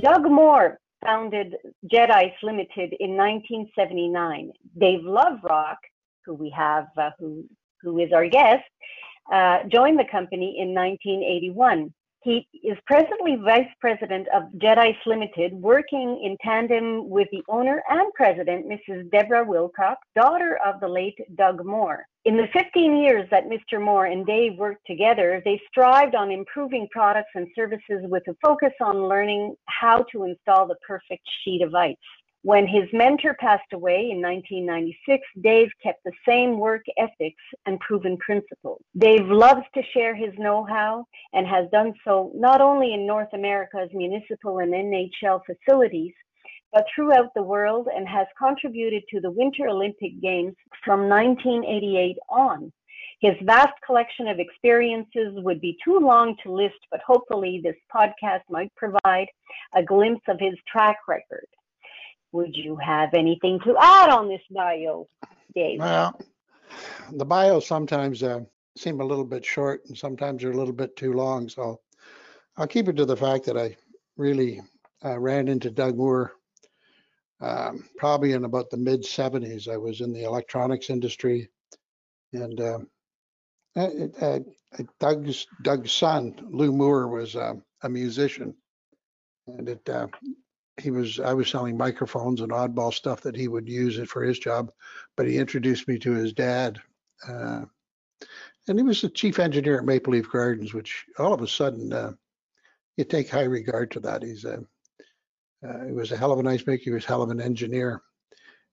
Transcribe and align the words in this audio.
Doug 0.00 0.30
Moore 0.30 0.78
founded 1.04 1.56
Jet 1.90 2.10
Ice 2.10 2.32
Limited 2.42 2.94
in 3.00 3.16
1979. 3.16 4.52
Dave 4.78 5.00
Loverock, 5.00 5.76
who 6.24 6.34
we 6.34 6.50
have, 6.50 6.86
uh, 6.96 7.10
who 7.18 7.44
who 7.80 7.98
is 7.98 8.12
our 8.12 8.28
guest, 8.28 8.64
uh, 9.32 9.60
joined 9.68 9.98
the 9.98 10.04
company 10.04 10.58
in 10.58 10.74
1981. 10.74 11.92
He 12.22 12.48
is 12.64 12.76
presently 12.84 13.36
vice 13.36 13.68
president 13.80 14.26
of 14.34 14.42
Jet 14.58 14.76
Ice 14.76 14.96
Limited, 15.06 15.52
working 15.52 16.20
in 16.24 16.36
tandem 16.44 17.08
with 17.08 17.28
the 17.30 17.44
owner 17.48 17.82
and 17.88 18.12
president, 18.14 18.66
Mrs. 18.66 19.08
Deborah 19.12 19.46
Wilcock, 19.46 19.96
daughter 20.16 20.58
of 20.66 20.80
the 20.80 20.88
late 20.88 21.18
Doug 21.36 21.64
Moore. 21.64 22.04
In 22.24 22.36
the 22.36 22.48
15 22.52 22.96
years 22.96 23.28
that 23.30 23.44
Mr. 23.48 23.80
Moore 23.80 24.06
and 24.06 24.26
Dave 24.26 24.58
worked 24.58 24.84
together, 24.86 25.40
they 25.44 25.60
strived 25.68 26.16
on 26.16 26.32
improving 26.32 26.88
products 26.90 27.30
and 27.36 27.46
services 27.54 28.02
with 28.02 28.24
a 28.28 28.34
focus 28.42 28.72
on 28.80 29.08
learning 29.08 29.54
how 29.66 30.04
to 30.10 30.24
install 30.24 30.66
the 30.66 30.76
perfect 30.86 31.22
sheet 31.44 31.62
of 31.62 31.72
ice. 31.74 31.94
When 32.42 32.68
his 32.68 32.84
mentor 32.92 33.34
passed 33.34 33.72
away 33.72 34.10
in 34.10 34.22
1996, 34.22 35.26
Dave 35.42 35.70
kept 35.82 36.04
the 36.04 36.12
same 36.26 36.58
work 36.58 36.84
ethics 36.96 37.42
and 37.66 37.80
proven 37.80 38.16
principles. 38.18 38.80
Dave 38.96 39.26
loves 39.26 39.62
to 39.74 39.82
share 39.92 40.14
his 40.14 40.32
know 40.38 40.64
how 40.64 41.04
and 41.32 41.46
has 41.48 41.68
done 41.70 41.94
so 42.04 42.30
not 42.34 42.60
only 42.60 42.94
in 42.94 43.06
North 43.06 43.32
America's 43.32 43.90
municipal 43.92 44.58
and 44.58 44.72
NHL 44.72 45.40
facilities, 45.44 46.14
but 46.72 46.86
throughout 46.94 47.34
the 47.34 47.42
world 47.42 47.88
and 47.92 48.06
has 48.06 48.26
contributed 48.38 49.02
to 49.10 49.20
the 49.20 49.30
Winter 49.32 49.68
Olympic 49.68 50.20
Games 50.20 50.54
from 50.84 51.08
1988 51.08 52.16
on. 52.28 52.72
His 53.20 53.34
vast 53.42 53.74
collection 53.84 54.28
of 54.28 54.38
experiences 54.38 55.34
would 55.42 55.60
be 55.60 55.76
too 55.84 55.98
long 55.98 56.36
to 56.44 56.52
list, 56.52 56.78
but 56.90 57.00
hopefully 57.04 57.60
this 57.64 57.74
podcast 57.92 58.42
might 58.48 58.72
provide 58.76 59.26
a 59.74 59.82
glimpse 59.82 60.22
of 60.28 60.38
his 60.38 60.54
track 60.70 60.98
record. 61.08 61.46
Would 62.32 62.54
you 62.54 62.76
have 62.76 63.14
anything 63.14 63.58
to 63.64 63.76
add 63.80 64.10
on 64.10 64.28
this 64.28 64.42
bio, 64.50 65.08
Dave? 65.54 65.80
Well, 65.80 66.18
the 67.12 67.24
bios 67.24 67.66
sometimes 67.66 68.22
uh, 68.22 68.40
seem 68.76 69.00
a 69.00 69.04
little 69.04 69.24
bit 69.24 69.44
short 69.44 69.82
and 69.88 69.96
sometimes 69.96 70.42
they're 70.42 70.52
a 70.52 70.56
little 70.56 70.74
bit 70.74 70.94
too 70.96 71.12
long. 71.12 71.48
So 71.48 71.80
I'll 72.56 72.66
keep 72.66 72.88
it 72.88 72.96
to 72.96 73.04
the 73.04 73.16
fact 73.16 73.44
that 73.46 73.56
I 73.56 73.76
really 74.16 74.60
uh, 75.04 75.18
ran 75.18 75.48
into 75.48 75.70
Doug 75.70 75.96
Moore 75.96 76.32
um, 77.40 77.88
probably 77.96 78.32
in 78.32 78.44
about 78.44 78.68
the 78.70 78.76
mid 78.76 79.02
70s. 79.02 79.68
I 79.68 79.76
was 79.76 80.00
in 80.00 80.12
the 80.12 80.24
electronics 80.24 80.90
industry 80.90 81.48
and 82.32 82.60
uh, 82.60 82.78
uh, 83.76 84.38
Doug's, 85.00 85.46
Doug's 85.62 85.92
son, 85.92 86.34
Lou 86.50 86.72
Moore, 86.72 87.08
was 87.08 87.36
um, 87.36 87.62
a 87.82 87.88
musician. 87.88 88.54
And 89.46 89.68
it 89.68 89.88
uh, 89.88 90.08
he 90.80 90.90
was 90.90 91.20
I 91.20 91.34
was 91.34 91.48
selling 91.48 91.76
microphones 91.76 92.40
and 92.40 92.52
oddball 92.52 92.92
stuff 92.92 93.20
that 93.22 93.36
he 93.36 93.48
would 93.48 93.68
use 93.68 93.98
it 93.98 94.08
for 94.08 94.22
his 94.22 94.38
job, 94.38 94.70
but 95.16 95.26
he 95.26 95.36
introduced 95.36 95.88
me 95.88 95.98
to 95.98 96.12
his 96.12 96.32
dad, 96.32 96.78
uh, 97.28 97.62
and 98.68 98.78
he 98.78 98.82
was 98.82 99.00
the 99.00 99.08
chief 99.08 99.38
engineer 99.38 99.78
at 99.78 99.84
Maple 99.84 100.12
Leaf 100.12 100.30
Gardens, 100.30 100.74
which 100.74 101.04
all 101.18 101.32
of 101.32 101.42
a 101.42 101.48
sudden 101.48 101.92
uh, 101.92 102.12
you 102.96 103.04
take 103.04 103.30
high 103.30 103.44
regard 103.44 103.90
to 103.92 104.00
that. 104.00 104.22
He's 104.22 104.44
a 104.44 104.64
uh, 105.66 105.84
he 105.86 105.92
was 105.92 106.12
a 106.12 106.16
hell 106.16 106.32
of 106.32 106.38
a 106.38 106.42
nice 106.42 106.66
maker. 106.66 106.84
He 106.84 106.90
was 106.90 107.04
hell 107.04 107.22
of 107.22 107.30
an 107.30 107.40
engineer, 107.40 108.02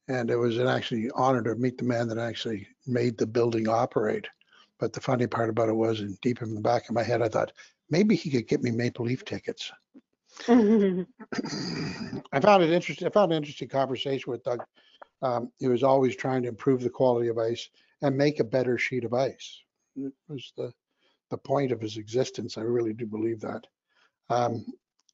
and 0.08 0.30
it 0.30 0.38
was 0.38 0.58
an 0.58 0.68
actually 0.68 1.10
honor 1.16 1.42
to 1.44 1.56
meet 1.56 1.78
the 1.78 1.84
man 1.84 2.08
that 2.10 2.18
actually 2.18 2.68
made 2.86 3.18
the 3.18 3.28
building 3.28 3.68
operate. 3.68 4.28
But 4.80 4.94
the 4.94 5.02
funny 5.02 5.26
part 5.26 5.50
about 5.50 5.70
it 5.70 5.76
was, 5.76 6.02
in 6.02 6.18
deep 6.22 6.42
in 6.42 6.54
the 6.54 6.62
back 6.62 6.90
of 6.90 6.96
my 6.96 7.04
head, 7.04 7.22
I 7.22 7.30
thought 7.30 7.54
maybe 7.90 8.16
he 8.16 8.30
could 8.30 8.48
get 8.48 8.62
me 8.62 8.72
Maple 8.72 9.06
Leaf 9.06 9.24
tickets. 9.26 9.72
I 10.48 12.40
found 12.42 12.64
it 12.64 12.72
interesting. 12.72 13.08
I 13.08 13.12
found 13.12 13.32
an 13.32 13.38
interesting 13.38 13.70
conversation 13.70 14.32
with 14.32 14.44
Doug. 14.44 14.64
Um, 15.22 15.52
he 15.60 15.68
was 15.68 15.84
always 15.84 16.16
trying 16.16 16.44
to 16.44 16.50
improve 16.50 16.82
the 16.82 16.90
quality 16.90 17.30
of 17.30 17.38
ice 17.38 17.70
and 18.02 18.18
make 18.18 18.40
a 18.40 18.44
better 18.44 18.78
sheet 18.78 19.06
of 19.06 19.14
ice. 19.14 19.62
It 19.96 20.14
was 20.28 20.52
the 20.58 20.74
the 21.32 21.38
point 21.38 21.72
of 21.72 21.82
his 21.82 21.98
existence. 21.98 22.58
I 22.58 22.62
really 22.62 22.94
do 22.94 23.06
believe 23.06 23.42
that. 23.42 23.66
Um, 24.30 24.66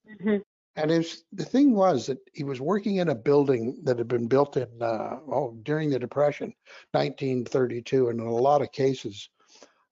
mm-hmm. 0.09 0.37
And 0.77 0.91
was, 0.91 1.23
the 1.33 1.45
thing 1.45 1.73
was 1.75 2.05
that 2.07 2.19
he 2.33 2.43
was 2.43 2.61
working 2.61 2.97
in 2.97 3.09
a 3.09 3.15
building 3.15 3.79
that 3.83 3.97
had 3.97 4.07
been 4.07 4.27
built 4.27 4.55
in 4.55 4.67
uh, 4.81 5.19
oh 5.27 5.57
during 5.63 5.89
the 5.89 5.99
Depression, 5.99 6.53
1932, 6.91 8.09
and 8.09 8.19
in 8.19 8.25
a 8.25 8.31
lot 8.31 8.61
of 8.61 8.71
cases, 8.71 9.29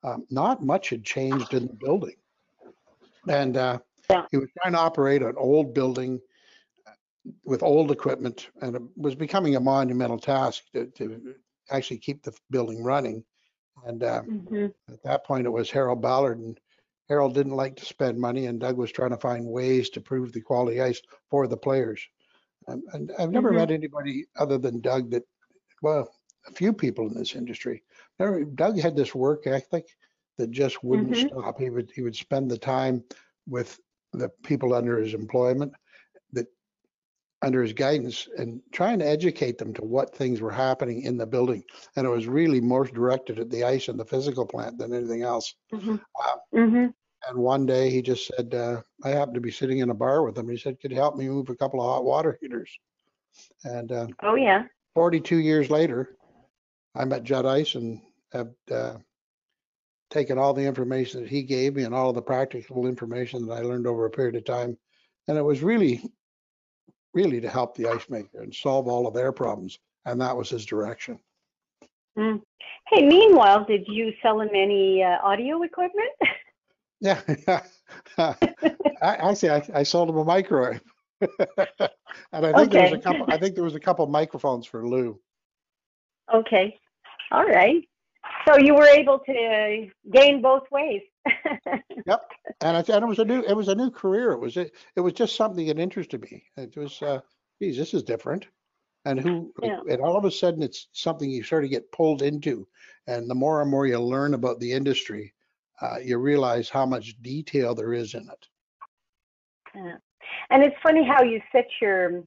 um, 0.04 0.26
not 0.30 0.64
much 0.64 0.90
had 0.90 1.04
changed 1.04 1.54
in 1.54 1.68
the 1.68 1.74
building. 1.74 2.16
And 3.28 3.58
uh, 3.58 3.80
yeah. 4.10 4.26
He 4.32 4.38
was 4.38 4.50
trying 4.62 4.74
to 4.74 4.80
operate 4.80 5.22
an 5.22 5.36
old 5.38 5.74
building 5.74 6.20
uh, 6.88 6.92
with 7.44 7.64
old 7.64 7.92
equipment, 7.92 8.50
and 8.62 8.76
it 8.76 8.82
was 8.96 9.16
becoming 9.16 9.56
a 9.56 9.60
monumental 9.60 10.20
task 10.20 10.64
to, 10.74 10.88
to 10.88 11.36
actually 11.70 12.00
keep 12.00 12.24
the 12.24 12.34
building 12.50 12.84
running. 12.84 13.24
And 13.86 14.04
uh, 14.04 14.24
mm-hmm. 14.24 14.68
at 14.92 15.04
that 15.04 15.26
point, 15.26 15.46
it 15.46 15.52
was 15.52 15.72
Harold 15.72 16.02
Ballard, 16.02 16.40
and 16.40 16.60
Harold 17.08 17.34
didn't 17.34 17.56
like 17.56 17.76
to 17.78 17.86
spend 17.86 18.20
money, 18.20 18.48
and 18.48 18.60
Doug 18.60 18.78
was 18.78 18.92
trying 18.92 19.12
to 19.12 19.18
find 19.18 19.46
ways 19.46 19.90
to 19.92 20.02
prove 20.02 20.34
the 20.34 20.42
quality 20.42 20.82
ice 20.82 21.02
for 21.30 21.48
the 21.48 21.58
players. 21.58 22.02
And, 22.68 22.84
and 22.94 23.12
I've 23.18 23.32
never 23.32 23.50
mm-hmm. 23.50 23.60
met 23.60 23.72
anybody 23.72 24.26
other 24.38 24.58
than 24.58 24.82
Doug 24.82 25.10
that, 25.12 25.24
well, 25.82 26.12
a 26.48 26.52
few 26.52 26.74
people 26.74 27.08
in 27.08 27.14
this 27.14 27.36
industry. 27.36 27.84
Doug 28.20 28.80
had 28.80 28.96
this 28.96 29.16
work 29.16 29.48
ethic 29.48 29.86
that 30.38 30.52
just 30.52 30.84
wouldn't 30.84 31.12
mm-hmm. 31.12 31.40
stop. 31.40 31.60
He 31.60 31.70
would 31.70 31.92
he 31.94 32.02
would 32.02 32.16
spend 32.16 32.50
the 32.50 32.58
time 32.58 33.04
with 33.48 33.80
the 34.14 34.30
people 34.44 34.74
under 34.74 34.98
his 34.98 35.14
employment 35.14 35.74
that 36.34 36.48
under 37.42 37.62
his 37.62 37.74
guidance 37.74 38.28
and 38.38 38.62
trying 38.72 39.00
to 39.00 39.08
educate 39.08 39.58
them 39.58 39.74
to 39.74 39.84
what 39.84 40.16
things 40.16 40.42
were 40.42 40.52
happening 40.52 41.04
in 41.04 41.18
the 41.18 41.26
building. 41.26 41.64
And 41.96 42.06
it 42.06 42.10
was 42.10 42.28
really 42.28 42.60
more 42.60 42.86
directed 42.86 43.40
at 43.40 43.50
the 43.50 43.64
ice 43.64 43.88
and 43.88 44.00
the 44.00 44.06
physical 44.06 44.46
plant 44.46 44.78
than 44.78 44.94
anything 44.94 45.24
else. 45.24 45.54
Mm-hmm. 45.74 45.96
Uh, 45.96 46.36
mm-hmm. 46.54 46.86
And 47.28 47.38
one 47.38 47.66
day 47.66 47.90
he 47.90 48.02
just 48.02 48.28
said, 48.28 48.54
uh, 48.54 48.82
I 49.04 49.10
happened 49.10 49.36
to 49.36 49.42
be 49.42 49.52
sitting 49.52 49.80
in 49.80 49.90
a 49.90 49.96
bar 49.96 50.24
with 50.24 50.38
him. 50.38 50.50
He 50.50 50.58
said, 50.58 50.80
Could 50.80 50.92
you 50.92 50.98
help 50.98 51.16
me 51.16 51.28
move 51.28 51.50
a 51.50 51.56
couple 51.56 51.82
of 51.82 51.88
hot 51.88 52.06
water 52.06 52.38
heaters? 52.42 52.72
And 53.64 53.92
uh, 53.92 54.08
oh, 54.24 54.36
yeah. 54.36 54.64
42 54.96 55.38
years 55.38 55.70
later, 55.70 56.16
I 56.96 57.06
met 57.06 57.24
Jet 57.24 57.46
Ice 57.46 57.76
and 57.76 58.02
have 58.32 58.50
uh, 58.72 58.96
taken 60.10 60.38
all 60.38 60.54
the 60.54 60.66
information 60.66 61.22
that 61.22 61.30
he 61.30 61.44
gave 61.44 61.76
me 61.76 61.84
and 61.84 61.94
all 61.94 62.10
of 62.10 62.16
the 62.16 62.22
practical 62.22 62.88
information 62.88 63.46
that 63.46 63.54
I 63.54 63.62
learned 63.62 63.88
over 63.88 64.06
a 64.06 64.10
period 64.10 64.36
of 64.36 64.46
time. 64.46 64.78
And 65.28 65.38
it 65.38 65.44
was 65.44 65.62
really, 65.62 66.02
really 67.14 67.40
to 67.42 67.50
help 67.50 67.76
the 67.76 67.88
ice 67.88 68.10
maker 68.10 68.42
and 68.42 68.54
solve 68.54 68.88
all 68.88 69.08
of 69.08 69.14
their 69.14 69.32
problems. 69.32 69.80
And 70.06 70.20
that 70.22 70.36
was 70.36 70.50
his 70.50 70.66
direction. 70.66 71.20
Mm. 72.18 72.42
Hey, 72.88 73.06
meanwhile, 73.06 73.64
did 73.66 73.86
you 73.88 74.14
sell 74.22 74.42
him 74.42 74.50
any 74.54 75.04
uh, 75.04 75.18
audio 75.24 75.62
equipment? 75.62 76.10
yeah. 77.00 77.22
I, 78.18 78.36
actually, 79.02 79.52
I, 79.52 79.70
I 79.74 79.84
sold 79.84 80.10
him 80.10 80.18
a 80.18 80.26
microwave. 80.26 80.82
and 81.22 81.30
I 82.34 82.52
think 82.54 82.56
okay. 82.56 82.68
there 82.68 82.84
was 82.84 82.94
a 82.94 83.00
couple. 83.00 83.26
I 83.28 83.38
think 83.38 83.56
there 83.56 83.64
was 83.64 83.76
a 83.76 83.80
couple 83.80 84.08
microphones 84.08 84.66
for 84.66 84.88
Lou. 84.88 85.20
Okay, 86.34 86.78
all 87.32 87.46
right. 87.46 87.84
So 88.48 88.58
you 88.58 88.74
were 88.74 88.88
able 88.88 89.20
to 89.20 89.88
gain 90.12 90.42
both 90.42 90.64
ways. 90.72 91.02
yep, 92.06 92.22
and, 92.62 92.78
I, 92.78 92.80
and 92.80 93.04
it 93.04 93.08
was 93.08 93.20
a 93.20 93.26
new 93.26 93.42
it 93.44 93.54
was 93.54 93.68
a 93.68 93.76
new 93.76 93.92
career. 93.92 94.32
It 94.32 94.40
was 94.40 94.58
it, 94.58 94.74
it 94.96 95.02
was 95.02 95.14
just 95.14 95.36
something 95.36 95.68
that 95.68 95.80
interested 95.80 96.22
me. 96.22 96.44
It 96.58 96.76
was, 96.76 97.02
uh, 97.02 97.20
geez, 97.62 97.78
this 97.78 97.94
is 97.94 98.04
different. 98.04 98.48
And 99.06 99.20
who 99.20 99.54
yeah. 99.62 99.80
and 99.90 100.02
all 100.02 100.18
of 100.18 100.26
a 100.26 100.32
sudden 100.32 100.62
it's 100.62 100.88
something 100.94 101.30
you 101.30 101.44
sort 101.44 101.64
of 101.64 101.70
get 101.70 101.92
pulled 101.92 102.22
into, 102.22 102.68
and 103.08 103.30
the 103.30 103.36
more 103.36 103.62
and 103.62 103.72
more 103.72 103.88
you 103.88 104.00
learn 104.00 104.34
about 104.34 104.60
the 104.60 104.72
industry, 104.72 105.34
uh, 105.82 105.98
you 106.04 106.18
realize 106.18 106.70
how 106.70 106.86
much 106.86 107.22
detail 107.22 107.74
there 107.74 107.94
is 107.94 108.14
in 108.14 108.28
it. 108.30 108.48
Yeah. 109.76 109.98
And 110.50 110.64
it's 110.64 110.76
funny 110.84 111.08
how 111.08 111.24
you 111.24 111.42
set 111.52 111.68
your 111.82 112.24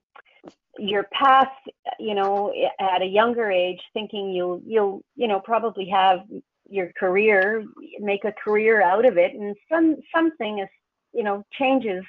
your 0.79 1.05
path, 1.13 1.53
you 1.99 2.15
know, 2.15 2.53
at 2.81 3.03
a 3.03 3.07
younger 3.07 3.51
age, 3.51 3.81
thinking 3.93 4.31
you'll 4.31 4.61
you'll 4.67 5.03
you 5.17 5.29
know 5.29 5.41
probably 5.41 5.89
have 5.89 6.21
your 6.69 6.91
career, 6.99 7.65
make 8.01 8.25
a 8.25 8.33
career 8.33 8.83
out 8.83 9.05
of 9.05 9.19
it, 9.19 9.35
and 9.35 9.55
some 9.71 9.97
something 10.15 10.61
is 10.61 10.69
you 11.13 11.23
know 11.23 11.45
changes 11.53 12.05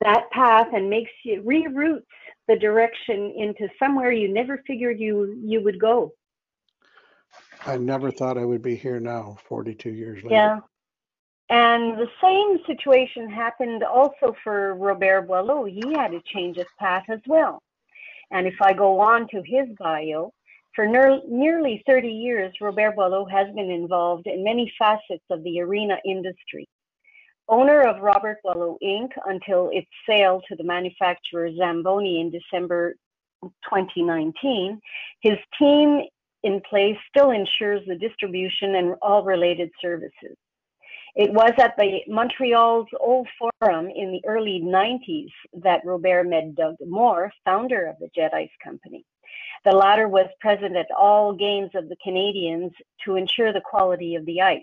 that 0.00 0.30
path 0.30 0.68
and 0.74 0.90
makes 0.90 1.10
you 1.24 1.42
reroutes 1.42 2.02
the 2.48 2.56
direction 2.56 3.32
into 3.36 3.68
somewhere 3.78 4.12
you 4.12 4.28
never 4.28 4.62
figured 4.66 5.00
you 5.00 5.38
you 5.42 5.62
would 5.62 5.80
go. 5.80 6.12
I 7.66 7.76
never 7.76 8.10
thought 8.10 8.38
I 8.38 8.44
would 8.44 8.62
be 8.62 8.76
here 8.76 9.00
now, 9.00 9.36
42 9.48 9.90
years 9.90 10.22
later. 10.22 10.34
Yeah. 10.34 10.60
And 11.48 11.96
the 11.96 12.08
same 12.20 12.58
situation 12.66 13.30
happened 13.30 13.82
also 13.84 14.34
for 14.42 14.74
Robert 14.74 15.28
Boileau. 15.28 15.64
He 15.64 15.82
had 15.94 16.10
to 16.10 16.20
change 16.32 16.56
his 16.56 16.66
path 16.78 17.04
as 17.08 17.20
well. 17.26 17.62
And 18.30 18.46
if 18.46 18.54
I 18.60 18.72
go 18.72 19.00
on 19.00 19.28
to 19.28 19.42
his 19.44 19.68
bio, 19.78 20.32
for 20.74 20.86
ner- 20.86 21.22
nearly 21.28 21.82
30 21.86 22.08
years, 22.08 22.52
Robert 22.60 22.96
Boileau 22.96 23.24
has 23.30 23.46
been 23.54 23.70
involved 23.70 24.26
in 24.26 24.44
many 24.44 24.70
facets 24.78 25.24
of 25.30 25.42
the 25.42 25.60
arena 25.60 25.96
industry. 26.04 26.68
owner 27.48 27.82
of 27.82 28.02
Robert 28.02 28.38
Boileau 28.44 28.76
Inc. 28.82 29.10
until 29.26 29.70
its 29.72 29.88
sale 30.08 30.42
to 30.48 30.56
the 30.56 30.64
manufacturer 30.64 31.48
Zamboni 31.56 32.20
in 32.20 32.30
December 32.30 32.96
2019, 33.42 34.80
his 35.20 35.38
team 35.58 36.02
in 36.42 36.60
place 36.68 36.96
still 37.08 37.30
ensures 37.30 37.82
the 37.86 37.96
distribution 37.96 38.74
and 38.74 38.96
all 39.00 39.22
related 39.22 39.70
services. 39.80 40.36
It 41.16 41.32
was 41.32 41.52
at 41.56 41.74
the 41.78 42.02
Montreal's 42.08 42.88
Old 43.00 43.26
Forum 43.38 43.88
in 43.88 44.12
the 44.12 44.20
early 44.26 44.60
90s 44.62 45.32
that 45.62 45.80
Robert 45.82 46.28
met 46.28 46.54
Doug 46.54 46.76
Moore, 46.86 47.32
founder 47.42 47.86
of 47.86 47.96
the 47.98 48.10
Jet 48.14 48.34
Ice 48.34 48.50
Company. 48.62 49.02
The 49.64 49.72
latter 49.72 50.08
was 50.08 50.26
present 50.40 50.76
at 50.76 50.90
all 50.96 51.32
games 51.32 51.70
of 51.74 51.88
the 51.88 51.96
Canadiens 52.06 52.70
to 53.06 53.16
ensure 53.16 53.54
the 53.54 53.62
quality 53.62 54.14
of 54.14 54.26
the 54.26 54.42
ice. 54.42 54.62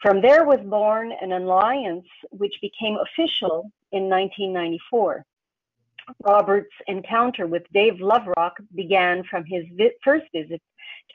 From 0.00 0.20
there 0.20 0.44
was 0.44 0.60
born 0.60 1.10
an 1.20 1.32
alliance 1.32 2.06
which 2.30 2.54
became 2.62 2.96
official 2.96 3.72
in 3.90 4.08
1994. 4.08 5.24
Robert's 6.22 6.74
encounter 6.86 7.48
with 7.48 7.64
Dave 7.72 7.94
Loverock 7.94 8.52
began 8.76 9.24
from 9.24 9.44
his 9.44 9.64
vi- 9.74 9.90
first 10.04 10.26
visit 10.32 10.62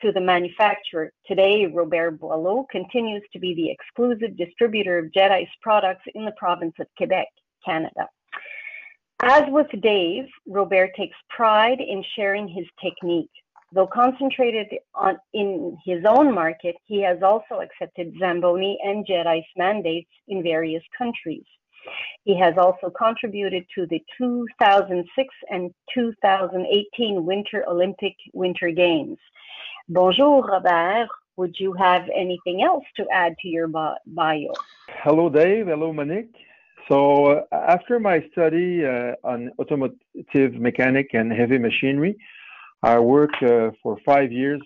to 0.02 0.12
the 0.12 0.20
manufacturer. 0.20 1.12
Today, 1.26 1.66
Robert 1.66 2.18
Boileau 2.20 2.66
continues 2.70 3.22
to 3.32 3.38
be 3.38 3.54
the 3.54 3.70
exclusive 3.70 4.36
distributor 4.36 4.98
of 4.98 5.12
Jet 5.12 5.32
Ice 5.32 5.48
products 5.62 6.04
in 6.14 6.24
the 6.24 6.32
province 6.32 6.74
of 6.80 6.86
Quebec, 6.96 7.28
Canada. 7.64 8.08
As 9.22 9.44
with 9.48 9.68
Dave, 9.80 10.26
Robert 10.46 10.90
takes 10.96 11.16
pride 11.30 11.80
in 11.80 12.04
sharing 12.14 12.48
his 12.48 12.66
technique. 12.82 13.30
Though 13.72 13.86
concentrated 13.86 14.66
on 14.94 15.18
in 15.32 15.76
his 15.84 16.04
own 16.06 16.32
market, 16.32 16.76
he 16.84 17.00
has 17.02 17.22
also 17.22 17.60
accepted 17.60 18.14
Zamboni 18.20 18.78
and 18.84 19.06
Jet 19.06 19.26
Ice 19.26 19.42
mandates 19.56 20.10
in 20.28 20.42
various 20.42 20.82
countries. 20.96 21.44
He 22.24 22.38
has 22.38 22.54
also 22.56 22.90
contributed 22.90 23.64
to 23.74 23.86
the 23.86 24.02
2006 24.16 25.34
and 25.50 25.70
2018 25.92 27.24
Winter 27.24 27.64
Olympic 27.68 28.14
Winter 28.32 28.70
Games. 28.70 29.18
Bonjour, 29.88 30.42
Robert. 30.42 31.08
Would 31.36 31.56
you 31.58 31.74
have 31.74 32.08
anything 32.14 32.62
else 32.62 32.84
to 32.96 33.04
add 33.12 33.34
to 33.42 33.48
your 33.48 33.68
bio? 33.68 34.52
Hello, 35.02 35.28
Dave. 35.28 35.66
Hello, 35.66 35.92
Monique. 35.92 36.34
So, 36.88 37.26
uh, 37.26 37.42
after 37.52 38.00
my 38.00 38.24
study 38.32 38.84
uh, 38.84 39.12
on 39.24 39.50
automotive 39.58 40.54
mechanic 40.54 41.10
and 41.12 41.30
heavy 41.30 41.58
machinery, 41.58 42.16
I 42.82 42.98
worked 42.98 43.42
uh, 43.42 43.72
for 43.82 43.98
five 44.06 44.32
years 44.32 44.60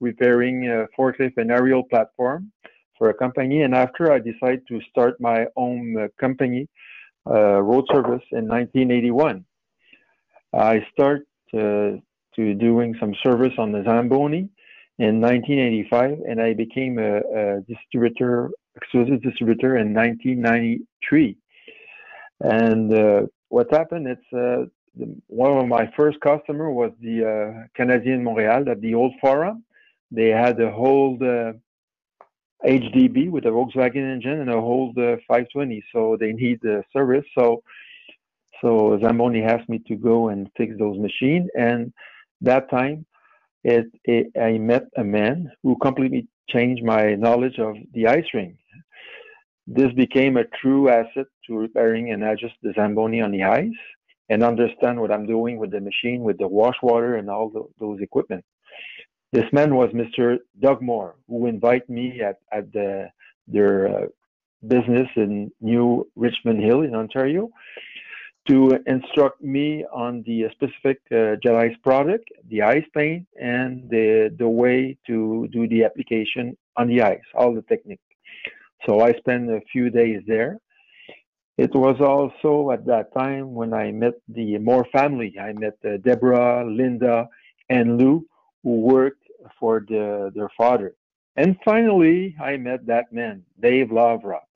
repairing 0.00 0.68
a 0.68 0.86
forklift 0.98 1.34
and 1.36 1.50
aerial 1.50 1.82
platform 1.84 2.50
for 2.96 3.10
a 3.10 3.14
company. 3.14 3.62
And 3.62 3.74
after 3.74 4.10
I 4.10 4.20
decided 4.20 4.66
to 4.68 4.80
start 4.90 5.20
my 5.20 5.46
own 5.56 5.96
uh, 5.98 6.08
company, 6.18 6.68
uh, 7.26 7.60
road 7.60 7.84
service 7.92 8.24
in 8.32 8.48
1981. 8.48 9.44
I 10.54 10.84
started 10.92 11.26
uh, 11.54 12.00
to 12.36 12.54
doing 12.54 12.96
some 12.98 13.14
service 13.22 13.52
on 13.58 13.72
the 13.72 13.84
Zamboni 13.84 14.48
in 15.02 15.20
1985, 15.20 16.20
and 16.28 16.40
I 16.40 16.54
became 16.54 16.96
a, 17.00 17.16
a 17.40 17.60
distributor, 17.62 18.50
exclusive 18.76 19.20
distributor 19.20 19.76
in 19.76 19.92
1993. 19.92 21.36
And 22.40 22.94
uh, 22.94 23.22
what 23.48 23.66
happened? 23.72 24.06
It's 24.06 24.32
uh, 24.32 24.66
the, 24.94 25.06
one 25.26 25.58
of 25.58 25.66
my 25.66 25.92
first 25.96 26.20
customer 26.20 26.70
was 26.70 26.92
the 27.00 27.16
uh, 27.24 27.82
Montréal 27.82 28.70
at 28.70 28.80
the 28.80 28.94
old 28.94 29.14
forum. 29.20 29.64
They 30.12 30.28
had 30.28 30.60
a 30.60 30.70
whole 30.70 31.18
HDB 32.64 33.28
with 33.28 33.44
a 33.46 33.48
Volkswagen 33.48 34.06
engine 34.14 34.38
and 34.42 34.50
a 34.50 34.60
whole 34.60 34.92
520, 34.94 35.82
so 35.92 36.16
they 36.20 36.32
need 36.32 36.60
the 36.62 36.84
service. 36.92 37.24
So 37.36 37.64
so 38.60 39.00
Zamboni 39.02 39.42
asked 39.42 39.68
me 39.68 39.80
to 39.88 39.96
go 39.96 40.28
and 40.28 40.48
fix 40.56 40.78
those 40.78 40.96
machines, 40.96 41.48
and 41.58 41.92
that 42.42 42.70
time 42.70 43.04
it, 43.64 43.86
it, 44.04 44.26
I 44.40 44.58
met 44.58 44.84
a 44.96 45.04
man 45.04 45.50
who 45.62 45.76
completely 45.78 46.28
changed 46.48 46.84
my 46.84 47.14
knowledge 47.14 47.58
of 47.58 47.76
the 47.94 48.06
ice 48.08 48.26
ring. 48.34 48.58
This 49.66 49.92
became 49.92 50.36
a 50.36 50.44
true 50.60 50.88
asset 50.88 51.26
to 51.46 51.56
repairing 51.56 52.12
and 52.12 52.24
adjust 52.24 52.54
the 52.62 52.72
Zamboni 52.74 53.20
on 53.20 53.30
the 53.30 53.44
ice 53.44 53.70
and 54.28 54.42
understand 54.42 55.00
what 55.00 55.12
I'm 55.12 55.26
doing 55.26 55.58
with 55.58 55.70
the 55.70 55.80
machine, 55.80 56.22
with 56.22 56.38
the 56.38 56.48
wash 56.48 56.76
water 56.82 57.16
and 57.16 57.30
all 57.30 57.48
the, 57.48 57.64
those 57.78 58.00
equipment. 58.00 58.44
This 59.32 59.44
man 59.52 59.74
was 59.74 59.90
Mr. 59.90 60.38
Doug 60.60 60.82
Moore, 60.82 61.14
who 61.28 61.46
invited 61.46 61.88
me 61.88 62.20
at, 62.20 62.38
at 62.52 62.72
the, 62.72 63.08
their 63.46 63.88
uh, 63.88 64.06
business 64.66 65.08
in 65.16 65.50
New 65.60 66.08
Richmond 66.16 66.62
Hill 66.62 66.82
in 66.82 66.94
Ontario 66.94 67.50
to 68.48 68.78
instruct 68.86 69.40
me 69.40 69.84
on 69.92 70.22
the 70.26 70.48
specific 70.52 71.00
uh, 71.12 71.36
Ice 71.56 71.76
product, 71.84 72.28
the 72.48 72.62
ice 72.62 72.84
paint, 72.94 73.26
and 73.40 73.88
the, 73.88 74.34
the 74.38 74.48
way 74.48 74.98
to 75.06 75.48
do 75.52 75.68
the 75.68 75.84
application 75.84 76.56
on 76.76 76.88
the 76.88 77.02
ice, 77.02 77.20
all 77.34 77.54
the 77.54 77.62
technique. 77.62 78.00
So 78.86 79.00
I 79.00 79.12
spent 79.12 79.48
a 79.50 79.60
few 79.72 79.90
days 79.90 80.22
there. 80.26 80.58
It 81.56 81.72
was 81.74 82.00
also 82.00 82.72
at 82.72 82.84
that 82.86 83.14
time 83.14 83.54
when 83.54 83.72
I 83.72 83.92
met 83.92 84.14
the 84.28 84.58
Moore 84.58 84.86
family. 84.92 85.38
I 85.38 85.52
met 85.52 85.76
uh, 85.84 85.98
Deborah, 85.98 86.64
Linda, 86.66 87.28
and 87.68 87.98
Lou, 87.98 88.26
who 88.64 88.80
worked 88.80 89.22
for 89.60 89.84
the, 89.86 90.32
their 90.34 90.50
father. 90.56 90.94
And 91.36 91.56
finally, 91.64 92.34
I 92.42 92.56
met 92.56 92.86
that 92.86 93.12
man, 93.12 93.44
Dave 93.60 93.88
Loverock. 93.88 94.46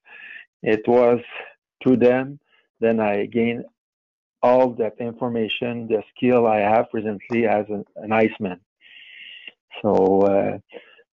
It 0.63 0.83
was 0.89 1.21
through 1.83 1.99
them 1.99 2.41
then 2.81 3.01
I 3.01 3.27
gained 3.27 3.65
all 4.47 4.67
that 4.83 4.95
information, 5.01 5.73
the 5.89 6.03
skill 6.13 6.47
I 6.47 6.61
have 6.73 6.87
presently 6.95 7.41
as 7.59 7.65
an, 7.69 7.85
an 7.97 8.13
Iceman. 8.13 8.61
So 9.83 9.93
uh, 10.35 10.59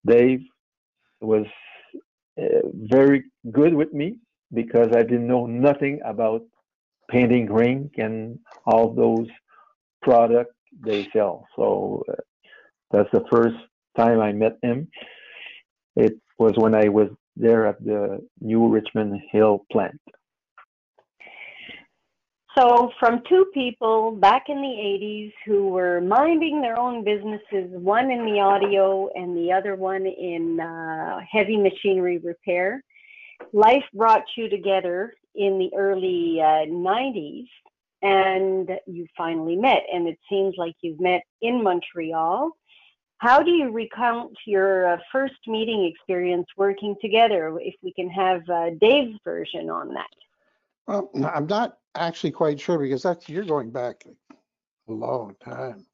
Dave 0.06 0.42
was 1.20 1.48
uh, 2.42 2.64
very 2.98 3.20
good 3.52 3.74
with 3.74 3.92
me 4.02 4.18
because 4.54 4.90
I 5.00 5.02
didn't 5.10 5.28
know 5.34 5.46
nothing 5.48 5.96
about 6.14 6.42
painting 7.10 7.46
rink 7.52 7.88
and 7.98 8.18
all 8.66 8.94
those 8.94 9.28
products 10.08 10.56
they 10.88 11.02
sell. 11.14 11.36
So 11.56 12.04
uh, 12.10 12.22
that's 12.92 13.12
the 13.18 13.26
first 13.32 13.58
time 13.98 14.20
I 14.20 14.32
met 14.32 14.56
him. 14.62 14.88
It 15.96 16.14
was 16.38 16.54
when 16.56 16.76
I 16.76 16.88
was 17.00 17.10
there 17.36 17.64
at 17.72 17.80
the 17.84 18.20
New 18.40 18.68
Richmond 18.68 19.22
Hill 19.32 19.66
plant. 19.72 20.02
So, 22.58 22.92
from 23.00 23.24
two 23.28 23.46
people 23.52 24.12
back 24.12 24.44
in 24.48 24.58
the 24.58 24.68
80s 24.68 25.34
who 25.44 25.70
were 25.70 26.02
minding 26.02 26.62
their 26.62 26.78
own 26.78 27.04
businesses, 27.04 27.72
one 27.72 28.12
in 28.12 28.26
the 28.26 28.42
audio 28.42 29.10
and 29.16 29.36
the 29.36 29.52
other 29.52 29.76
one 29.76 30.06
in 30.06 30.60
uh, 30.60 31.20
heavy 31.32 31.58
machinery 31.58 32.20
repair, 32.20 32.84
life 33.54 33.84
brought 33.96 34.26
you 34.38 34.50
together 34.50 35.16
in 35.34 35.58
the 35.58 35.72
early 35.76 36.40
uh, 36.42 36.70
90s 36.70 37.48
and 38.04 38.70
you 38.86 39.08
finally 39.18 39.56
met. 39.56 39.82
And 39.92 40.08
it 40.08 40.20
seems 40.30 40.54
like 40.56 40.76
you've 40.82 41.00
met 41.00 41.24
in 41.42 41.64
Montreal. 41.64 42.52
How 43.18 43.42
do 43.42 43.50
you 43.50 43.72
recount 43.72 44.34
your 44.46 44.94
uh, 44.94 44.98
first 45.12 45.40
meeting 45.48 45.86
experience 45.92 46.46
working 46.56 46.96
together? 47.02 47.58
If 47.60 47.76
we 47.82 47.94
can 47.94 48.10
have 48.10 48.48
uh, 48.48 48.72
Dave's 48.80 49.18
version 49.24 49.72
on 49.72 49.94
that. 49.96 50.23
Well, 50.88 51.10
I'm 51.34 51.48
not 51.48 51.78
actually 51.96 52.32
quite 52.32 52.60
sure 52.60 52.78
because 52.78 53.04
that's 53.04 53.30
you're 53.30 53.46
going 53.46 53.72
back 53.72 54.04
a 54.90 54.92
long 54.92 55.36
time. 55.44 55.86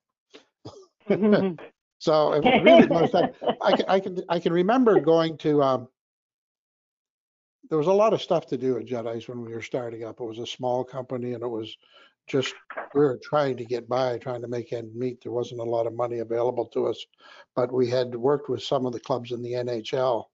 so 1.99 2.33
it 2.33 2.63
really 2.63 2.87
goes 2.87 3.11
back. 3.11 3.33
I 3.61 3.71
can, 3.75 3.85
I 3.87 3.99
can 3.99 4.21
I 4.29 4.39
can 4.39 4.53
remember 4.53 4.99
going 4.99 5.37
to. 5.39 5.61
Um, 5.61 5.87
there 7.69 7.77
was 7.77 7.87
a 7.87 7.93
lot 7.93 8.13
of 8.13 8.21
stuff 8.21 8.47
to 8.47 8.57
do 8.57 8.77
at 8.77 8.85
Jet 8.85 9.05
Ice 9.05 9.27
when 9.27 9.45
we 9.45 9.53
were 9.53 9.61
starting 9.61 10.03
up. 10.03 10.19
It 10.19 10.25
was 10.25 10.39
a 10.39 10.47
small 10.47 10.83
company, 10.83 11.33
and 11.33 11.43
it 11.43 11.47
was 11.47 11.77
just 12.27 12.53
we 12.93 13.01
were 13.01 13.19
trying 13.23 13.57
to 13.57 13.65
get 13.65 13.87
by, 13.87 14.17
trying 14.17 14.41
to 14.41 14.47
make 14.47 14.73
end 14.73 14.95
meet. 14.95 15.21
There 15.21 15.31
wasn't 15.31 15.61
a 15.61 15.63
lot 15.63 15.87
of 15.87 15.93
money 15.93 16.19
available 16.19 16.65
to 16.67 16.87
us, 16.87 17.05
but 17.55 17.71
we 17.71 17.87
had 17.87 18.15
worked 18.15 18.49
with 18.49 18.63
some 18.63 18.85
of 18.85 18.93
the 18.93 18.99
clubs 18.99 19.31
in 19.31 19.43
the 19.43 19.53
NHL, 19.53 20.25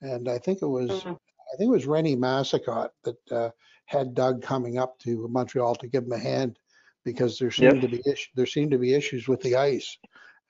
and 0.00 0.28
I 0.28 0.38
think 0.38 0.62
it 0.62 0.66
was 0.66 0.90
mm-hmm. 0.90 1.10
I 1.10 1.56
think 1.56 1.68
it 1.68 1.72
was 1.72 1.86
Rennie 1.86 2.16
Massicott 2.16 2.90
that 3.04 3.32
uh, 3.32 3.50
had 3.90 4.14
Doug 4.14 4.40
coming 4.40 4.78
up 4.78 4.98
to 5.00 5.26
Montreal 5.28 5.74
to 5.74 5.88
give 5.88 6.04
him 6.04 6.12
a 6.12 6.18
hand 6.18 6.56
because 7.04 7.38
there 7.38 7.50
seemed 7.50 7.82
yep. 7.82 7.82
to 7.82 7.88
be 7.88 8.02
issues. 8.06 8.28
There 8.36 8.46
seemed 8.46 8.70
to 8.70 8.78
be 8.78 8.94
issues 8.94 9.26
with 9.26 9.40
the 9.40 9.56
ice, 9.56 9.98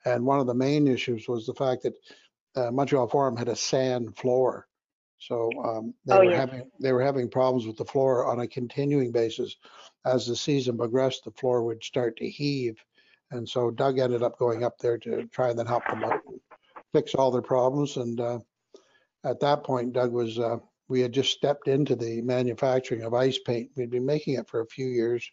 and 0.05 0.25
one 0.25 0.39
of 0.39 0.45
the 0.45 0.53
main 0.53 0.87
issues 0.87 1.27
was 1.27 1.47
the 1.47 1.55
fact 1.55 1.83
that 1.83 1.93
uh, 2.55 2.71
Montreal 2.71 3.07
Forum 3.07 3.35
had 3.35 3.47
a 3.47 3.55
sand 3.55 4.15
floor, 4.15 4.67
so 5.17 5.49
um, 5.63 5.93
they 6.05 6.13
oh, 6.13 6.25
were 6.25 6.35
having 6.35 6.69
they 6.79 6.93
were 6.93 7.01
having 7.01 7.29
problems 7.29 7.65
with 7.65 7.77
the 7.77 7.85
floor 7.85 8.27
on 8.27 8.41
a 8.41 8.47
continuing 8.47 9.11
basis. 9.11 9.55
As 10.05 10.27
the 10.27 10.35
season 10.35 10.77
progressed, 10.77 11.23
the 11.25 11.31
floor 11.31 11.63
would 11.63 11.83
start 11.83 12.17
to 12.17 12.29
heave, 12.29 12.77
and 13.31 13.49
so 13.49 13.71
Doug 13.71 13.97
ended 13.97 14.21
up 14.21 14.37
going 14.37 14.63
up 14.63 14.77
there 14.77 14.99
to 14.99 15.25
try 15.27 15.49
and 15.49 15.57
then 15.57 15.65
help 15.65 15.87
them 15.87 16.03
out, 16.03 16.21
fix 16.93 17.15
all 17.15 17.31
their 17.31 17.41
problems. 17.41 17.97
And 17.97 18.21
uh, 18.21 18.39
at 19.23 19.39
that 19.39 19.63
point, 19.63 19.93
Doug 19.93 20.11
was 20.11 20.37
uh, 20.37 20.57
we 20.91 20.99
had 20.99 21.13
just 21.13 21.31
stepped 21.31 21.69
into 21.69 21.95
the 21.95 22.21
manufacturing 22.21 23.03
of 23.03 23.13
ice 23.13 23.39
paint. 23.39 23.71
We'd 23.77 23.89
been 23.89 24.05
making 24.05 24.33
it 24.33 24.49
for 24.49 24.59
a 24.59 24.67
few 24.67 24.87
years 24.87 25.27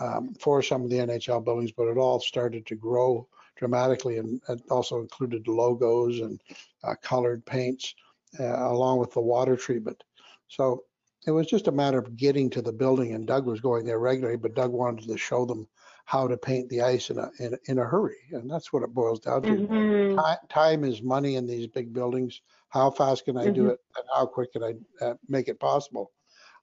um, 0.00 0.34
for 0.40 0.60
some 0.60 0.82
of 0.82 0.90
the 0.90 0.96
NHL 0.96 1.44
buildings, 1.44 1.70
but 1.70 1.86
it 1.86 1.96
all 1.96 2.18
started 2.18 2.66
to 2.66 2.74
grow 2.74 3.28
dramatically 3.56 4.18
and 4.18 4.40
it 4.48 4.60
also 4.70 5.00
included 5.00 5.46
logos 5.46 6.18
and 6.18 6.40
uh, 6.82 6.94
colored 7.00 7.46
paints 7.46 7.94
uh, 8.40 8.70
along 8.72 8.98
with 8.98 9.12
the 9.12 9.20
water 9.20 9.54
treatment. 9.54 10.02
So 10.48 10.82
it 11.28 11.30
was 11.30 11.46
just 11.46 11.68
a 11.68 11.72
matter 11.72 11.98
of 11.98 12.16
getting 12.16 12.50
to 12.50 12.60
the 12.60 12.72
building 12.72 13.14
and 13.14 13.24
Doug 13.24 13.46
was 13.46 13.60
going 13.60 13.86
there 13.86 14.00
regularly, 14.00 14.36
but 14.36 14.56
Doug 14.56 14.72
wanted 14.72 15.06
to 15.06 15.16
show 15.16 15.44
them 15.44 15.68
how 16.08 16.26
to 16.26 16.38
paint 16.38 16.70
the 16.70 16.80
ice 16.80 17.10
in 17.10 17.18
a, 17.18 17.30
in, 17.38 17.54
in 17.66 17.78
a 17.78 17.84
hurry. 17.84 18.16
And 18.32 18.50
that's 18.50 18.72
what 18.72 18.82
it 18.82 18.94
boils 18.94 19.20
down 19.20 19.42
to. 19.42 19.48
Mhm. 19.50 20.16
Ti- 20.16 20.46
Time 20.48 20.82
is 20.82 21.02
money 21.02 21.36
in 21.36 21.46
these 21.46 21.66
big 21.66 21.92
buildings. 21.92 22.40
How 22.70 22.90
fast 22.90 23.26
can 23.26 23.36
I 23.36 23.50
do 23.50 23.64
Mhm. 23.64 23.72
it 23.72 23.80
and 23.94 24.06
how 24.14 24.24
quick 24.24 24.52
can 24.54 24.62
I 24.64 25.04
uh, 25.04 25.14
make 25.28 25.48
it 25.48 25.60
possible? 25.60 26.10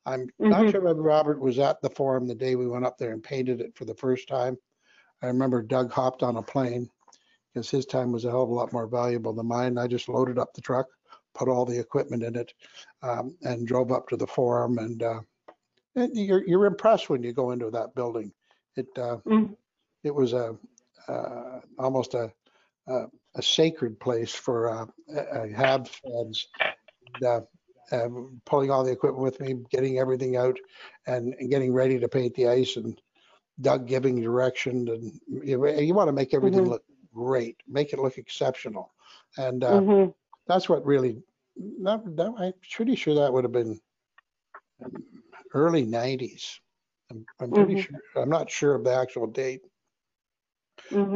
I'm 0.07 0.27
not 0.39 0.63
Mhm. 0.63 0.71
sure 0.71 0.81
whether 0.81 0.99
Robert 1.03 1.39
was 1.39 1.59
at 1.59 1.79
the 1.83 1.91
forum 1.91 2.25
the 2.25 2.33
day 2.33 2.55
we 2.55 2.65
went 2.67 2.87
up 2.87 2.97
there 2.97 3.11
and 3.11 3.21
painted 3.23 3.61
it 3.61 3.77
for 3.77 3.85
the 3.85 3.93
first 3.93 4.27
time. 4.27 4.57
I 5.21 5.27
remember 5.27 5.61
Doug 5.61 5.91
hopped 5.91 6.23
on 6.23 6.37
a 6.37 6.41
plane 6.41 6.89
because 7.53 7.69
his 7.69 7.85
time 7.85 8.11
was 8.11 8.25
a 8.25 8.31
hell 8.31 8.41
of 8.41 8.49
a 8.49 8.53
lot 8.53 8.73
more 8.73 8.87
valuable 8.87 9.31
than 9.31 9.45
mine. 9.45 9.77
I 9.77 9.85
just 9.85 10.09
loaded 10.09 10.39
up 10.39 10.55
the 10.55 10.61
truck, 10.61 10.87
put 11.35 11.49
all 11.49 11.65
the 11.65 11.79
equipment 11.79 12.23
in 12.23 12.35
it, 12.35 12.51
um, 13.03 13.37
and 13.43 13.67
drove 13.67 13.91
up 13.91 14.07
to 14.07 14.17
the 14.17 14.25
forum. 14.25 14.79
And 14.79 15.03
uh, 15.03 15.19
and 15.95 16.17
you're 16.17 16.43
you're 16.47 16.65
impressed 16.65 17.11
when 17.11 17.21
you 17.21 17.31
go 17.31 17.51
into 17.51 17.69
that 17.69 17.93
building. 17.93 18.33
It 18.75 18.88
uh, 18.98 19.17
Mhm. 19.25 19.55
it 20.03 20.13
was 20.13 20.34
a 20.34 20.58
uh, 21.08 21.62
almost 21.77 22.13
a, 22.13 22.32
a 22.88 23.05
a 23.36 23.41
sacred 23.41 24.00
place 24.00 24.34
for 24.34 24.70
uh, 24.70 24.86
uh, 25.15 25.48
HAB 25.55 25.88
fans. 25.88 26.48
And, 27.13 27.24
uh, 27.24 27.41
um, 27.91 28.41
pulling 28.46 28.72
all 28.72 28.84
the 28.84 28.91
equipment 28.91 29.24
with 29.24 29.39
me, 29.39 29.55
getting 29.70 30.00
everything 30.00 30.38
out, 30.38 30.58
and, 31.05 31.36
and 31.39 31.51
getting 31.51 31.72
ready 31.72 32.00
to 32.00 32.08
paint 32.08 32.34
the 32.34 32.48
ice, 32.48 32.77
and 32.77 33.00
Doug 33.62 33.88
giving 33.88 34.20
direction, 34.22 34.88
and 34.89 35.20
you, 35.27 35.67
you 35.67 35.94
want 35.94 36.08
to 36.08 36.13
make 36.13 36.34
everything 36.34 36.65
Mhm. 36.65 36.70
look 36.70 36.84
great, 37.13 37.58
make 37.67 37.94
it 37.94 38.00
look 38.00 38.17
exceptional, 38.17 38.91
and 39.38 39.63
uh, 39.63 39.82
Mhm. 39.82 40.13
that's 40.48 40.67
what 40.67 40.86
really. 40.86 41.22
That, 41.84 42.03
that, 42.17 42.34
I'm 42.38 42.53
pretty 42.72 42.96
sure 42.96 43.15
that 43.15 43.32
would 43.32 43.46
have 43.46 43.53
been 43.53 43.79
early 45.53 45.86
'90s. 45.86 46.60
I'm, 47.15 47.25
I'm 47.39 47.53
pretty 47.53 47.75
Mhm. 47.75 47.81
sure. 47.81 48.01
I'm 48.15 48.29
not 48.29 48.51
sure 48.51 48.75
of 48.75 48.84
the 48.84 48.93
actual 48.95 49.27
date, 49.27 49.62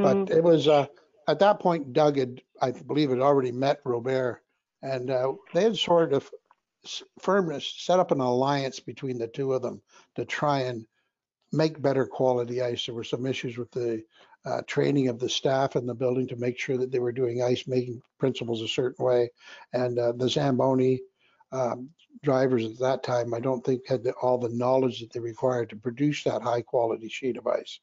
but 0.01 0.23
it 0.29 0.43
was 0.43 0.67
uh, 0.67 0.87
at 1.27 1.39
that 1.39 1.59
point 1.59 1.93
Doug 1.93 2.17
had, 2.17 2.41
I 2.61 2.71
believe, 2.71 3.09
had 3.11 3.19
already 3.21 3.51
met 3.51 3.81
Robert, 3.85 4.43
and 4.81 5.11
uh, 5.11 5.33
they 5.53 5.63
had 5.63 5.77
sort 5.77 6.13
of 6.13 6.29
s- 6.85 7.03
firmness 7.19 7.75
set 7.79 7.99
up 7.99 8.11
an 8.11 8.21
alliance 8.21 8.79
between 8.79 9.17
the 9.19 9.27
two 9.27 9.53
of 9.53 9.61
them 9.61 9.81
to 10.15 10.25
try 10.25 10.61
and 10.61 10.85
make 11.51 11.81
better 11.81 12.05
quality 12.05 12.61
ice. 12.61 12.85
There 12.85 12.95
were 12.95 13.03
some 13.03 13.25
issues 13.25 13.57
with 13.57 13.71
the 13.71 14.03
uh, 14.45 14.61
training 14.67 15.09
of 15.09 15.19
the 15.19 15.29
staff 15.29 15.75
in 15.75 15.85
the 15.85 15.95
building 15.95 16.27
to 16.29 16.35
make 16.37 16.59
sure 16.59 16.77
that 16.77 16.91
they 16.91 16.99
were 16.99 17.11
doing 17.11 17.43
ice 17.43 17.67
making 17.67 18.01
principles 18.19 18.61
a 18.61 18.67
certain 18.67 19.05
way, 19.05 19.31
and 19.73 19.99
uh, 19.99 20.13
the 20.13 20.29
Zamboni. 20.29 21.01
Um, 21.51 21.89
drivers 22.21 22.65
at 22.65 22.79
that 22.79 23.03
time, 23.03 23.33
I 23.33 23.39
don't 23.39 23.65
think 23.65 23.87
had 23.87 24.03
the, 24.03 24.13
all 24.21 24.37
the 24.37 24.49
knowledge 24.49 24.99
that 24.99 25.11
they 25.11 25.19
required 25.19 25.69
to 25.69 25.75
produce 25.75 26.23
that 26.23 26.41
high 26.41 26.61
quality 26.61 27.09
sheet 27.09 27.37
of 27.37 27.47
ice. 27.47 27.79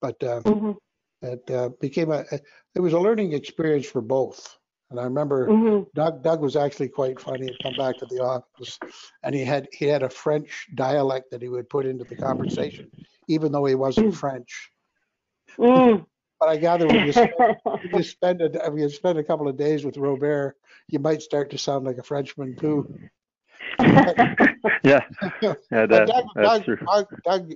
But 0.00 0.22
uh, 0.22 0.42
Mhm. 0.42 0.76
it 1.22 1.50
uh, 1.50 1.70
became 1.80 2.12
a, 2.12 2.24
it 2.74 2.80
was 2.80 2.92
a 2.92 2.98
learning 2.98 3.32
experience 3.32 3.86
for 3.86 4.00
both. 4.00 4.56
And 4.90 4.98
I 5.00 5.04
remember 5.04 5.48
Mhm. 5.48 5.86
Doug, 5.94 6.22
Doug 6.22 6.40
was 6.40 6.56
actually 6.56 6.88
quite 6.88 7.20
funny. 7.20 7.46
He'd 7.46 7.62
come 7.62 7.74
back 7.74 7.98
to 7.98 8.06
the 8.06 8.20
office 8.22 8.78
and 9.22 9.34
he 9.34 9.44
had, 9.44 9.68
he 9.72 9.86
had 9.86 10.02
a 10.02 10.10
French 10.10 10.68
dialect 10.74 11.30
that 11.30 11.42
he 11.42 11.48
would 11.48 11.68
put 11.68 11.86
into 11.86 12.04
the 12.04 12.16
conversation, 12.16 12.90
even 13.26 13.52
though 13.52 13.64
he 13.64 13.74
wasn't 13.74 14.14
French. 14.14 14.70
Mm. 15.58 16.06
But 16.40 16.48
I 16.48 16.56
gather 16.56 16.86
when 16.86 17.06
you 17.06 17.12
spend, 17.12 17.32
when 17.62 17.92
you 17.94 18.02
spend 18.02 18.42
a, 18.42 18.66
if 18.66 18.78
you 18.78 18.88
spend 18.90 19.18
a 19.18 19.24
couple 19.24 19.48
of 19.48 19.56
days 19.56 19.84
with 19.84 19.96
Robert, 19.96 20.56
you 20.88 20.98
might 20.98 21.22
start 21.22 21.50
to 21.50 21.58
sound 21.58 21.84
like 21.84 21.98
a 21.98 22.02
Frenchman 22.02 22.56
too. 22.56 22.88
yeah, 23.80 25.02
yeah, 25.42 25.54
that, 25.70 25.88
Doug, 25.88 26.08
that's 26.08 26.28
Doug, 26.36 26.64
true. 26.64 26.78
Doug, 26.86 27.06
Doug, 27.24 27.52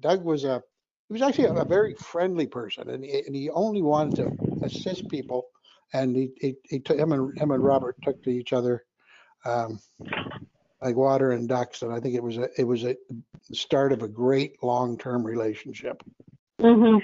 Doug 0.00 0.24
was 0.24 0.44
a, 0.44 0.62
he 1.08 1.14
was 1.14 1.22
actually 1.22 1.46
a, 1.46 1.54
a 1.54 1.64
very 1.64 1.94
friendly 1.94 2.46
person, 2.46 2.88
and 2.88 3.04
he, 3.04 3.22
and 3.26 3.34
he 3.34 3.50
only 3.50 3.82
wanted 3.82 4.16
to 4.16 4.32
assist 4.62 5.08
people. 5.08 5.46
And 5.92 6.14
he, 6.14 6.30
he, 6.36 6.54
he 6.62 6.78
took 6.78 6.96
him 6.96 7.10
and 7.10 7.36
him 7.36 7.50
and 7.50 7.64
Robert 7.64 7.96
took 8.04 8.22
to 8.22 8.30
each 8.30 8.52
other, 8.52 8.84
um, 9.44 9.80
like 10.80 10.94
water 10.94 11.32
and 11.32 11.48
ducks. 11.48 11.82
And 11.82 11.92
I 11.92 11.98
think 11.98 12.14
it 12.14 12.22
was 12.22 12.38
a, 12.38 12.48
it 12.56 12.62
was 12.62 12.84
a 12.84 12.94
start 13.52 13.92
of 13.92 14.02
a 14.02 14.08
great 14.08 14.62
long-term 14.62 15.24
relationship. 15.24 16.00
Mm 16.60 16.76
Mhm. 16.76 17.02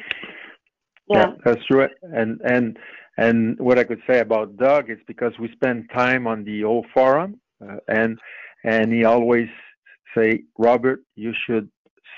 Yeah. 1.09 1.33
that's 1.45 1.65
true. 1.67 1.89
And 2.03 2.41
and 2.45 2.79
and 3.17 3.59
what 3.59 3.79
I 3.79 3.85
could 3.85 4.03
say 4.07 4.21
about 4.21 4.57
Doug 4.57 4.91
is 4.91 4.99
because 5.07 5.33
we 5.39 5.51
spend 5.53 5.91
time 5.95 6.27
on 6.27 6.45
the 6.45 6.65
old 6.65 6.87
forum, 6.93 7.41
uh, 7.63 7.77
and 7.89 8.19
and 8.65 8.93
he 8.93 9.05
always 9.05 9.49
say, 10.17 10.45
Robert, 10.59 11.01
you 11.15 11.33
should 11.47 11.71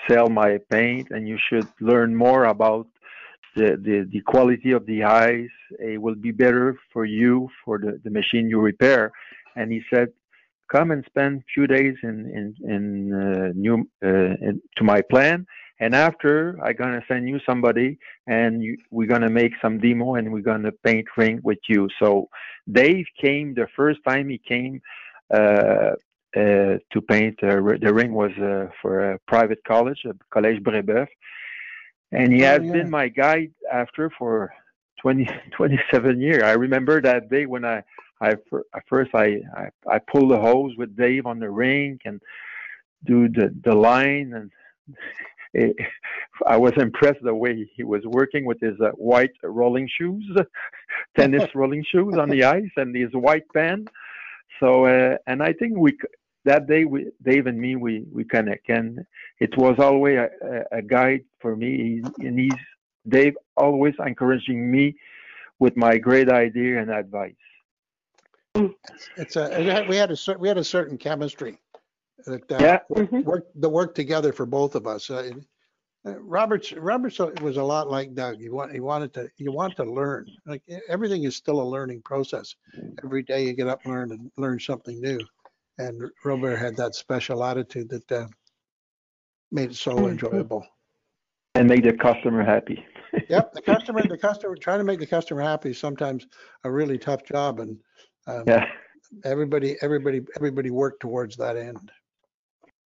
sell 0.08 0.28
my 0.28 0.58
paint, 0.70 1.08
and 1.10 1.28
you 1.28 1.38
should 1.48 1.68
learn 1.80 2.14
more 2.14 2.44
about 2.44 2.86
the 3.56 3.76
the, 3.76 4.08
the 4.10 4.20
quality 4.22 4.72
of 4.72 4.86
the 4.86 5.04
eyes. 5.04 5.50
It 5.78 6.00
will 6.00 6.14
be 6.14 6.30
better 6.30 6.78
for 6.92 7.04
you 7.04 7.48
for 7.64 7.78
the, 7.78 8.00
the 8.02 8.10
machine 8.10 8.48
you 8.48 8.60
repair. 8.60 9.12
And 9.56 9.72
he 9.72 9.82
said, 9.92 10.08
come 10.70 10.90
and 10.90 11.04
spend 11.06 11.40
a 11.40 11.44
few 11.52 11.66
days 11.66 11.96
in 12.02 12.16
in 12.38 12.70
in 12.74 13.12
uh, 13.12 13.52
new 13.54 13.88
uh, 14.04 14.34
in, 14.46 14.62
to 14.76 14.84
my 14.84 15.02
plan 15.10 15.46
and 15.80 15.94
after 15.94 16.58
i'm 16.62 16.74
gonna 16.74 17.02
send 17.08 17.28
you 17.28 17.38
somebody 17.46 17.98
and 18.26 18.62
you, 18.62 18.76
we're 18.90 19.06
gonna 19.06 19.28
make 19.30 19.52
some 19.62 19.78
demo 19.78 20.14
and 20.14 20.32
we're 20.32 20.40
gonna 20.42 20.72
paint 20.84 21.06
ring 21.16 21.40
with 21.42 21.58
you. 21.68 21.88
So 21.98 22.28
dave 22.70 23.06
came 23.20 23.54
the 23.54 23.66
first 23.76 24.00
time 24.06 24.28
he 24.28 24.38
came 24.38 24.80
uh, 25.32 25.92
uh, 26.36 26.76
to 26.92 27.00
paint 27.08 27.36
uh, 27.42 27.56
the 27.80 27.92
ring 27.92 28.12
was 28.12 28.32
uh, 28.38 28.66
for 28.80 29.12
a 29.12 29.18
private 29.26 29.58
college 29.66 30.00
uh, 30.08 30.12
collège 30.34 30.62
brébeuf. 30.62 31.08
And 32.12 32.32
he 32.32 32.40
Oh, 32.40 32.42
has 32.42 32.60
yeah. 32.60 32.72
been 32.72 32.90
my 32.90 33.08
guide 33.08 33.52
after 33.72 34.10
for 34.18 34.52
20 35.00 35.28
27 35.56 36.20
years. 36.20 36.42
I 36.42 36.52
remember 36.52 37.00
that 37.02 37.28
day 37.30 37.46
when 37.46 37.64
i 37.64 37.82
I 38.20 38.34
first 38.88 39.10
I, 39.14 39.40
I 39.56 39.68
I 39.88 39.98
pull 40.12 40.28
the 40.28 40.38
hose 40.38 40.74
with 40.76 40.96
Dave 40.96 41.26
on 41.26 41.38
the 41.38 41.50
rink 41.50 42.02
and 42.04 42.20
do 43.04 43.28
the 43.28 43.54
the 43.64 43.74
line 43.74 44.32
and 44.34 44.50
it, 45.54 45.76
I 46.46 46.56
was 46.56 46.72
impressed 46.76 47.22
the 47.22 47.34
way 47.34 47.68
he 47.74 47.82
was 47.82 48.02
working 48.04 48.44
with 48.44 48.60
his 48.60 48.80
uh, 48.80 48.90
white 48.90 49.32
rolling 49.42 49.88
shoes, 49.88 50.24
tennis 51.16 51.48
rolling 51.54 51.84
shoes 51.90 52.16
on 52.16 52.28
the 52.28 52.44
ice 52.44 52.70
and 52.76 52.94
his 52.94 53.12
white 53.12 53.48
pants. 53.54 53.90
So 54.60 54.86
uh, 54.86 55.16
and 55.26 55.42
I 55.42 55.52
think 55.52 55.76
we 55.76 55.96
that 56.44 56.66
day 56.66 56.84
we 56.84 57.10
Dave 57.22 57.46
and 57.46 57.58
me 57.58 57.76
we 57.76 58.04
we 58.12 58.24
connect 58.24 58.68
and 58.68 59.04
it 59.40 59.56
was 59.56 59.76
always 59.78 60.18
a, 60.18 60.30
a, 60.72 60.78
a 60.78 60.82
guide 60.82 61.24
for 61.40 61.56
me 61.56 62.02
and 62.18 62.38
he's 62.38 62.52
Dave 63.08 63.36
always 63.56 63.94
encouraging 64.04 64.70
me 64.70 64.96
with 65.58 65.76
my 65.76 65.98
great 65.98 66.28
idea 66.28 66.80
and 66.80 66.90
advice. 66.90 67.34
It's 69.16 69.36
a, 69.36 69.56
we 69.58 69.96
had 69.96 70.10
a, 70.10 70.38
we 70.38 70.48
had 70.48 70.58
a 70.58 70.64
certain 70.64 70.98
chemistry 70.98 71.58
that, 72.26 72.52
uh, 72.52 72.58
Yeah. 72.60 72.78
Worked, 73.22 73.60
that 73.60 73.68
worked 73.68 73.94
together 73.94 74.32
for 74.32 74.46
both 74.46 74.74
of 74.74 74.86
us. 74.86 75.10
Uh, 75.10 75.30
uh, 76.06 76.18
Roberts, 76.20 76.72
Roberts 76.72 77.18
was 77.18 77.56
a 77.56 77.62
lot 77.62 77.90
like 77.90 78.14
Doug. 78.14 78.38
He 78.40 78.48
want, 78.48 78.72
he 78.72 78.80
wanted 78.80 79.12
to, 79.14 79.28
you 79.36 79.52
want 79.52 79.76
to 79.76 79.84
learn. 79.84 80.26
Like 80.46 80.62
everything 80.88 81.24
is 81.24 81.36
still 81.36 81.60
a 81.60 81.64
learning 81.68 82.02
process. 82.02 82.54
Every 83.04 83.22
day 83.22 83.44
you 83.44 83.52
get 83.52 83.66
up 83.68 83.84
and 83.84 83.92
learn 83.92 84.12
and 84.12 84.30
learn 84.36 84.60
something 84.60 85.00
new. 85.00 85.18
And 85.78 86.10
Robert 86.24 86.56
had 86.56 86.76
that 86.76 86.94
special 86.94 87.44
attitude 87.44 87.88
that 87.90 88.10
uh, 88.12 88.26
made 89.52 89.70
it 89.70 89.76
so 89.76 89.94
Mhm. 89.96 90.10
enjoyable. 90.12 90.66
and 91.54 91.68
made 91.68 91.82
the 91.84 91.92
customer 91.92 92.44
happy. 92.44 92.84
Yep, 93.28 93.52
the 93.52 93.62
customer, 93.62 94.06
the 94.06 94.16
customer, 94.18 94.54
trying 94.54 94.78
to 94.78 94.84
make 94.84 95.00
the 95.00 95.06
customer 95.06 95.40
happy 95.42 95.70
is 95.70 95.78
sometimes 95.78 96.26
a 96.64 96.70
really 96.70 96.98
tough 96.98 97.24
job 97.24 97.58
and 97.58 97.78
um, 98.26 98.44
Yeah. 98.46 98.66
everybody, 99.24 99.76
everybody, 99.82 100.20
everybody 100.36 100.70
worked 100.70 101.00
towards 101.00 101.36
that 101.36 101.56
end. 101.56 101.90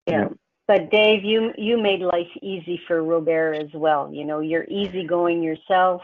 Yeah. 0.07 0.29
But 0.69 0.91
Dave, 0.91 1.25
you 1.25 1.53
you 1.59 1.77
made 1.81 2.01
life 2.01 2.29
easy 2.41 2.81
for 2.87 3.03
Robert 3.03 3.55
as 3.55 3.73
well. 3.75 4.13
You 4.13 4.25
know, 4.25 4.41
you're 4.41 4.67
easygoing 4.69 5.43
yourself, 5.43 6.03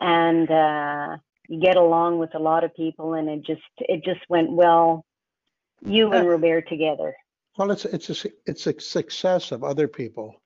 and 0.00 0.50
uh, 0.50 1.16
you 1.48 1.60
get 1.60 1.76
along 1.76 2.18
with 2.18 2.34
a 2.34 2.38
lot 2.38 2.64
of 2.64 2.74
people, 2.74 3.14
and 3.14 3.28
it 3.28 3.42
just 3.44 3.62
it 3.78 4.04
just 4.04 4.20
went 4.28 4.50
well. 4.52 5.04
You 5.84 6.12
and 6.12 6.24
Yeah. 6.24 6.30
Robert 6.30 6.68
together. 6.68 7.14
Well, 7.58 7.70
it's, 7.72 7.84
it's 7.84 8.24
a, 8.24 8.30
it's 8.46 8.66
a 8.66 8.80
success 8.80 9.52
of 9.52 9.62
other 9.64 9.88
people 9.88 10.40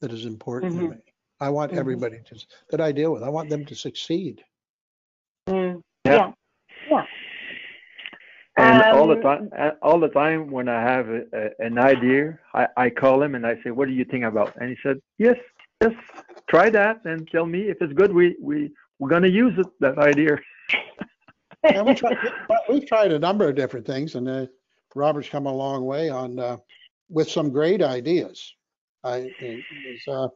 that 0.00 0.12
is 0.12 0.24
important 0.26 0.74
to 0.74 0.78
Mhm. 0.78 0.90
me. 0.90 0.96
I 1.40 1.48
want 1.48 1.72
Mhm. 1.72 1.78
everybody 1.78 2.20
to, 2.26 2.46
that 2.70 2.80
I 2.80 2.92
deal 2.92 3.12
with, 3.12 3.22
I 3.24 3.28
want 3.30 3.48
them 3.48 3.64
to 3.64 3.74
succeed. 3.74 4.44
Mm. 5.48 5.80
Yeah. 6.04 6.12
Yeah. 6.12 6.32
Yeah. 6.90 7.06
And 8.58 8.82
all 9.02 9.08
the 9.08 9.16
Um, 9.16 9.22
time, 9.22 9.50
uh, 9.58 9.70
all 9.82 10.00
the 10.00 10.08
time 10.08 10.50
when 10.50 10.68
I 10.68 10.80
have 10.80 11.08
a, 11.08 11.22
a, 11.32 11.66
an 11.66 11.78
idea, 11.78 12.38
I, 12.54 12.68
I 12.76 12.90
call 12.90 13.22
him 13.22 13.34
and 13.34 13.46
I 13.46 13.54
say, 13.62 13.70
"What 13.70 13.88
do 13.88 13.94
you 13.94 14.04
think 14.04 14.24
about?" 14.24 14.54
And 14.60 14.70
he 14.70 14.76
said, 14.82 15.00
"Yes, 15.18 15.36
yes, 15.82 15.92
try 16.48 16.70
that 16.70 17.04
and 17.04 17.28
tell 17.30 17.46
me 17.46 17.60
if 17.72 17.78
it's 17.80 17.92
good. 17.92 18.12
We 18.12 18.36
we 18.40 18.72
we're 18.98 19.10
gonna 19.10 19.28
use 19.28 19.54
it 19.58 19.66
that 19.80 19.98
idea." 19.98 20.38
Yeah, 21.64 21.82
we 21.82 21.94
tried, 21.94 22.16
we've 22.68 22.86
tried 22.86 23.12
a 23.12 23.18
number 23.18 23.48
of 23.48 23.54
different 23.54 23.86
things 23.86 24.14
and 24.16 24.28
uh, 24.28 24.46
Robert's 24.94 25.28
come 25.28 25.46
a 25.46 25.52
long 25.52 25.84
way 25.84 26.08
on, 26.08 26.38
uh, 26.38 26.56
with 27.08 27.30
some 27.30 27.50
great 27.50 27.82
ideas. 27.82 28.54
I, 29.04 29.30
uh, 30.08 30.28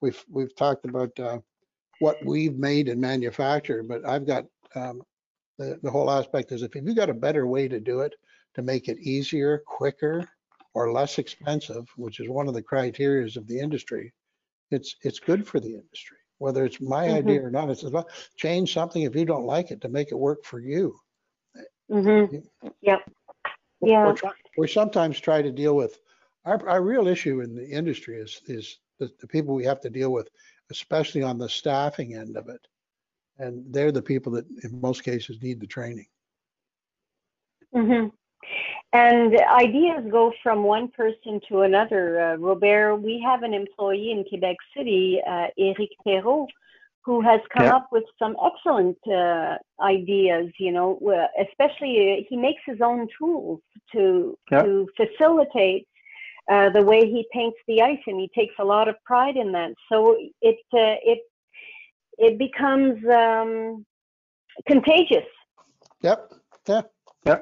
we've, 0.00 0.24
we've 0.30 0.54
talked 0.54 0.84
about, 0.84 1.18
uh, 1.18 1.38
what 2.00 2.16
we've 2.24 2.56
made 2.56 2.88
and 2.88 3.00
manufactured, 3.00 3.88
but 3.88 4.06
I've 4.06 4.26
got, 4.26 4.44
um, 4.74 5.02
the, 5.58 5.78
the 5.82 5.90
whole 5.90 6.10
aspect 6.10 6.52
is 6.52 6.62
if 6.62 6.74
you've 6.74 6.96
got 6.96 7.10
a 7.10 7.14
better 7.14 7.46
way 7.46 7.68
to 7.68 7.80
do 7.80 8.00
it, 8.00 8.14
to 8.54 8.62
make 8.62 8.88
it 8.88 8.98
easier, 8.98 9.62
quicker, 9.66 10.28
or 10.74 10.92
less 10.92 11.18
expensive, 11.18 11.84
which 11.96 12.20
is 12.20 12.28
one 12.28 12.48
of 12.48 12.54
the 12.54 12.62
criterias 12.62 13.36
of 13.36 13.46
the 13.46 13.58
industry, 13.58 14.12
it's, 14.70 14.96
it's 15.02 15.18
good 15.18 15.46
for 15.46 15.60
the 15.60 15.74
industry. 15.74 16.16
Whether 16.38 16.64
it's 16.64 16.80
my 16.80 17.06
Mhm. 17.08 17.14
idea 17.14 17.42
or 17.42 17.50
not, 17.50 17.70
it's 17.70 17.82
about 17.82 18.10
change 18.36 18.72
something 18.72 19.02
if 19.02 19.16
you 19.16 19.24
don't 19.24 19.44
like 19.44 19.70
it 19.70 19.80
to 19.80 19.88
make 19.88 20.12
it 20.12 20.14
work 20.14 20.44
for 20.44 20.60
you. 20.60 20.98
Mm 21.90 22.04
-hmm. 22.04 22.42
Yep. 22.80 23.00
Yeah. 23.80 24.06
We're 24.06 24.14
try- 24.14 24.42
We 24.56 24.68
sometimes 24.68 25.20
try 25.20 25.42
to 25.42 25.52
deal 25.52 25.74
with, 25.76 25.98
our, 26.44 26.68
our 26.68 26.82
real 26.82 27.06
issue 27.08 27.42
in 27.42 27.54
the 27.54 27.66
industry 27.66 28.20
is, 28.20 28.42
is 28.46 28.80
the, 28.98 29.08
the 29.18 29.26
people 29.26 29.54
we 29.54 29.64
have 29.64 29.80
to 29.80 29.90
deal 29.90 30.12
with, 30.12 30.28
especially 30.70 31.22
on 31.24 31.38
the 31.38 31.48
staffing 31.48 32.14
end 32.14 32.36
of 32.36 32.48
it. 32.48 32.66
And 33.38 33.64
they're 33.72 33.92
the 33.92 34.02
people 34.02 34.32
that 34.32 34.46
in 34.64 34.80
most 34.80 35.04
cases 35.04 35.40
need 35.42 35.60
the 35.60 35.66
training. 35.66 36.06
mm-hmm. 37.74 38.08
And 38.92 39.36
ideas 39.40 40.04
go 40.10 40.32
from 40.42 40.62
one 40.64 40.88
person 40.88 41.40
to 41.48 41.62
another. 41.62 42.20
Uh, 42.20 42.36
Robert, 42.36 42.96
we 42.96 43.20
have 43.24 43.42
an 43.42 43.52
employee 43.52 44.12
in 44.12 44.24
Quebec 44.28 44.56
City, 44.76 45.20
uh, 45.26 45.48
Eric 45.58 45.90
Perrault, 46.04 46.50
who 47.04 47.20
has 47.20 47.40
come 47.54 47.66
Yeah. 47.66 47.76
up 47.76 47.88
with 47.92 48.04
some 48.18 48.36
excellent 48.44 48.96
uh, 49.06 49.58
ideas. 49.82 50.50
You 50.58 50.72
know, 50.72 50.98
especially 51.40 51.94
uh, 52.20 52.24
he 52.28 52.36
makes 52.36 52.62
his 52.64 52.80
own 52.80 53.08
tools 53.18 53.60
to 53.92 54.38
Yeah. 54.50 54.62
to 54.62 54.88
facilitate 54.96 55.86
uh, 56.50 56.70
the 56.70 56.82
way 56.82 57.00
he 57.00 57.26
paints 57.32 57.58
the 57.66 57.82
ice, 57.82 58.00
and 58.06 58.18
he 58.18 58.30
takes 58.34 58.54
a 58.58 58.64
lot 58.64 58.88
of 58.88 58.96
pride 59.04 59.36
in 59.36 59.52
that. 59.52 59.72
So 59.90 60.16
it 60.40 60.58
uh, 60.72 60.96
it 61.12 61.20
it 62.18 62.38
becomes 62.38 62.98
um, 63.06 63.84
contagious. 64.66 65.26
Yep, 66.02 66.32
yeah, 66.68 66.82
Yeah. 67.24 67.38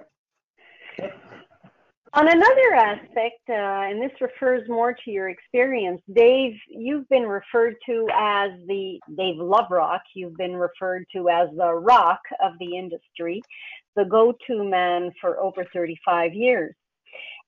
On 2.13 2.27
another 2.27 2.75
aspect, 2.75 3.43
uh, 3.51 3.53
and 3.53 4.01
this 4.01 4.13
refers 4.23 4.67
more 4.71 4.95
to 4.95 5.11
your 5.11 5.29
experience, 5.29 6.01
Dave, 6.15 6.55
you've 6.67 7.07
been 7.11 7.25
referred 7.27 7.75
to 7.85 8.09
as 8.15 8.53
the 8.69 8.99
Dave 9.19 9.37
Loverock. 9.37 10.01
You've 10.15 10.37
been 10.37 10.57
referred 10.57 11.05
to 11.15 11.29
as 11.29 11.49
the 11.59 11.75
rock 11.75 12.21
of 12.43 12.53
the 12.59 12.75
industry, 12.75 13.43
the 13.97 14.05
go-to 14.07 14.65
man 14.65 15.13
for 15.21 15.39
over 15.41 15.67
35 15.75 16.33
years. 16.33 16.75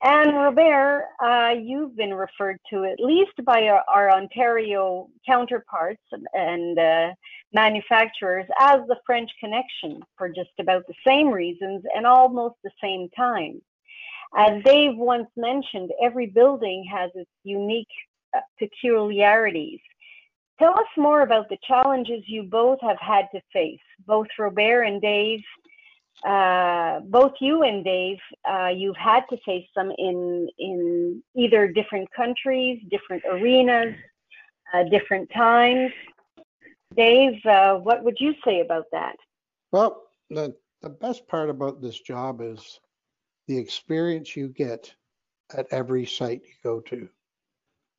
And 0.00 0.32
Robert, 0.32 1.08
uh, 1.20 1.54
you've 1.60 1.96
been 1.96 2.14
referred 2.14 2.58
to 2.70 2.84
at 2.84 3.00
least 3.00 3.32
by 3.44 3.66
our, 3.66 3.82
our 3.88 4.12
Ontario 4.12 5.08
counterparts 5.26 6.02
and 6.32 6.78
uh, 6.78 7.08
manufacturers 7.52 8.46
as 8.60 8.80
the 8.86 8.96
French 9.04 9.28
connection 9.40 10.00
for 10.16 10.28
just 10.28 10.50
about 10.60 10.86
the 10.86 10.94
same 11.04 11.28
reasons 11.28 11.82
and 11.96 12.06
almost 12.06 12.54
the 12.62 12.70
same 12.80 13.08
time. 13.16 13.60
As 14.36 14.62
Dave 14.62 14.96
once 14.96 15.28
mentioned, 15.36 15.90
every 16.00 16.26
building 16.26 16.84
has 16.92 17.10
its 17.16 17.30
unique 17.42 17.88
uh, 18.36 18.40
peculiarities. 18.58 19.80
Tell 20.60 20.78
us 20.78 20.86
more 20.96 21.22
about 21.22 21.48
the 21.48 21.58
challenges 21.66 22.22
you 22.26 22.44
both 22.44 22.78
have 22.82 22.98
had 23.00 23.26
to 23.32 23.40
face, 23.52 23.80
both 24.06 24.26
Robert 24.38 24.82
and 24.82 25.00
Dave. 25.00 25.40
Uh, 26.26 27.00
both 27.00 27.32
you 27.40 27.62
and 27.62 27.84
Dave, 27.84 28.18
uh, 28.50 28.68
you've 28.68 28.96
had 28.96 29.22
to 29.30 29.36
face 29.46 29.68
them 29.76 29.92
in 29.98 30.48
in 30.58 31.22
either 31.36 31.68
different 31.68 32.08
countries, 32.12 32.82
different 32.90 33.22
arenas, 33.30 33.94
uh, 34.74 34.82
different 34.84 35.30
times. 35.30 35.92
Dave, 36.96 37.34
uh, 37.46 37.74
what 37.76 38.02
would 38.02 38.16
you 38.18 38.34
say 38.44 38.60
about 38.60 38.86
that? 38.92 39.16
well, 39.72 40.04
the, 40.30 40.54
the 40.82 40.88
best 40.88 41.26
part 41.28 41.50
about 41.50 41.80
this 41.80 42.00
job 42.00 42.40
is 42.40 42.80
the 43.46 43.56
experience 43.56 44.36
you 44.36 44.48
get 44.48 44.92
at 45.56 45.66
every 45.70 46.06
site 46.06 46.42
you 46.42 46.54
go 46.62 46.80
to. 46.80 47.08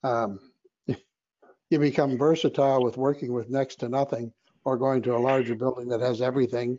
Um, 0.03 0.39
you 1.69 1.79
become 1.79 2.17
versatile 2.17 2.84
with 2.84 2.97
working 2.97 3.34
with 3.34 3.49
next 3.49 3.77
to 3.77 3.89
nothing 3.89 4.32
or 4.65 4.77
going 4.77 5.01
to 5.03 5.15
a 5.15 5.17
larger 5.17 5.55
building 5.55 5.88
that 5.89 6.01
has 6.01 6.21
everything 6.21 6.77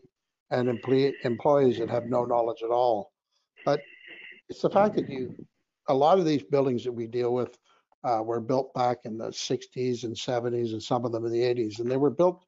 and 0.51 0.69
employee, 0.69 1.15
employees 1.25 1.79
that 1.79 1.91
have 1.91 2.07
no 2.07 2.25
knowledge 2.25 2.63
at 2.63 2.71
all. 2.71 3.13
But 3.65 3.81
it's 4.49 4.63
the 4.63 4.71
fact 4.71 4.97
that 4.97 5.09
you, 5.09 5.35
a 5.89 5.95
lot 5.95 6.19
of 6.19 6.25
these 6.25 6.43
buildings 6.43 6.85
that 6.85 6.93
we 6.93 7.07
deal 7.07 7.33
with 7.33 7.57
uh, 8.05 8.23
were 8.23 8.41
built 8.41 8.73
back 8.75 8.99
in 9.05 9.19
the 9.19 9.29
60s 9.29 10.05
and 10.05 10.17
70s 10.17 10.73
and 10.73 10.83
some 10.83 11.05
of 11.05 11.13
them 11.13 11.25
in 11.25 11.33
the 11.33 11.43
80s, 11.43 11.81
and 11.81 11.91
they 11.91 11.97
were 11.97 12.11
built 12.11 12.45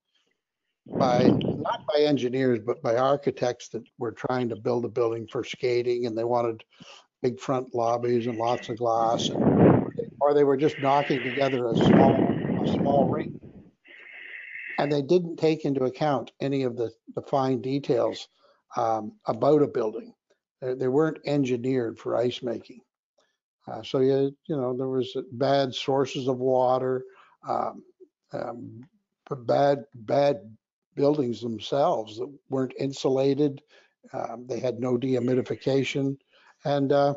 by 0.87 1.25
not 1.25 1.87
by 1.87 2.01
engineers 2.01 2.59
but 2.65 2.83
by 2.83 2.97
architects 2.97 3.69
that 3.69 3.85
were 3.99 4.13
trying 4.13 4.49
to 4.49 4.57
build 4.57 4.85
a 4.85 4.89
building 4.89 5.27
for 5.31 5.45
skating 5.45 6.07
and 6.07 6.19
they 6.19 6.25
wanted 6.25 6.65
big 7.23 7.39
front 7.39 7.73
lobbies 7.73 8.27
and 8.27 8.37
lots 8.37 8.69
of 8.69 8.77
glass 8.79 9.29
and, 9.29 9.41
or 10.21 10.35
they 10.35 10.43
were 10.43 10.57
just 10.57 10.79
knocking 10.81 11.23
together 11.23 11.69
a 11.69 11.77
small 11.77 12.15
a 12.65 12.73
small 12.73 13.09
rink 13.09 13.42
and 14.83 14.93
they 14.93 15.03
didn't 15.03 15.37
take 15.37 15.65
into 15.65 15.85
account 15.85 16.33
any 16.41 16.63
of 16.63 16.77
the 16.77 16.93
the 17.15 17.23
fine 17.23 17.61
details 17.61 18.29
um, 18.77 19.13
about 19.27 19.63
a 19.63 19.67
building 19.67 20.15
they, 20.61 20.75
they 20.75 20.89
weren't 20.89 21.19
engineered 21.27 21.99
for 21.99 22.17
ice 22.17 22.43
making 22.43 22.81
uh, 23.69 23.83
so 23.83 24.01
you 24.01 24.35
you 24.47 24.57
know 24.57 24.77
there 24.77 24.89
was 24.89 25.17
bad 25.33 25.75
sources 25.75 26.29
of 26.29 26.39
water 26.39 27.05
um, 27.49 27.83
um, 28.33 28.83
bad 29.47 29.85
bad 29.95 30.41
buildings 30.95 31.41
themselves 31.41 32.19
that 32.19 32.33
weren't 32.51 32.75
insulated. 32.79 33.63
Um, 34.13 34.47
they 34.49 34.59
had 34.61 34.81
no 34.81 34.99
dehumidification 34.99 36.17
and 36.65 36.93
uh, 36.93 37.15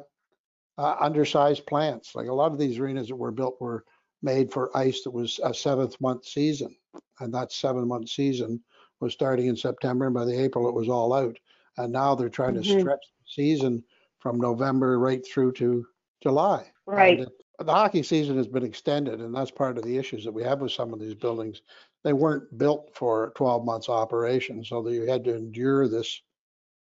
uh, 0.77 0.95
undersized 0.99 1.65
plants. 1.65 2.15
Like 2.15 2.27
a 2.27 2.33
lot 2.33 2.51
of 2.51 2.59
these 2.59 2.79
arenas 2.79 3.09
that 3.09 3.15
were 3.15 3.31
built 3.31 3.59
were 3.59 3.85
made 4.21 4.51
for 4.51 4.75
ice 4.75 5.01
that 5.03 5.11
was 5.11 5.39
a 5.43 5.53
seventh 5.53 5.99
month 5.99 6.25
season. 6.25 6.75
And 7.19 7.33
that 7.33 7.51
seven 7.51 7.87
month 7.87 8.09
season 8.09 8.61
was 8.99 9.13
starting 9.13 9.47
in 9.47 9.57
September. 9.57 10.05
And 10.05 10.13
by 10.13 10.25
the 10.25 10.39
April, 10.39 10.67
it 10.67 10.75
was 10.75 10.89
all 10.89 11.13
out. 11.13 11.37
And 11.77 11.91
now 11.91 12.15
they're 12.15 12.29
trying 12.29 12.55
to 12.55 12.61
Mhm. 12.61 12.79
stretch 12.79 13.05
the 13.19 13.25
season 13.27 13.83
from 14.19 14.39
November 14.39 14.97
right 14.99 15.25
through 15.25 15.51
to 15.53 15.85
July. 16.21 16.71
Right. 16.85 17.19
And 17.19 17.29
the 17.59 17.73
hockey 17.73 18.03
season 18.03 18.37
has 18.37 18.47
been 18.47 18.63
extended, 18.63 19.21
and 19.21 19.33
that's 19.33 19.51
part 19.51 19.77
of 19.77 19.83
the 19.83 19.97
issues 19.97 20.23
that 20.25 20.31
we 20.31 20.43
have 20.43 20.61
with 20.61 20.71
some 20.71 20.93
of 20.93 20.99
these 20.99 21.15
buildings. 21.15 21.61
They 22.03 22.13
weren't 22.13 22.57
built 22.57 22.91
for 22.93 23.31
12 23.35 23.65
months 23.65 23.89
operation, 23.89 24.63
so 24.63 24.81
that 24.83 24.93
you 24.93 25.03
had 25.03 25.23
to 25.25 25.35
endure 25.35 25.87
this 25.87 26.21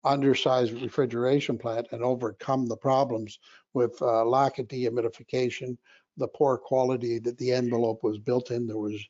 undersized 0.04 0.72
refrigeration 0.80 1.58
plant 1.58 1.88
and 1.92 2.02
overcome 2.02 2.66
the 2.66 2.76
problems 2.76 3.38
with 3.74 4.00
uh, 4.00 4.24
lack 4.24 4.58
of 4.58 4.68
dehumidification, 4.68 5.76
the 6.16 6.28
poor 6.28 6.56
quality 6.56 7.18
that 7.18 7.36
the 7.38 7.52
envelope 7.52 8.02
was 8.02 8.18
built 8.18 8.50
in. 8.50 8.66
There 8.66 8.78
was 8.78 9.00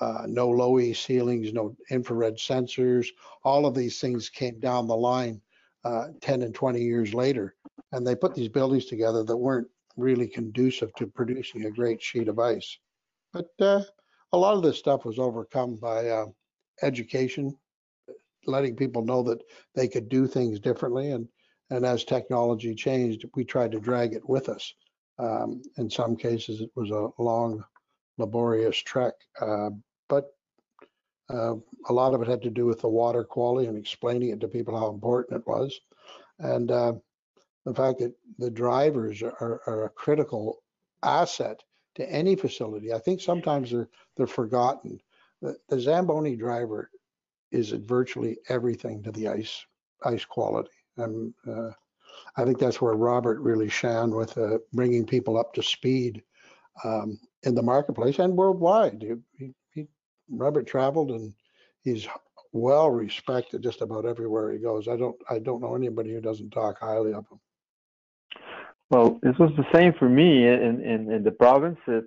uh, 0.00 0.22
no 0.26 0.48
low 0.48 0.78
E 0.78 0.92
ceilings, 0.92 1.52
no 1.52 1.76
infrared 1.90 2.36
sensors. 2.36 3.08
All 3.44 3.66
of 3.66 3.74
these 3.74 4.00
things 4.00 4.28
came 4.28 4.60
down 4.60 4.86
the 4.86 4.96
line 4.96 5.40
uh, 5.84 6.08
10 6.20 6.42
and 6.42 6.54
20 6.54 6.80
years 6.80 7.14
later, 7.14 7.54
and 7.92 8.06
they 8.06 8.14
put 8.14 8.34
these 8.34 8.48
buildings 8.48 8.86
together 8.86 9.22
that 9.22 9.36
weren't 9.36 9.68
really 9.96 10.26
conducive 10.26 10.92
to 10.94 11.06
producing 11.06 11.64
a 11.64 11.70
great 11.70 12.02
sheet 12.02 12.28
of 12.28 12.38
ice. 12.38 12.78
But 13.32 13.50
uh, 13.60 13.82
a 14.32 14.38
lot 14.38 14.56
of 14.56 14.62
this 14.62 14.78
stuff 14.78 15.04
was 15.04 15.18
overcome 15.18 15.76
by 15.76 16.08
uh, 16.08 16.26
education, 16.82 17.56
letting 18.46 18.76
people 18.76 19.04
know 19.04 19.22
that 19.22 19.42
they 19.74 19.88
could 19.88 20.08
do 20.08 20.26
things 20.26 20.60
differently. 20.60 21.12
And, 21.12 21.28
and 21.70 21.84
as 21.84 22.04
technology 22.04 22.74
changed, 22.74 23.24
we 23.34 23.44
tried 23.44 23.72
to 23.72 23.80
drag 23.80 24.12
it 24.14 24.28
with 24.28 24.48
us. 24.48 24.72
Um, 25.18 25.62
in 25.78 25.88
some 25.88 26.16
cases, 26.16 26.60
it 26.60 26.70
was 26.74 26.90
a 26.90 27.08
long, 27.22 27.64
laborious 28.18 28.76
trek, 28.76 29.14
uh, 29.40 29.70
but 30.08 30.32
uh, 31.28 31.54
a 31.88 31.92
lot 31.92 32.14
of 32.14 32.22
it 32.22 32.28
had 32.28 32.42
to 32.42 32.50
do 32.50 32.66
with 32.66 32.80
the 32.80 32.88
water 32.88 33.24
quality 33.24 33.66
and 33.66 33.76
explaining 33.76 34.30
it 34.30 34.40
to 34.40 34.48
people 34.48 34.78
how 34.78 34.88
important 34.88 35.40
it 35.40 35.46
was. 35.46 35.80
And 36.38 36.70
uh, 36.70 36.92
the 37.64 37.74
fact 37.74 37.98
that 37.98 38.14
the 38.38 38.50
drivers 38.50 39.22
are, 39.22 39.60
are 39.66 39.84
a 39.84 39.90
critical 39.90 40.62
asset 41.02 41.62
to 41.96 42.10
any 42.10 42.36
facility. 42.36 42.92
I 42.92 42.98
think 42.98 43.20
sometimes 43.20 43.70
they're 43.70 43.88
they're 44.16 44.26
forgotten. 44.26 45.00
The, 45.42 45.56
the 45.68 45.80
Zamboni 45.80 46.36
driver 46.36 46.90
is 47.50 47.70
virtually 47.70 48.38
everything 48.48 49.02
to 49.02 49.12
the 49.12 49.28
ice 49.28 49.64
ice 50.04 50.24
quality. 50.24 50.70
And 50.96 51.34
uh, 51.48 51.70
I 52.36 52.44
think 52.44 52.58
that's 52.58 52.80
where 52.80 52.94
Robert 52.94 53.40
really 53.40 53.68
shone 53.68 54.14
with 54.14 54.36
uh, 54.38 54.58
bringing 54.72 55.04
people 55.06 55.38
up 55.38 55.52
to 55.54 55.62
speed 55.62 56.22
um, 56.84 57.18
in 57.42 57.54
the 57.54 57.62
marketplace 57.62 58.18
and 58.18 58.36
worldwide. 58.36 59.02
He, 59.02 59.14
he, 59.44 59.52
Robert 60.30 60.66
traveled 60.66 61.10
and 61.10 61.32
he's 61.82 62.06
well 62.52 62.90
respected 62.90 63.62
just 63.62 63.82
about 63.82 64.06
everywhere 64.06 64.52
he 64.52 64.58
goes. 64.58 64.88
I 64.88 64.96
don't 64.96 65.16
I 65.28 65.38
don't 65.38 65.60
know 65.60 65.74
anybody 65.74 66.12
who 66.12 66.20
doesn't 66.20 66.50
talk 66.50 66.78
highly 66.80 67.12
of 67.12 67.26
him. 67.30 67.40
Well, 68.90 69.18
this 69.22 69.36
was 69.38 69.50
the 69.56 69.66
same 69.74 69.92
for 69.98 70.08
me 70.08 70.46
in 70.46 70.80
in, 70.82 71.10
in 71.10 71.22
the 71.22 71.32
province. 71.32 71.78
It, 71.86 72.04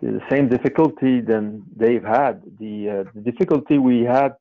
the 0.00 0.20
same 0.30 0.48
difficulty 0.48 1.20
than 1.20 1.62
they've 1.74 2.02
had. 2.02 2.42
The, 2.58 3.06
uh, 3.06 3.10
the 3.14 3.20
difficulty 3.20 3.78
we 3.78 4.02
had 4.02 4.34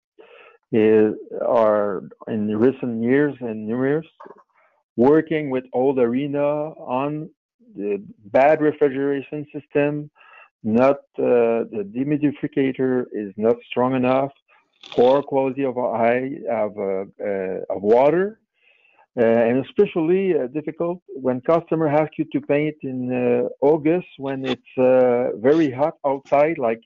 is 0.71 1.13
are 1.45 2.01
in 2.27 2.57
recent 2.57 3.03
years 3.03 3.35
and 3.39 3.67
years 3.67 4.05
working 4.95 5.49
with 5.49 5.63
old 5.73 5.99
arena 5.99 6.41
on 6.41 7.29
the 7.75 8.03
bad 8.25 8.61
refrigeration 8.61 9.45
system. 9.53 10.09
Not 10.63 10.97
uh, 11.19 11.67
the 11.73 11.83
dehumidificator 11.93 13.05
is 13.11 13.33
not 13.35 13.57
strong 13.69 13.95
enough. 13.95 14.31
Poor 14.91 15.21
quality 15.21 15.65
of 15.65 15.77
of, 15.77 16.77
uh, 16.77 17.05
uh, 17.23 17.75
of 17.75 17.81
water, 17.81 18.39
uh, 19.19 19.23
and 19.23 19.65
especially 19.65 20.33
uh, 20.37 20.47
difficult 20.47 21.01
when 21.07 21.41
customer 21.41 21.87
ask 21.87 22.11
you 22.17 22.25
to 22.31 22.41
paint 22.41 22.75
in 22.83 23.11
uh, 23.13 23.49
August 23.65 24.07
when 24.17 24.45
it's 24.45 25.41
very 25.41 25.71
hot 25.71 25.95
outside, 26.05 26.57
like 26.57 26.83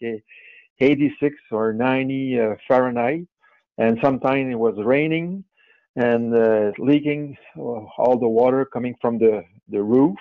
86 0.80 1.36
or 1.52 1.74
90 1.74 2.56
Fahrenheit, 2.68 3.28
and 3.78 3.98
sometimes 4.02 4.52
it 4.52 4.60
was 4.60 4.76
raining 4.84 5.44
and 5.96 6.32
leaking 6.80 7.38
all 7.56 8.18
the 8.20 8.28
water 8.28 8.66
coming 8.66 8.96
from 9.02 9.18
the 9.18 9.44
the 9.70 9.82
roof. 9.82 10.18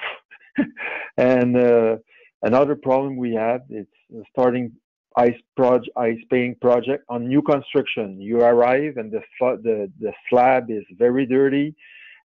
and 1.16 1.57
uh, 1.57 1.97
another 2.42 2.75
problem 2.75 3.16
we 3.16 3.35
have 3.35 3.62
is 3.70 3.87
starting 4.31 4.72
ice 5.16 5.40
project, 5.57 5.90
ice 5.96 6.18
painting 6.31 6.57
project 6.61 7.05
on 7.09 7.27
new 7.27 7.42
construction. 7.42 8.20
You 8.20 8.40
arrive 8.40 8.96
and 8.96 9.11
the 9.11 9.22
the 9.40 9.90
the 10.01 10.12
slab 10.29 10.70
is 10.70 10.85
very 10.99 11.27
dirty, 11.27 11.75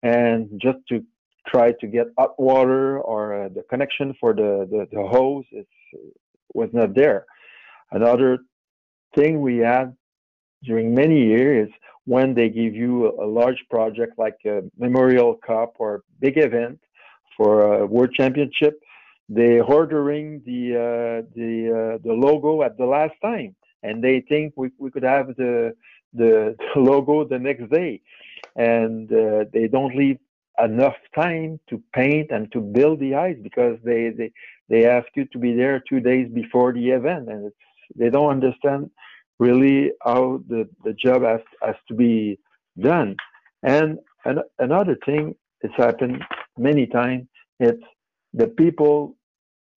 and 0.02 0.48
just 0.60 0.78
to 0.88 1.04
try 1.46 1.72
to 1.80 1.86
get 1.86 2.06
hot 2.18 2.38
water 2.38 3.00
or 3.00 3.44
uh, 3.44 3.48
the 3.48 3.62
connection 3.70 4.14
for 4.20 4.34
the 4.34 4.66
the, 4.70 4.86
the 4.92 5.06
hose 5.06 5.44
was 6.54 6.70
not 6.72 6.94
there. 6.94 7.26
Another 7.92 8.38
thing 9.14 9.40
we 9.40 9.58
had 9.58 9.94
during 10.64 10.94
many 10.94 11.24
years 11.24 11.70
when 12.04 12.34
they 12.34 12.48
give 12.48 12.74
you 12.74 13.06
a, 13.06 13.26
a 13.26 13.28
large 13.28 13.62
project 13.70 14.18
like 14.18 14.38
a 14.46 14.62
Memorial 14.78 15.34
Cup 15.46 15.74
or 15.78 16.02
big 16.20 16.36
event, 16.38 16.78
for 17.38 17.74
a 17.76 17.86
world 17.86 18.12
championship, 18.14 18.78
they 19.28 19.60
ordering 19.60 20.42
the 20.46 20.74
uh, 20.74 21.28
the 21.34 21.52
uh, 21.70 21.98
the 22.02 22.12
logo 22.12 22.62
at 22.62 22.78
the 22.78 22.86
last 22.86 23.14
time, 23.22 23.54
and 23.82 24.02
they 24.02 24.20
think 24.28 24.54
we, 24.56 24.70
we 24.78 24.90
could 24.90 25.02
have 25.02 25.28
the, 25.36 25.74
the, 26.14 26.56
the 26.74 26.80
logo 26.80 27.24
the 27.24 27.38
next 27.38 27.70
day, 27.70 28.00
and 28.56 29.12
uh, 29.12 29.44
they 29.52 29.68
don't 29.68 29.94
leave 29.94 30.18
enough 30.62 30.96
time 31.14 31.60
to 31.68 31.80
paint 31.94 32.30
and 32.30 32.50
to 32.52 32.60
build 32.60 33.00
the 33.00 33.14
ice 33.14 33.36
because 33.42 33.78
they 33.84 34.10
they 34.10 34.32
they 34.68 34.86
ask 34.86 35.06
you 35.14 35.26
to 35.26 35.38
be 35.38 35.54
there 35.54 35.82
two 35.88 36.00
days 36.00 36.28
before 36.32 36.72
the 36.72 36.90
event, 36.90 37.28
and 37.28 37.52
they 37.96 38.10
don't 38.10 38.30
understand 38.30 38.90
really 39.38 39.92
how 40.02 40.40
the 40.48 40.68
the 40.84 40.94
job 40.94 41.22
has 41.22 41.40
has 41.62 41.76
to 41.86 41.94
be 41.94 42.38
done. 42.80 43.14
And 43.62 43.98
an, 44.24 44.40
another 44.58 44.96
thing 45.04 45.34
it's 45.60 45.74
happened 45.76 46.22
many 46.56 46.86
times. 46.86 47.26
It's 47.60 47.82
the 48.32 48.46
people 48.46 49.16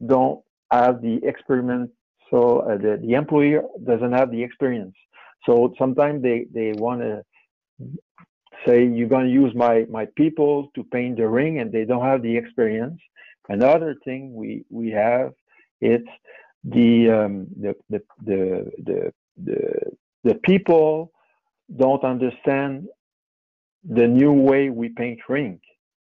don't 0.06 0.42
have 0.72 1.02
the 1.02 1.20
experience, 1.24 1.92
so 2.30 2.60
uh, 2.60 2.78
the, 2.78 3.00
the 3.02 3.14
employer 3.14 3.64
doesn't 3.86 4.14
have 4.14 4.32
the 4.32 4.42
experience. 4.42 4.96
So 5.46 5.74
sometimes 5.78 6.22
they, 6.22 6.46
they 6.54 6.74
want 6.74 7.02
to 7.02 7.24
say, 8.66 8.86
you're 8.86 9.10
going 9.10 9.26
to 9.26 9.32
use 9.32 9.54
my, 9.56 9.86
my 9.90 10.08
people 10.16 10.70
to 10.76 10.84
paint 10.86 11.18
the 11.18 11.28
ring, 11.28 11.60
and 11.60 11.72
they 11.72 11.86
don't 11.86 12.06
have 12.06 12.22
the 12.22 12.36
experience. 12.36 13.00
Another 13.50 13.96
thing 14.06 14.34
we, 14.34 14.64
we 14.70 14.92
have, 14.92 15.34
it's 15.82 16.08
the, 16.64 17.10
um, 17.10 17.48
the, 17.60 17.76
the, 17.90 18.02
the, 18.24 18.72
the, 18.86 19.14
the, 19.44 19.92
the 20.24 20.36
people 20.36 21.12
don't 21.76 22.04
understand 22.04 22.88
the 23.84 24.08
new 24.08 24.32
way 24.32 24.70
we 24.70 24.90
paint 24.90 25.20
ring. 25.28 25.60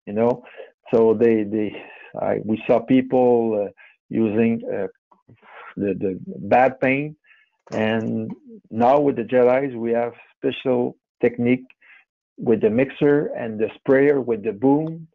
You 0.07 0.15
know, 0.15 0.43
so 0.93 1.15
they 1.15 1.45
they 1.45 1.77
I, 2.21 2.39
we 2.45 2.63
saw 2.67 2.81
people 2.81 3.67
uh, 3.69 3.71
using 4.09 4.63
uh, 4.73 4.87
the 5.77 5.95
the 5.95 6.21
bad 6.27 6.81
paint, 6.81 7.17
and 7.73 8.31
now 8.71 9.01
with 9.01 9.17
the 9.17 9.25
Jet 9.25 9.49
Ice 9.49 9.73
we 9.75 9.93
have 9.93 10.13
special 10.37 10.97
technique 11.21 11.67
with 12.37 12.61
the 12.61 12.71
mixer 12.71 13.27
and 13.37 13.59
the 13.59 13.69
sprayer 13.77 14.21
with 14.21 14.43
the 14.45 14.53
boom, 14.53 15.09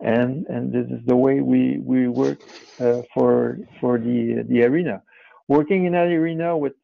and 0.00 0.46
and 0.46 0.72
this 0.72 0.86
is 0.86 1.04
the 1.06 1.16
way 1.16 1.40
we 1.40 1.78
we 1.78 2.08
work 2.08 2.40
uh, 2.80 3.02
for 3.14 3.58
for 3.80 3.98
the 3.98 4.44
the 4.48 4.62
arena. 4.62 5.02
Working 5.48 5.86
in 5.86 5.92
that 5.92 6.08
arena 6.08 6.56
with 6.56 6.74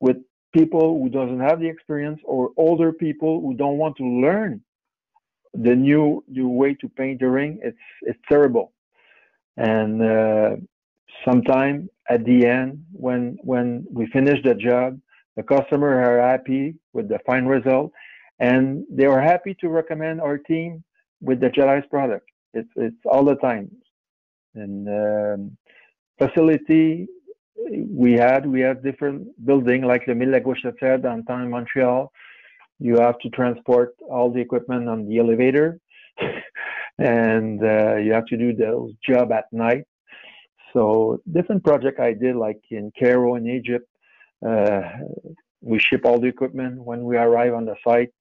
with 0.00 0.16
people 0.52 0.98
who 0.98 1.08
doesn't 1.08 1.40
have 1.40 1.60
the 1.60 1.68
experience 1.68 2.20
or 2.24 2.50
older 2.56 2.92
people 2.92 3.40
who 3.40 3.54
don't 3.54 3.78
want 3.78 3.96
to 3.96 4.04
learn 4.04 4.60
the 5.54 5.74
new 5.74 6.22
new 6.28 6.48
way 6.48 6.74
to 6.74 6.88
paint 6.88 7.20
the 7.20 7.28
ring 7.28 7.58
it's 7.62 7.78
it's 8.02 8.18
terrible 8.28 8.72
and 9.58 10.02
uh, 10.02 10.56
sometime 11.24 11.90
at 12.08 12.24
the 12.24 12.46
end 12.46 12.82
when 12.92 13.36
when 13.42 13.86
we 13.90 14.06
finish 14.06 14.42
the 14.44 14.54
job 14.54 14.98
the 15.36 15.42
customer 15.42 15.90
are 16.00 16.20
happy 16.20 16.74
with 16.92 17.08
the 17.08 17.18
fine 17.26 17.46
result 17.46 17.92
and 18.40 18.84
they 18.90 19.06
are 19.06 19.20
happy 19.20 19.54
to 19.60 19.68
recommend 19.68 20.20
our 20.20 20.38
team 20.38 20.82
with 21.20 21.40
the 21.40 21.50
Jet 21.50 21.68
Ice 21.68 21.84
product. 21.90 22.26
It's 22.54 22.70
it's 22.76 23.02
all 23.04 23.24
the 23.24 23.36
time. 23.36 23.70
And 24.54 24.88
um, 24.88 25.56
facility 26.18 27.06
we 28.02 28.12
had 28.12 28.46
we 28.46 28.60
have 28.60 28.82
different 28.82 29.28
building 29.44 29.82
like 29.82 30.06
the 30.06 30.14
Mille 30.14 30.40
Gauchetière 30.40 31.02
downtown 31.02 31.50
Montreal. 31.50 32.12
You 32.78 32.96
have 32.98 33.18
to 33.20 33.28
transport 33.30 33.94
all 34.08 34.30
the 34.30 34.40
equipment 34.40 34.88
on 34.88 35.06
the 35.08 35.18
elevator 35.18 35.80
and 36.98 37.62
uh, 37.62 37.96
you 37.96 38.12
have 38.12 38.26
to 38.26 38.36
do 38.36 38.54
those 38.54 38.92
job 39.06 39.32
at 39.32 39.44
night. 39.52 39.84
So 40.72 41.20
different 41.32 41.64
project 41.64 41.98
i 42.00 42.12
did 42.12 42.36
like 42.36 42.60
in 42.70 42.92
cairo 42.98 43.36
in 43.36 43.48
egypt 43.48 43.88
uh, 44.46 44.82
we 45.60 45.80
ship 45.80 46.02
all 46.04 46.20
the 46.20 46.28
equipment. 46.28 46.80
When 46.80 47.02
we 47.04 47.16
arrive 47.16 47.54
on 47.54 47.64
the 47.64 47.76
site 47.86 48.12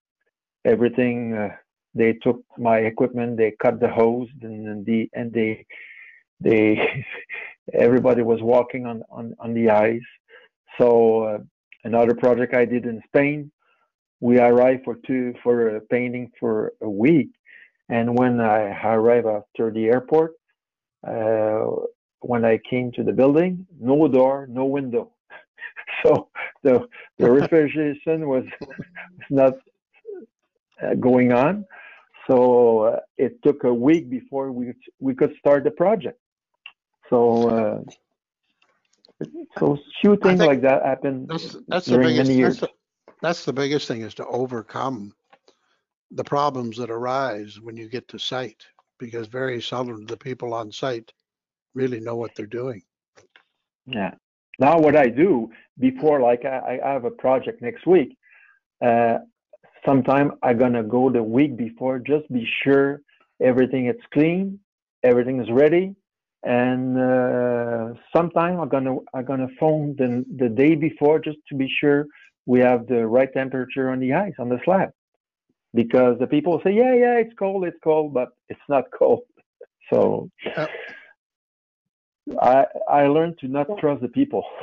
everything 0.66 1.34
uh, 1.34 1.50
they 1.94 2.14
took 2.14 2.42
my 2.58 2.78
equipment 2.80 3.38
they 3.38 3.52
cut 3.62 3.80
the 3.80 3.90
hose 3.90 4.30
and, 4.42 4.86
the 4.86 5.10
and 5.14 5.32
they 5.34 5.66
they 6.40 7.06
everybody 7.74 8.22
was 8.22 8.42
walking 8.42 8.86
on 8.86 9.04
on, 9.10 9.36
on 9.40 9.54
the 9.54 9.70
ice. 9.70 10.10
So 10.78 11.24
uh, 11.24 11.38
another 11.84 12.16
project 12.16 12.54
i 12.56 12.66
did 12.66 12.86
in 12.86 13.02
spain 13.08 13.52
we 14.20 14.40
arrived 14.40 14.84
for 14.84 14.96
two 15.06 15.34
for 15.44 15.76
a 15.76 15.82
painting 15.82 16.32
for 16.40 16.74
a 16.82 16.90
week 16.90 17.30
and 17.90 18.18
when 18.18 18.40
i 18.40 18.60
arrived 18.94 19.28
after 19.28 19.72
the 19.72 19.86
airport 19.86 20.34
uh, 21.08 21.66
when 22.22 22.44
i 22.46 22.58
came 22.70 22.92
to 22.92 23.04
the 23.04 23.12
building 23.14 23.66
no 23.80 24.08
door 24.08 24.48
no 24.50 24.66
window. 24.66 25.12
So 26.04 26.30
the 26.64 26.88
the 27.18 27.32
refrigeration 27.40 28.28
was, 28.28 28.44
not 29.30 29.54
uh, 30.82 30.94
going 30.96 31.32
on. 31.32 31.66
So 32.28 32.80
uh, 32.82 33.00
it 33.18 33.42
took 33.42 33.64
a 33.64 33.74
week 33.74 34.10
before 34.10 34.52
we 34.52 34.74
we 35.00 35.16
could 35.16 35.34
start 35.40 35.64
the 35.64 35.72
project. 35.72 36.20
So 37.10 37.50
uh, 37.50 39.26
so 39.58 39.78
few 40.02 40.18
things 40.18 40.40
like 40.40 40.62
that 40.62 40.86
happened 40.86 41.28
that's, 41.30 41.56
that's 41.68 41.86
during 41.88 42.10
biggest, 42.10 42.28
many 42.28 42.38
years. 42.38 42.64
that's 43.22 43.46
the 43.46 43.54
biggest 43.54 43.88
thing 43.88 44.02
is 44.02 44.14
to 44.16 44.26
overcome 44.28 45.14
the 46.12 46.24
problems 46.24 46.78
that 46.78 46.90
arise 46.90 47.60
when 47.62 47.78
you 47.78 47.90
get 47.90 48.08
to 48.10 48.20
site 48.20 48.66
because 49.00 49.28
very 49.28 49.62
seldom 49.62 50.06
the 50.06 50.18
people 50.18 50.54
on 50.54 50.72
site 50.72 51.12
really 51.74 52.00
know 52.00 52.16
what 52.16 52.32
they're 52.36 52.46
doing. 52.46 52.82
Yeah. 53.86 54.14
Now 54.60 54.80
what 54.80 54.96
I 54.96 55.08
do 55.08 55.52
before, 55.80 56.20
like 56.22 56.46
I, 56.46 56.80
I 56.84 56.90
have 56.92 57.06
a 57.06 57.12
project 57.12 57.62
next 57.62 57.86
week, 57.86 58.18
uh, 58.84 59.20
sometime 59.86 60.32
I'm 60.42 60.58
gonna 60.58 60.84
go 60.84 61.10
the 61.10 61.22
week 61.22 61.56
before, 61.56 62.00
just 62.00 62.32
be 62.32 62.48
sure 62.64 63.02
everything 63.42 63.88
is 63.88 63.96
clean, 64.12 64.60
everything 65.04 65.40
is 65.40 65.50
ready, 65.52 65.96
and 66.44 66.98
uh, 66.98 67.94
sometime 68.16 68.60
I'm 68.60 68.70
gonna 68.70 68.98
I'm 69.14 69.26
gonna 69.26 69.50
phone 69.60 69.96
the 69.98 70.26
the 70.38 70.50
day 70.50 70.74
before 70.76 71.20
just 71.20 71.38
to 71.50 71.56
be 71.56 71.72
sure 71.80 72.08
we 72.46 72.60
have 72.62 72.88
the 72.88 73.06
right 73.06 73.32
temperature 73.32 73.92
on 73.92 74.00
the 74.00 74.14
ice 74.14 74.34
on 74.40 74.50
the 74.50 74.60
slab 74.66 74.90
because 75.78 76.18
the 76.20 76.26
people 76.26 76.60
say, 76.64 76.72
yeah, 76.74 76.94
yeah, 77.04 77.16
it's 77.24 77.36
cold, 77.38 77.64
it's 77.70 77.78
cold, 77.84 78.14
but 78.14 78.30
it's 78.50 78.68
not 78.68 78.86
cold. 79.00 79.24
So 79.92 80.30
Yep. 80.44 80.70
I 82.42 82.66
I 83.00 83.02
learned 83.16 83.38
to 83.42 83.48
not 83.48 83.68
trust 83.80 84.02
the 84.02 84.10
people. 84.20 84.44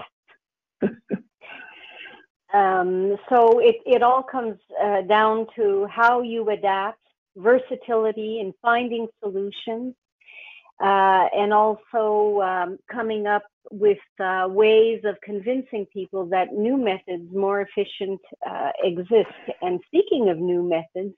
Um, 2.63 3.17
so 3.31 3.59
it, 3.59 3.77
it 3.85 4.01
all 4.05 4.23
comes 4.23 4.57
uh, 4.81 5.03
down 5.17 5.49
to 5.57 5.89
how 5.91 6.23
you 6.23 6.49
adapt, 6.51 7.01
versatility 7.37 8.39
in 8.39 8.55
finding 8.63 9.09
solutions, 9.21 9.97
uh, 10.83 11.27
and 11.37 11.53
also 11.53 12.41
um, 12.41 12.79
coming 12.91 13.27
up 13.27 13.45
with 13.71 13.99
uh, 14.21 14.47
ways 14.49 15.01
of 15.05 15.17
convincing 15.23 15.87
people 15.93 16.27
that 16.27 16.53
new 16.53 16.77
methods, 16.77 17.33
more 17.33 17.61
efficient, 17.61 18.21
uh, 18.49 18.71
exist. 18.83 19.35
And 19.63 19.81
speaking 19.87 20.29
of 20.29 20.39
new 20.39 20.63
methods, 20.63 21.15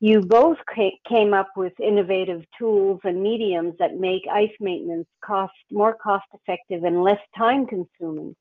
you 0.00 0.20
both 0.20 0.58
ca- 0.74 0.98
came 1.08 1.32
up 1.32 1.48
with 1.56 1.72
innovative 1.80 2.42
tools 2.58 3.00
and 3.04 3.22
mediums 3.22 3.74
that 3.78 3.96
make 3.96 4.22
ice 4.30 4.50
maintenance 4.60 5.06
cost 5.24 5.54
more 5.70 5.94
cost 5.94 6.26
effective 6.34 6.84
and 6.84 7.02
less 7.02 7.20
time 7.36 7.66
consuming. 7.66 8.34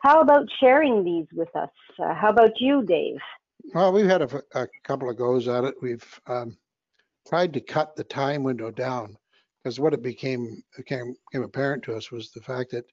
How 0.00 0.20
about 0.20 0.48
sharing 0.60 1.04
these 1.04 1.26
with 1.32 1.54
us? 1.54 1.70
Uh, 1.98 2.14
how 2.14 2.30
about 2.30 2.60
you, 2.60 2.84
Dave? 2.84 3.18
Well, 3.74 3.92
we've 3.92 4.06
had 4.06 4.22
a 4.22 4.68
couple 4.84 5.08
of 5.08 5.16
goes 5.16 5.46
at 5.46 5.64
it. 5.64 5.74
We've 5.80 6.20
um, 6.26 6.56
tried 7.28 7.52
to 7.52 7.60
cut 7.60 7.94
the 7.94 8.04
time 8.04 8.42
window 8.42 8.70
down 8.70 9.16
because 9.62 9.78
what 9.78 9.94
it 9.94 10.02
became, 10.02 10.62
became 10.76 11.14
became 11.30 11.44
apparent 11.44 11.82
to 11.84 11.94
us 11.94 12.10
was 12.10 12.30
the 12.30 12.40
fact 12.40 12.70
that 12.72 12.84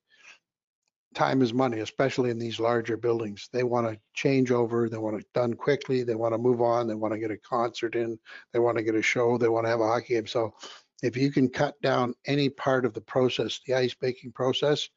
time 1.15 1.41
is 1.41 1.53
money, 1.53 1.79
especially 1.79 2.29
in 2.29 2.37
these 2.37 2.59
larger 2.59 2.95
buildings. 2.95 3.49
They 3.51 3.63
want 3.63 3.87
to 3.87 3.99
change 4.13 4.51
over, 4.51 4.87
they 4.87 4.97
want 4.97 5.19
it 5.19 5.25
done 5.33 5.53
quickly, 5.55 6.03
they 6.03 6.15
want 6.15 6.33
to 6.33 6.37
move 6.37 6.61
on, 6.61 6.87
they 6.87 6.95
want 6.95 7.13
to 7.13 7.19
get 7.19 7.31
a 7.31 7.37
concert 7.37 7.95
in, 7.95 8.19
they 8.53 8.59
want 8.59 8.77
to 8.77 8.83
get 8.83 8.95
a 8.95 9.01
show, 9.01 9.37
they 9.37 9.49
want 9.49 9.65
to 9.65 9.69
have 9.69 9.81
a 9.81 9.87
hockey 9.87 10.13
game. 10.15 10.27
So 10.27 10.53
if 11.01 11.17
you 11.17 11.31
can 11.31 11.49
cut 11.49 11.81
down 11.81 12.13
any 12.25 12.49
part 12.49 12.85
of 12.85 12.93
the 12.93 13.01
process, 13.01 13.59
the 13.65 13.73
ice 13.73 13.95
making 14.01 14.33
process, 14.33 14.87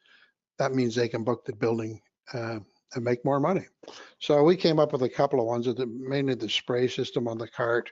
that 0.59 0.75
means 0.75 0.95
they 0.95 1.09
can 1.09 1.25
book 1.25 1.45
the 1.47 1.55
building 1.55 2.01
uh, 2.35 2.59
and 2.95 3.05
make 3.05 3.25
more 3.25 3.41
money. 3.41 3.67
So 4.19 4.43
we 4.43 4.57
came 4.57 4.79
up 4.79 4.93
with 4.93 5.03
a 5.03 5.09
couple 5.09 5.41
of 5.41 5.47
ones, 5.47 5.67
mainly 5.87 6.35
the 6.35 6.49
spray 6.49 6.89
system 6.89 7.27
on 7.27 7.39
the 7.39 7.49
cart 7.49 7.91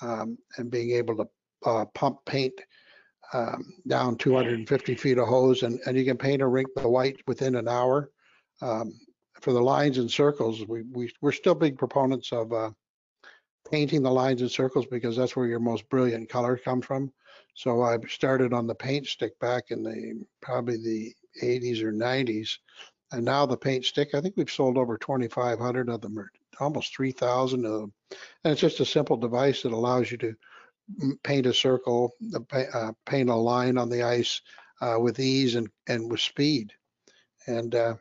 um, 0.00 0.38
and 0.56 0.70
being 0.70 0.92
able 0.92 1.16
to 1.16 1.28
uh, 1.66 1.84
pump 1.86 2.18
paint 2.24 2.54
um, 3.32 3.72
down 3.86 4.16
250 4.16 4.94
feet 4.94 5.18
of 5.18 5.28
hose 5.28 5.62
and, 5.62 5.80
and 5.86 5.96
you 5.96 6.04
can 6.04 6.16
paint 6.16 6.42
a 6.42 6.46
rink 6.46 6.68
the 6.76 6.88
white 6.88 7.16
within 7.26 7.54
an 7.56 7.68
hour. 7.68 8.10
Um, 8.62 8.98
for 9.40 9.52
the 9.52 9.62
lines 9.62 9.98
and 9.98 10.10
circles, 10.10 10.66
we, 10.66 10.82
we, 10.90 11.12
we're 11.20 11.32
still 11.32 11.54
big 11.54 11.78
proponents 11.78 12.32
of 12.32 12.52
uh, 12.52 12.70
painting 13.70 14.02
the 14.02 14.10
lines 14.10 14.40
and 14.40 14.50
circles 14.50 14.86
because 14.86 15.16
that's 15.16 15.36
where 15.36 15.46
your 15.46 15.60
most 15.60 15.88
brilliant 15.88 16.28
color 16.28 16.56
comes 16.56 16.84
from. 16.84 17.12
So 17.54 17.82
I 17.82 17.98
started 18.08 18.52
on 18.52 18.66
the 18.66 18.74
paint 18.74 19.06
stick 19.06 19.38
back 19.38 19.64
in 19.70 19.82
the, 19.82 20.24
probably 20.40 20.76
the 20.76 21.14
80s 21.42 21.82
or 21.82 21.92
90s. 21.92 22.50
And 23.12 23.24
now 23.24 23.46
the 23.46 23.56
paint 23.56 23.84
stick, 23.84 24.10
I 24.14 24.20
think 24.20 24.34
we've 24.36 24.50
sold 24.50 24.76
over 24.76 24.98
2,500 24.98 25.88
of 25.88 26.00
them, 26.00 26.18
or 26.18 26.30
almost 26.60 26.94
3,000 26.96 27.64
of 27.64 27.72
them. 27.72 27.92
And 28.44 28.52
it's 28.52 28.60
just 28.60 28.80
a 28.80 28.84
simple 28.84 29.16
device 29.16 29.62
that 29.62 29.72
allows 29.72 30.10
you 30.10 30.18
to 30.18 30.34
paint 31.22 31.46
a 31.46 31.54
circle, 31.54 32.12
uh, 32.52 32.92
paint 33.06 33.30
a 33.30 33.34
line 33.34 33.78
on 33.78 33.88
the 33.88 34.02
ice 34.02 34.40
uh, 34.80 34.96
with 34.98 35.18
ease 35.20 35.54
and, 35.54 35.68
and 35.86 36.10
with 36.10 36.20
speed. 36.20 36.72
And 37.46 37.74
uh, 37.74 37.94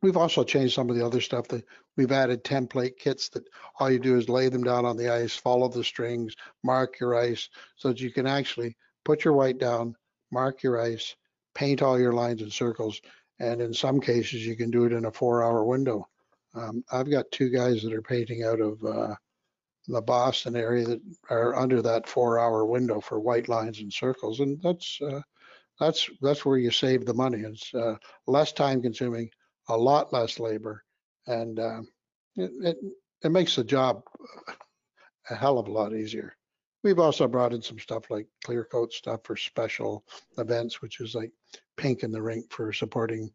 we've 0.00 0.16
also 0.16 0.44
changed 0.44 0.74
some 0.74 0.90
of 0.90 0.96
the 0.96 1.04
other 1.04 1.20
stuff 1.20 1.48
that 1.48 1.64
we've 1.96 2.12
added 2.12 2.44
template 2.44 2.96
kits 2.98 3.28
that 3.30 3.44
all 3.78 3.90
you 3.90 3.98
do 3.98 4.16
is 4.16 4.28
lay 4.28 4.48
them 4.48 4.64
down 4.64 4.84
on 4.84 4.96
the 4.96 5.12
ice, 5.12 5.36
follow 5.36 5.68
the 5.68 5.84
strings, 5.84 6.34
mark 6.62 6.98
your 7.00 7.14
ice 7.14 7.48
so 7.76 7.88
that 7.88 8.00
you 8.00 8.10
can 8.10 8.26
actually 8.26 8.76
put 9.04 9.24
your 9.24 9.34
white 9.34 9.58
down, 9.58 9.94
mark 10.30 10.62
your 10.62 10.80
ice, 10.80 11.14
paint 11.54 11.82
all 11.82 11.98
your 11.98 12.12
lines 12.12 12.42
and 12.42 12.52
circles. 12.52 13.00
And 13.38 13.60
in 13.60 13.74
some 13.74 14.00
cases, 14.00 14.46
you 14.46 14.56
can 14.56 14.70
do 14.70 14.84
it 14.84 14.92
in 14.92 15.04
a 15.04 15.10
four 15.10 15.42
hour 15.42 15.64
window. 15.64 16.08
Um, 16.54 16.84
I've 16.92 17.10
got 17.10 17.30
two 17.30 17.50
guys 17.50 17.82
that 17.82 17.92
are 17.92 18.02
painting 18.02 18.44
out 18.44 18.60
of 18.60 18.84
uh, 18.84 19.14
the 19.88 20.00
Boston 20.00 20.56
area 20.56 20.84
that 20.84 21.00
are 21.30 21.56
under 21.56 21.82
that 21.82 22.08
four 22.08 22.38
hour 22.38 22.64
window 22.64 23.00
for 23.00 23.20
white 23.20 23.48
lines 23.48 23.80
and 23.80 23.92
circles. 23.92 24.40
And 24.40 24.60
that's, 24.62 24.98
uh, 25.02 25.20
that's, 25.80 26.08
that's 26.20 26.44
where 26.44 26.58
you 26.58 26.70
save 26.70 27.04
the 27.04 27.14
money. 27.14 27.40
It's 27.40 27.74
uh, 27.74 27.96
less 28.26 28.52
time 28.52 28.82
consuming, 28.82 29.30
a 29.68 29.76
lot 29.76 30.12
less 30.12 30.38
labor, 30.38 30.84
and 31.26 31.58
um, 31.58 31.88
it, 32.36 32.50
it, 32.62 32.76
it 33.24 33.32
makes 33.32 33.56
the 33.56 33.64
job 33.64 34.02
a 35.30 35.34
hell 35.34 35.58
of 35.58 35.68
a 35.68 35.72
lot 35.72 35.94
easier. 35.94 36.36
We've 36.82 36.98
also 36.98 37.28
brought 37.28 37.52
in 37.52 37.62
some 37.62 37.78
stuff 37.78 38.10
like 38.10 38.26
clear 38.44 38.64
coat 38.64 38.92
stuff 38.92 39.20
for 39.22 39.36
special 39.36 40.04
events, 40.38 40.82
which 40.82 41.00
is 41.00 41.14
like 41.14 41.30
pink 41.76 42.02
in 42.02 42.10
the 42.10 42.20
rink 42.20 42.52
for 42.52 42.72
supporting 42.72 43.30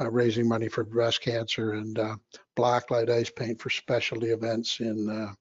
uh, 0.00 0.10
raising 0.10 0.46
money 0.46 0.68
for 0.68 0.84
breast 0.84 1.22
cancer 1.22 1.72
and 1.72 1.98
uh, 1.98 2.16
black 2.56 2.90
light 2.90 3.10
ice 3.10 3.30
paint 3.30 3.60
for 3.60 3.70
specialty 3.70 4.28
events 4.28 4.80
in 4.80 5.08
uh, 5.08 5.32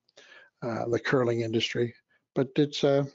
uh, 0.62 0.86
the 0.88 1.00
curling 1.00 1.41
industry. 1.41 1.93
But 2.36 2.50
it's 2.56 2.84
uh, 2.84 3.06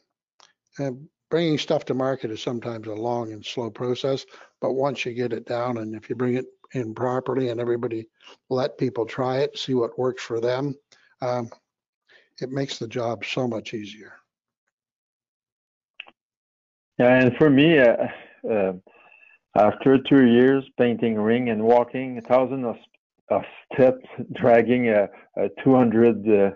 uh, 0.78 0.90
bringing 1.30 1.58
stuff 1.58 1.84
to 1.86 1.94
market 1.94 2.30
is 2.30 2.42
sometimes 2.42 2.86
a 2.86 2.94
long 2.94 3.32
and 3.32 3.44
slow 3.44 3.70
process. 3.70 4.24
But 4.60 4.72
once 4.72 5.04
you 5.04 5.14
get 5.14 5.32
it 5.32 5.46
down 5.46 5.78
and 5.78 5.94
if 5.94 6.08
you 6.08 6.16
bring 6.16 6.34
it 6.34 6.46
in 6.72 6.94
properly 6.94 7.50
and 7.50 7.60
everybody 7.60 8.06
let 8.50 8.78
people 8.78 9.06
try 9.06 9.38
it, 9.38 9.58
see 9.58 9.74
what 9.74 9.98
works 9.98 10.22
for 10.22 10.40
them, 10.40 10.74
um, 11.22 11.50
it 12.40 12.50
makes 12.50 12.78
the 12.78 12.88
job 12.88 13.24
so 13.24 13.46
much 13.46 13.74
easier. 13.74 14.14
Yeah, 16.98 17.18
and 17.18 17.36
for 17.36 17.50
me, 17.50 17.78
uh, 17.78 18.06
uh, 18.48 18.72
after 19.56 19.98
two 19.98 20.26
years 20.26 20.64
painting 20.78 21.16
ring 21.16 21.50
and 21.50 21.62
walking 21.62 22.18
a 22.18 22.20
thousand 22.20 22.64
of, 22.64 22.76
of 23.30 23.42
steps, 23.72 24.06
dragging 24.32 24.88
a, 24.88 25.08
a 25.36 25.48
200 25.62 26.28
uh, 26.28 26.50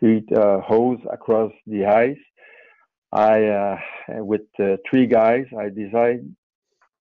feet 0.00 0.28
uh, 0.36 0.60
hose 0.60 0.98
across 1.12 1.52
the 1.66 1.86
ice, 1.86 2.18
I, 3.12 3.44
uh, 3.44 3.78
with 4.24 4.42
three 4.88 5.06
guys, 5.06 5.46
I 5.58 5.68
designed 5.68 6.36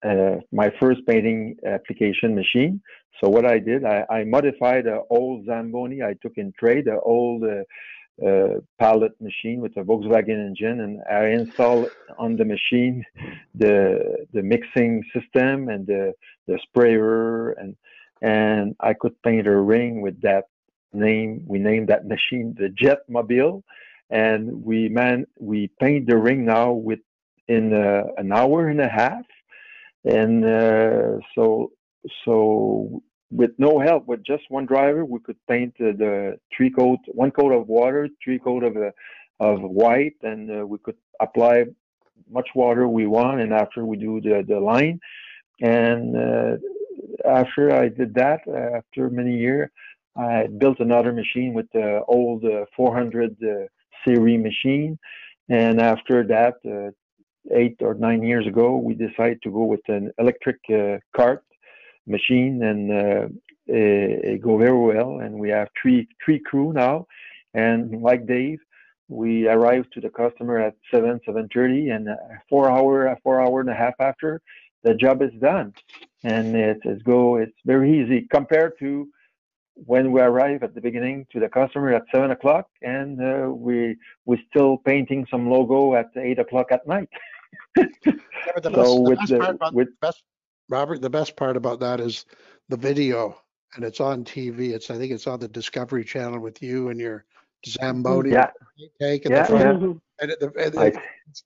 uh, 0.03 0.37
my 0.51 0.71
first 0.79 1.01
painting 1.07 1.57
application 1.65 2.35
machine. 2.35 2.81
So 3.21 3.29
what 3.29 3.45
I 3.45 3.59
did, 3.59 3.83
I, 3.83 4.05
I 4.09 4.23
modified 4.23 4.85
an 4.85 5.01
old 5.09 5.45
Zamboni 5.45 6.01
I 6.01 6.15
took 6.21 6.33
in 6.37 6.53
trade, 6.57 6.87
an 6.87 6.99
old 7.03 7.43
uh, 7.43 8.55
pallet 8.79 9.11
machine 9.21 9.61
with 9.61 9.75
a 9.77 9.83
Volkswagen 9.83 10.45
engine, 10.47 10.81
and 10.81 11.01
I 11.09 11.27
installed 11.27 11.89
on 12.17 12.35
the 12.35 12.45
machine 12.45 13.03
the 13.55 14.25
the 14.33 14.41
mixing 14.41 15.03
system 15.13 15.69
and 15.69 15.85
the 15.85 16.13
the 16.47 16.59
sprayer, 16.63 17.51
and 17.51 17.75
and 18.21 18.75
I 18.79 18.93
could 18.93 19.21
paint 19.21 19.47
a 19.47 19.55
ring 19.55 20.01
with 20.01 20.19
that 20.21 20.45
name. 20.93 21.43
We 21.47 21.59
named 21.59 21.89
that 21.89 22.07
machine 22.07 22.55
the 22.57 22.69
Jet 22.69 22.99
Mobile, 23.07 23.63
and 24.09 24.63
we 24.63 24.89
man 24.89 25.25
we 25.39 25.69
paint 25.79 26.07
the 26.07 26.17
ring 26.17 26.45
now 26.45 26.71
with 26.71 26.99
in 27.47 27.73
uh, 27.73 28.03
an 28.17 28.31
hour 28.31 28.67
and 28.67 28.81
a 28.81 28.87
half, 28.87 29.25
and 30.05 30.45
uh, 30.45 31.17
so 31.35 31.71
so 32.25 33.01
with 33.31 33.51
no 33.57 33.79
help, 33.79 34.07
with 34.07 34.23
just 34.23 34.43
one 34.49 34.65
driver, 34.65 35.05
we 35.05 35.19
could 35.19 35.37
paint 35.47 35.73
uh, 35.79 35.91
the 35.97 36.39
three 36.55 36.71
coat, 36.71 36.99
one 37.07 37.31
coat 37.31 37.51
of 37.53 37.67
water, 37.67 38.09
three 38.23 38.39
coat 38.39 38.63
of 38.63 38.75
uh, 38.75 38.91
of 39.39 39.61
white, 39.61 40.15
and 40.23 40.49
uh, 40.51 40.65
we 40.65 40.77
could 40.79 40.97
apply 41.19 41.65
much 42.29 42.49
water 42.55 42.87
we 42.87 43.07
want. 43.07 43.41
And 43.41 43.53
after 43.53 43.85
we 43.85 43.97
do 43.97 44.19
the 44.21 44.43
the 44.47 44.59
line, 44.59 44.99
and 45.61 46.15
uh, 46.15 46.57
after 47.25 47.73
I 47.73 47.89
did 47.89 48.13
that, 48.15 48.41
after 48.47 49.09
many 49.09 49.37
years, 49.37 49.69
I 50.19 50.47
built 50.47 50.79
another 50.79 51.13
machine 51.13 51.53
with 51.53 51.67
the 51.73 52.01
old 52.07 52.43
uh, 52.43 52.65
400 52.75 53.37
uh, 53.41 53.67
series 54.05 54.43
machine, 54.43 54.97
and 55.49 55.79
after 55.81 56.25
that. 56.27 56.55
Uh, 56.65 56.91
eight 57.51 57.77
or 57.81 57.93
nine 57.95 58.21
years 58.21 58.45
ago, 58.45 58.75
we 58.75 58.93
decided 58.93 59.41
to 59.41 59.49
go 59.49 59.63
with 59.63 59.81
an 59.87 60.11
electric 60.19 60.59
cart 61.15 61.43
machine 62.05 62.61
and 62.63 63.31
it 63.65 64.41
go 64.41 64.57
very 64.57 64.77
well. 64.77 65.19
And 65.19 65.39
we 65.39 65.49
have 65.49 65.69
three 65.81 66.07
three 66.23 66.39
crew 66.39 66.73
now, 66.73 67.07
and 67.53 68.01
like 68.01 68.27
Dave, 68.27 68.59
we 69.07 69.47
arrive 69.47 69.89
to 69.91 70.01
the 70.01 70.09
customer 70.09 70.59
at 70.59 70.75
seven 70.91 71.19
seven 71.25 71.47
thirty, 71.53 71.89
and 71.89 72.07
four 72.49 72.69
hour 72.69 73.17
four 73.23 73.41
hour 73.41 73.61
and 73.61 73.69
a 73.69 73.75
half 73.75 73.93
after, 73.99 74.41
the 74.83 74.93
job 74.93 75.21
is 75.21 75.31
done, 75.39 75.73
and 76.23 76.55
it's, 76.55 76.81
it's 76.83 77.01
go 77.03 77.37
it's 77.37 77.57
very 77.65 78.01
easy 78.01 78.27
compared 78.31 78.73
to 78.79 79.07
when 79.85 80.11
we 80.11 80.21
arrive 80.21 80.63
at 80.63 80.73
the 80.75 80.81
beginning 80.81 81.25
to 81.31 81.39
the 81.39 81.49
customer 81.49 81.93
at 81.93 82.03
seven 82.13 82.31
o'clock 82.31 82.67
and 82.81 83.21
uh, 83.21 83.49
we 83.49 83.95
we're 84.25 84.39
still 84.49 84.77
painting 84.77 85.25
some 85.31 85.49
logo 85.49 85.95
at 85.95 86.07
eight 86.17 86.39
o'clock 86.39 86.71
at 86.71 86.85
night. 86.87 87.09
Yeah, 88.05 88.59
the 88.61 88.71
So 88.71 88.75
best, 88.75 88.95
the 88.95 89.01
with 89.01 89.19
best 89.19 89.29
the- 89.29 89.69
with- 89.73 89.99
best, 90.01 90.23
Robert, 90.69 91.01
the 91.01 91.09
best 91.09 91.35
part 91.35 91.57
about 91.57 91.79
that 91.81 91.99
is 91.99 92.25
the 92.69 92.77
video 92.77 93.39
and 93.75 93.83
it's 93.83 93.99
on 93.99 94.23
TV. 94.23 94.71
It's, 94.71 94.89
I 94.89 94.97
think 94.97 95.11
it's 95.11 95.27
on 95.27 95.39
the 95.39 95.47
Discovery 95.47 96.03
Channel 96.03 96.39
with 96.39 96.61
you 96.61 96.89
and 96.89 96.99
your 96.99 97.25
Zamboni 97.67 98.31
Yeah, 98.31 98.49
take 99.01 99.25
and 99.25 99.33
yeah, 99.35 99.47
the, 99.47 99.53
yeah. 99.55 99.73
Mhm. 99.73 100.01
and 100.21 100.31
the, 100.39 100.51
and 100.65 100.79
I, 100.79 100.93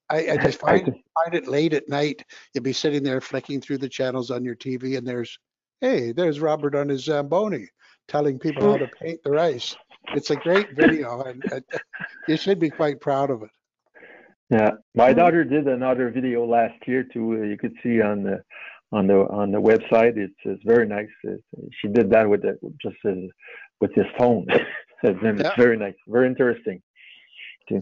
I, 0.10 0.32
I 0.34 0.38
just 0.38 0.63
I, 0.63 0.67
find, 0.80 0.86
find 1.24 1.36
it 1.36 1.48
late 1.48 1.74
at 1.74 1.89
night. 1.89 2.24
You'll 2.54 2.63
be 2.63 2.74
sitting 2.74 3.04
there 3.04 3.22
flicking 3.22 3.60
through 3.62 3.80
the 3.80 3.89
channels 3.89 4.30
on 4.32 4.43
your 4.46 4.56
TV 4.56 4.98
and 4.98 5.06
there's, 5.08 5.38
hey, 5.82 6.12
there's 6.12 6.39
Robert 6.39 6.76
on 6.76 6.89
his 6.89 7.04
Zamboni 7.06 7.67
telling 8.07 8.39
people 8.39 8.63
how 8.71 8.77
to 8.77 8.87
paint 9.01 9.19
their 9.23 9.37
ice. 9.39 9.75
It's 10.13 10.29
a 10.31 10.35
great 10.35 10.75
video 10.75 11.21
and 11.21 11.43
uh, 11.51 11.59
you 12.27 12.37
should 12.37 12.59
be 12.59 12.69
quite 12.69 12.99
proud 13.01 13.29
of 13.29 13.43
it. 13.43 13.49
yeah, 14.49 14.71
my 14.95 15.11
Mhm. 15.13 15.17
daughter 15.17 15.43
did 15.43 15.67
another 15.67 16.09
video 16.11 16.45
last 16.45 16.75
year 16.87 17.03
too. 17.03 17.33
uh, 17.41 17.45
You 17.45 17.57
could 17.57 17.73
see 17.83 18.01
on 18.01 18.23
the 18.23 18.43
on 18.91 19.07
the 19.07 19.19
on 19.29 19.51
the 19.51 19.59
website. 19.59 20.17
It's 20.17 20.35
it's 20.45 20.63
very 20.63 20.87
nice. 20.87 21.09
It, 21.23 21.41
she 21.79 21.87
did 21.87 22.09
that 22.11 22.29
with 22.29 22.41
the 22.43 22.57
just 22.81 22.97
uh, 23.05 23.15
with 23.81 23.93
his 23.95 24.05
phone. 24.17 24.45
and 25.03 25.19
then 25.23 25.37
Yeah. 25.37 25.47
it's 25.47 25.55
very 25.57 25.77
nice, 25.77 25.95
very 26.07 26.27
interesting. 26.27 26.81
Too. 27.69 27.81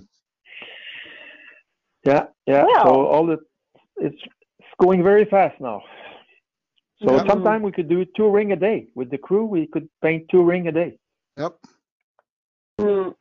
Yeah, 2.05 2.25
yeah. 2.47 2.65
So 2.84 3.07
all 3.07 3.25
the 3.25 3.38
it's 3.97 4.21
it's 4.60 4.73
going 4.79 5.03
very 5.03 5.25
fast 5.25 5.60
now. 5.60 5.81
So 7.04 7.16
Yeah. 7.16 7.26
sometime 7.28 7.64
we 7.64 7.72
could 7.72 7.90
do 7.90 8.06
two 8.06 8.30
ring 8.30 8.52
a 8.52 8.56
day 8.56 8.88
with 8.96 9.10
the 9.10 9.18
crew. 9.18 9.46
We 9.46 9.66
could 9.68 9.90
paint 10.02 10.30
two 10.30 10.44
ring 10.44 10.68
a 10.68 10.72
day. 10.72 11.00
Yep. 11.38 11.58
Mm. 12.80 13.16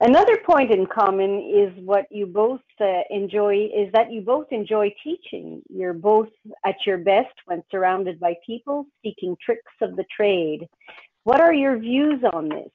Another 0.00 0.36
point 0.38 0.72
in 0.72 0.86
common 0.86 1.40
is 1.42 1.72
what 1.84 2.06
you 2.10 2.26
both 2.26 2.60
uh, 2.80 3.02
enjoy 3.10 3.66
is 3.72 3.92
that 3.92 4.10
you 4.10 4.20
both 4.22 4.50
enjoy 4.50 4.92
teaching. 5.04 5.62
You're 5.68 5.92
both 5.92 6.28
at 6.64 6.74
your 6.86 6.98
best 6.98 7.34
when 7.44 7.62
surrounded 7.70 8.18
by 8.18 8.34
people 8.44 8.86
seeking 9.02 9.36
tricks 9.44 9.72
of 9.80 9.94
the 9.96 10.04
trade. 10.16 10.66
What 11.24 11.40
are 11.40 11.52
your 11.54 11.76
views 11.78 12.20
on 12.32 12.48
this? 12.48 12.72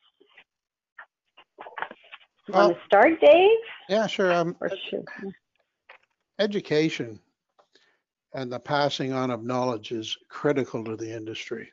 You 2.48 2.54
Well- 2.54 2.68
want 2.70 2.80
to 2.80 2.86
start, 2.86 3.20
Dave? 3.20 3.60
Yeah, 3.90 4.08
sure. 4.08 4.32
Um, 4.32 4.56
Or 4.62 4.70
should, 4.70 5.06
education 6.40 7.20
and 8.34 8.52
the 8.52 8.60
passing 8.60 9.14
on 9.14 9.32
of 9.32 9.44
knowledge 9.44 9.92
is 9.92 10.18
critical 10.30 10.84
to 10.84 10.96
the 10.96 11.16
industry. 11.16 11.72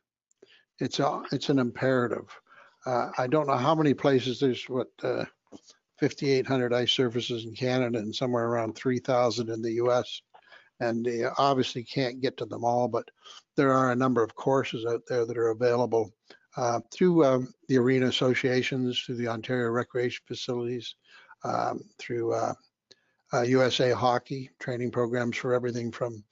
It's 0.80 0.98
a, 0.98 1.22
it's 1.32 1.48
an 1.48 1.58
imperative. 1.58 2.28
Uh, 2.86 3.10
I 3.16 3.26
don't 3.26 3.46
know 3.46 3.56
how 3.56 3.74
many 3.74 3.94
places 3.94 4.40
there's 4.40 4.64
what, 4.68 4.88
uh, 5.02 5.24
5,800 6.00 6.72
ice 6.72 6.92
surfaces 6.92 7.44
in 7.44 7.54
Canada 7.54 7.98
and 7.98 8.14
somewhere 8.14 8.46
around 8.46 8.74
3,000 8.74 9.48
in 9.48 9.62
the 9.62 9.72
US. 9.74 10.22
And 10.80 11.04
they 11.04 11.24
obviously 11.38 11.84
can't 11.84 12.20
get 12.20 12.36
to 12.38 12.46
them 12.46 12.64
all, 12.64 12.88
but 12.88 13.08
there 13.56 13.72
are 13.72 13.92
a 13.92 13.96
number 13.96 14.22
of 14.22 14.34
courses 14.34 14.84
out 14.86 15.02
there 15.08 15.24
that 15.24 15.38
are 15.38 15.50
available 15.50 16.12
uh, 16.56 16.80
through 16.92 17.24
um, 17.24 17.54
the 17.68 17.78
arena 17.78 18.06
associations, 18.06 19.00
through 19.00 19.16
the 19.16 19.28
Ontario 19.28 19.70
Recreation 19.70 20.22
Facilities, 20.26 20.96
um, 21.44 21.80
through 21.98 22.32
uh, 22.32 22.54
USA 23.42 23.92
Hockey 23.92 24.50
training 24.58 24.90
programs 24.90 25.36
for 25.36 25.54
everything 25.54 25.90
from 25.90 26.22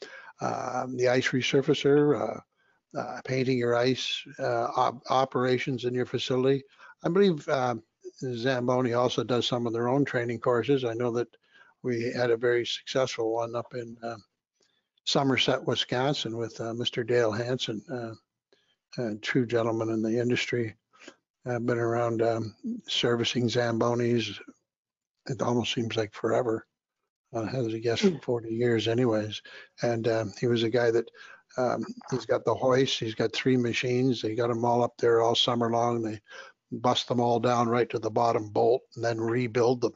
um, 0.40 0.96
the 0.96 1.08
ice 1.08 1.28
resurfacer, 1.28 2.20
uh, 2.20 2.98
uh, 2.98 3.20
painting 3.24 3.58
your 3.58 3.76
ice, 3.76 4.22
uh, 4.38 4.68
op- 4.76 5.02
operations 5.08 5.84
in 5.84 5.94
your 5.94 6.06
facility. 6.06 6.62
I 7.04 7.08
believe 7.08 7.48
um, 7.48 7.82
Zamboni 8.20 8.94
also 8.94 9.24
does 9.24 9.46
some 9.46 9.66
of 9.66 9.72
their 9.72 9.88
own 9.88 10.04
training 10.04 10.40
courses. 10.40 10.84
I 10.84 10.94
know 10.94 11.10
that 11.12 11.28
we 11.82 12.12
had 12.12 12.30
a 12.30 12.36
very 12.36 12.64
successful 12.66 13.32
one 13.32 13.56
up 13.56 13.74
in 13.74 13.96
uh, 14.02 14.16
Somerset, 15.04 15.64
Wisconsin 15.64 16.36
with 16.36 16.60
uh, 16.60 16.72
Mr. 16.72 17.06
Dale 17.06 17.32
Hanson, 17.32 17.82
uh, 17.90 19.02
a 19.02 19.16
true 19.16 19.46
gentleman 19.46 19.88
in 19.88 20.02
the 20.02 20.20
industry. 20.20 20.74
I've 21.46 21.66
been 21.66 21.78
around 21.78 22.22
um, 22.22 22.54
servicing 22.86 23.48
Zambonis. 23.48 24.38
It 25.26 25.42
almost 25.42 25.72
seems 25.72 25.96
like 25.96 26.12
forever 26.12 26.66
uh, 27.34 27.46
as 27.52 27.72
a 27.72 27.78
guest 27.78 28.02
for 28.02 28.18
40 28.20 28.50
years 28.54 28.88
anyways. 28.88 29.40
And 29.82 30.06
um, 30.08 30.32
he 30.40 30.46
was 30.46 30.62
a 30.62 30.70
guy 30.70 30.90
that 30.90 31.10
um, 31.56 31.84
he's 32.10 32.26
got 32.26 32.44
the 32.44 32.54
hoist, 32.54 32.98
he's 32.98 33.14
got 33.14 33.32
three 33.32 33.56
machines. 33.56 34.22
They 34.22 34.34
got 34.34 34.48
them 34.48 34.64
all 34.64 34.82
up 34.82 34.96
there 34.98 35.20
all 35.22 35.34
summer 35.34 35.70
long. 35.70 36.02
They 36.02 36.20
bust 36.70 37.08
them 37.08 37.20
all 37.20 37.38
down 37.40 37.68
right 37.68 37.88
to 37.90 37.98
the 37.98 38.10
bottom 38.10 38.48
bolt 38.48 38.82
and 38.96 39.04
then 39.04 39.20
rebuild 39.20 39.82
them. 39.82 39.94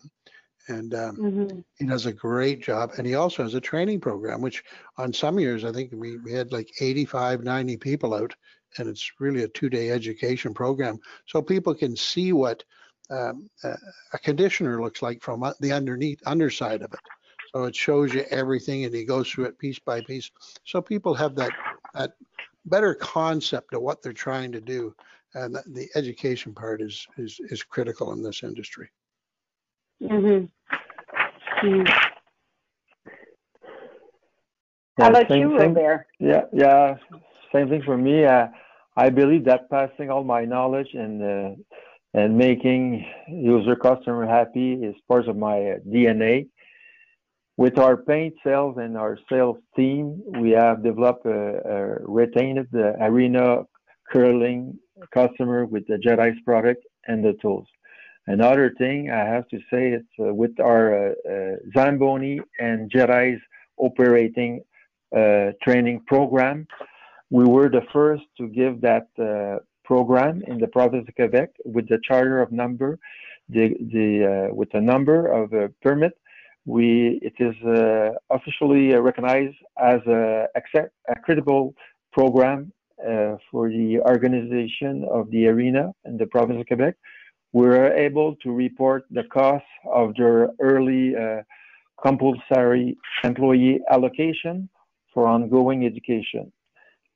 And 0.68 0.94
um, 0.94 1.16
Mhm. 1.16 1.64
he 1.79 1.87
does 1.87 2.07
a 2.07 2.12
great 2.12 2.62
job. 2.62 2.92
And 2.99 3.07
he 3.07 3.14
also 3.14 3.42
has 3.42 3.55
a 3.55 3.61
training 3.61 4.01
program, 4.01 4.40
which 4.40 4.62
on 4.99 5.12
some 5.12 5.38
years, 5.38 5.64
I 5.64 5.72
think 5.72 5.92
we, 5.94 6.18
we 6.18 6.33
had 6.33 6.53
like 6.53 6.70
85, 6.81 7.42
90 7.44 7.77
people 7.77 8.14
out. 8.14 8.35
And 8.79 8.88
it's 8.88 9.11
really 9.20 9.44
a 9.44 9.49
two 9.49 9.70
day 9.70 9.90
education 9.90 10.53
program. 10.53 10.99
So 11.27 11.40
people 11.40 11.75
can 11.75 11.96
see 11.96 12.33
what 12.33 12.62
um, 13.09 13.49
a 13.62 13.77
a 14.12 14.18
conditioner 14.18 14.83
looks 14.83 15.01
like 15.01 15.22
from 15.22 15.42
uh, 15.44 15.53
the 15.61 15.72
underneath 15.72 16.20
underside 16.27 16.83
of 16.83 16.92
it. 16.92 17.01
So 17.54 17.64
it 17.64 17.74
shows 17.76 18.12
you 18.14 18.24
everything 18.30 18.85
and 18.85 18.94
he 18.94 19.04
goes 19.04 19.30
through 19.30 19.46
it 19.46 19.59
piece 19.59 19.78
by 19.78 20.00
piece. 20.02 20.30
So 20.64 20.80
people 20.82 21.14
have 21.14 21.35
that, 21.37 21.52
that 21.94 22.12
better 22.66 22.94
concept 22.94 23.74
of 23.74 23.82
what 23.82 24.02
they're 24.02 24.12
trying 24.12 24.52
to 24.52 24.61
do. 24.61 24.94
And 25.35 25.54
the- 25.54 25.64
the 25.66 25.88
education 25.94 26.54
part 26.54 26.80
is, 26.80 27.06
is, 27.16 27.38
is 27.50 27.62
critical 27.62 28.12
in 28.12 28.22
this 28.22 28.42
industry. 28.42 28.88
Mhm. 30.02 30.50
Mm. 31.62 31.88
How 34.98 35.04
Yeah, 35.04 35.09
about 35.09 35.28
same 35.28 35.40
you, 35.42 35.56
thing. 35.59 35.74
Robert? 35.74 36.06
Yeah, 36.18 36.44
yeah, 36.52 36.96
same 37.52 37.68
thing 37.68 37.82
for 37.82 37.96
me. 37.96 38.24
Uh, 38.24 38.48
I 38.96 39.11
believe 39.11 39.44
that 39.44 39.68
passing 39.70 40.11
all 40.11 40.24
my 40.24 40.44
knowledge 40.44 40.88
and 40.94 41.22
uh, 41.22 41.50
and 42.14 42.37
making 42.37 43.04
user 43.28 43.76
customer 43.76 44.26
happy 44.26 44.72
is 44.74 44.94
part 45.09 45.28
of 45.28 45.37
my 45.37 45.56
uh, 45.72 45.78
DNA. 45.87 46.48
With 47.59 47.79
our 47.79 47.97
paint 47.97 48.35
sales 48.45 48.77
and 48.79 48.99
our 48.99 49.19
sales 49.31 49.57
team, 49.75 50.23
we 50.40 50.51
have 50.51 50.83
developed 50.83 51.25
a, 51.25 51.31
a 51.31 51.99
retained 52.05 52.66
uh, 52.75 52.92
arena 53.01 53.62
curling 54.12 54.79
customer 55.12 55.64
with 55.64 55.87
the 55.87 55.97
Jet 55.97 56.21
Ice 56.21 56.37
product 56.45 56.85
and 57.07 57.25
the 57.25 57.33
tools. 57.40 57.66
Another 58.27 58.75
thing 58.77 59.11
I 59.11 59.25
have 59.25 59.49
to 59.49 59.59
say 59.71 59.92
is 59.92 60.03
uh, 60.21 60.35
with 60.35 60.59
our 60.61 61.09
uh, 61.09 61.12
uh, 61.31 61.57
Zamboni 61.75 62.40
and 62.59 62.90
Jet 62.90 63.11
Ice 63.11 63.40
operating 63.79 64.62
uh, 65.16 65.53
training 65.62 66.03
program. 66.07 66.66
We 67.31 67.45
were 67.45 67.71
the 67.71 67.87
first 67.92 68.25
to 68.38 68.49
give 68.49 68.83
that 68.83 69.09
uh, 69.19 69.62
program 69.85 70.42
in 70.47 70.59
the 70.59 70.66
province 70.66 71.09
of 71.09 71.14
Quebec 71.14 71.51
with 71.64 71.88
the 71.88 71.99
charter 72.03 72.42
of 72.42 72.53
number, 72.53 72.99
the 73.49 73.75
the 73.92 74.49
uh, 74.51 74.55
with 74.55 74.71
the 74.73 74.81
number 74.81 75.27
of 75.29 75.73
permit. 75.81 76.12
We 76.66 77.20
it 77.22 77.35
is 77.38 77.55
uh, 77.64 78.11
officially 78.31 78.94
uh, 78.94 78.98
recognized 78.98 79.57
as 79.81 80.00
a 80.07 80.46
a 80.57 81.14
credible 81.24 81.74
program 82.12 82.72
uh, 83.02 83.37
for 83.50 83.68
the 83.68 84.00
organization 84.00 85.07
of 85.11 85.31
the 85.31 85.46
arena 85.46 85.92
in 86.05 86.16
the 86.16 86.26
province 86.26 86.61
of 86.61 86.66
Quebec. 86.66 86.94
We 87.52 87.66
were 87.66 87.92
able 87.92 88.37
to 88.42 88.50
report 88.50 89.05
the 89.11 89.24
cost 89.24 89.64
of 89.90 90.14
their 90.16 90.48
early 90.61 91.14
uh, 91.16 91.42
compulsory 92.02 92.96
employee 93.22 93.81
allocation 93.90 94.68
for 95.12 95.29
ongoing 95.29 95.87
education. 95.87 96.52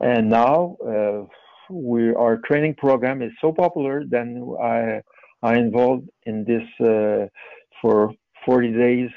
And 0.01 0.31
now 0.31 0.77
uh, 0.87 1.25
we, 1.71 2.15
our 2.15 2.39
training 2.47 2.75
program 2.77 3.21
is 3.21 3.33
so 3.41 3.53
popular 3.53 4.05
that 4.07 4.27
I, 4.63 5.03
I 5.47 5.57
involved 5.57 6.09
in 6.25 6.45
this 6.45 6.67
uh, 6.87 7.27
for 7.81 8.13
40 8.47 8.73
days 8.73 9.11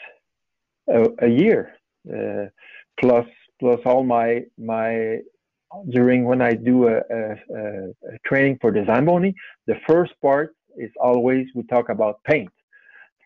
a, 0.88 1.06
a 1.20 1.28
year, 1.28 1.74
uh, 2.10 2.46
plus 3.00 3.26
plus 3.60 3.80
all 3.86 4.04
my 4.04 4.44
my 4.58 5.20
during 5.90 6.26
when 6.26 6.42
I 6.42 6.54
do 6.54 6.88
a, 6.88 6.98
a, 6.98 7.32
a, 7.58 8.20
training 8.26 8.60
for 8.62 8.72
design 8.72 8.98
Zamboni, 8.98 9.34
the 9.66 9.76
first 9.88 10.14
part 10.22 10.56
is 10.78 10.92
always 11.02 11.48
we 11.56 11.64
talk 11.64 11.90
about 11.90 12.24
paint 12.26 12.52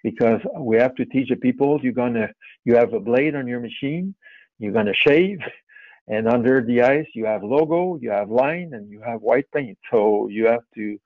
because 0.03 0.41
we 0.59 0.77
have 0.77 0.95
to 0.95 1.05
teach 1.05 1.29
the 1.29 1.35
people 1.35 1.79
you're 1.81 1.93
gonna 1.93 2.29
you 2.65 2.75
have 2.75 2.93
a 2.93 2.99
blade 2.99 3.35
on 3.35 3.47
your 3.47 3.59
machine, 3.59 4.15
you're 4.59 4.71
gonna 4.71 4.93
shave, 5.07 5.39
and 6.07 6.27
under 6.27 6.61
the 6.61 6.81
ice 6.81 7.07
you 7.13 7.25
have 7.25 7.43
logo, 7.43 7.97
you 8.01 8.09
have 8.09 8.29
line, 8.29 8.71
and 8.73 8.89
you 8.89 9.01
have 9.01 9.21
white 9.21 9.49
paint. 9.53 9.77
So 9.91 10.27
you 10.29 10.45
have 10.47 10.63
to 10.75 10.97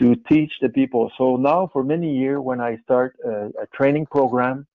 to 0.00 0.16
teach 0.28 0.52
the 0.62 0.70
people. 0.70 1.12
So 1.18 1.36
now 1.36 1.68
for 1.72 1.84
many 1.84 2.16
years 2.16 2.40
when 2.40 2.60
I 2.60 2.78
start 2.78 3.16
a, 3.24 3.46
a 3.62 3.66
training 3.74 4.06
program 4.06 4.66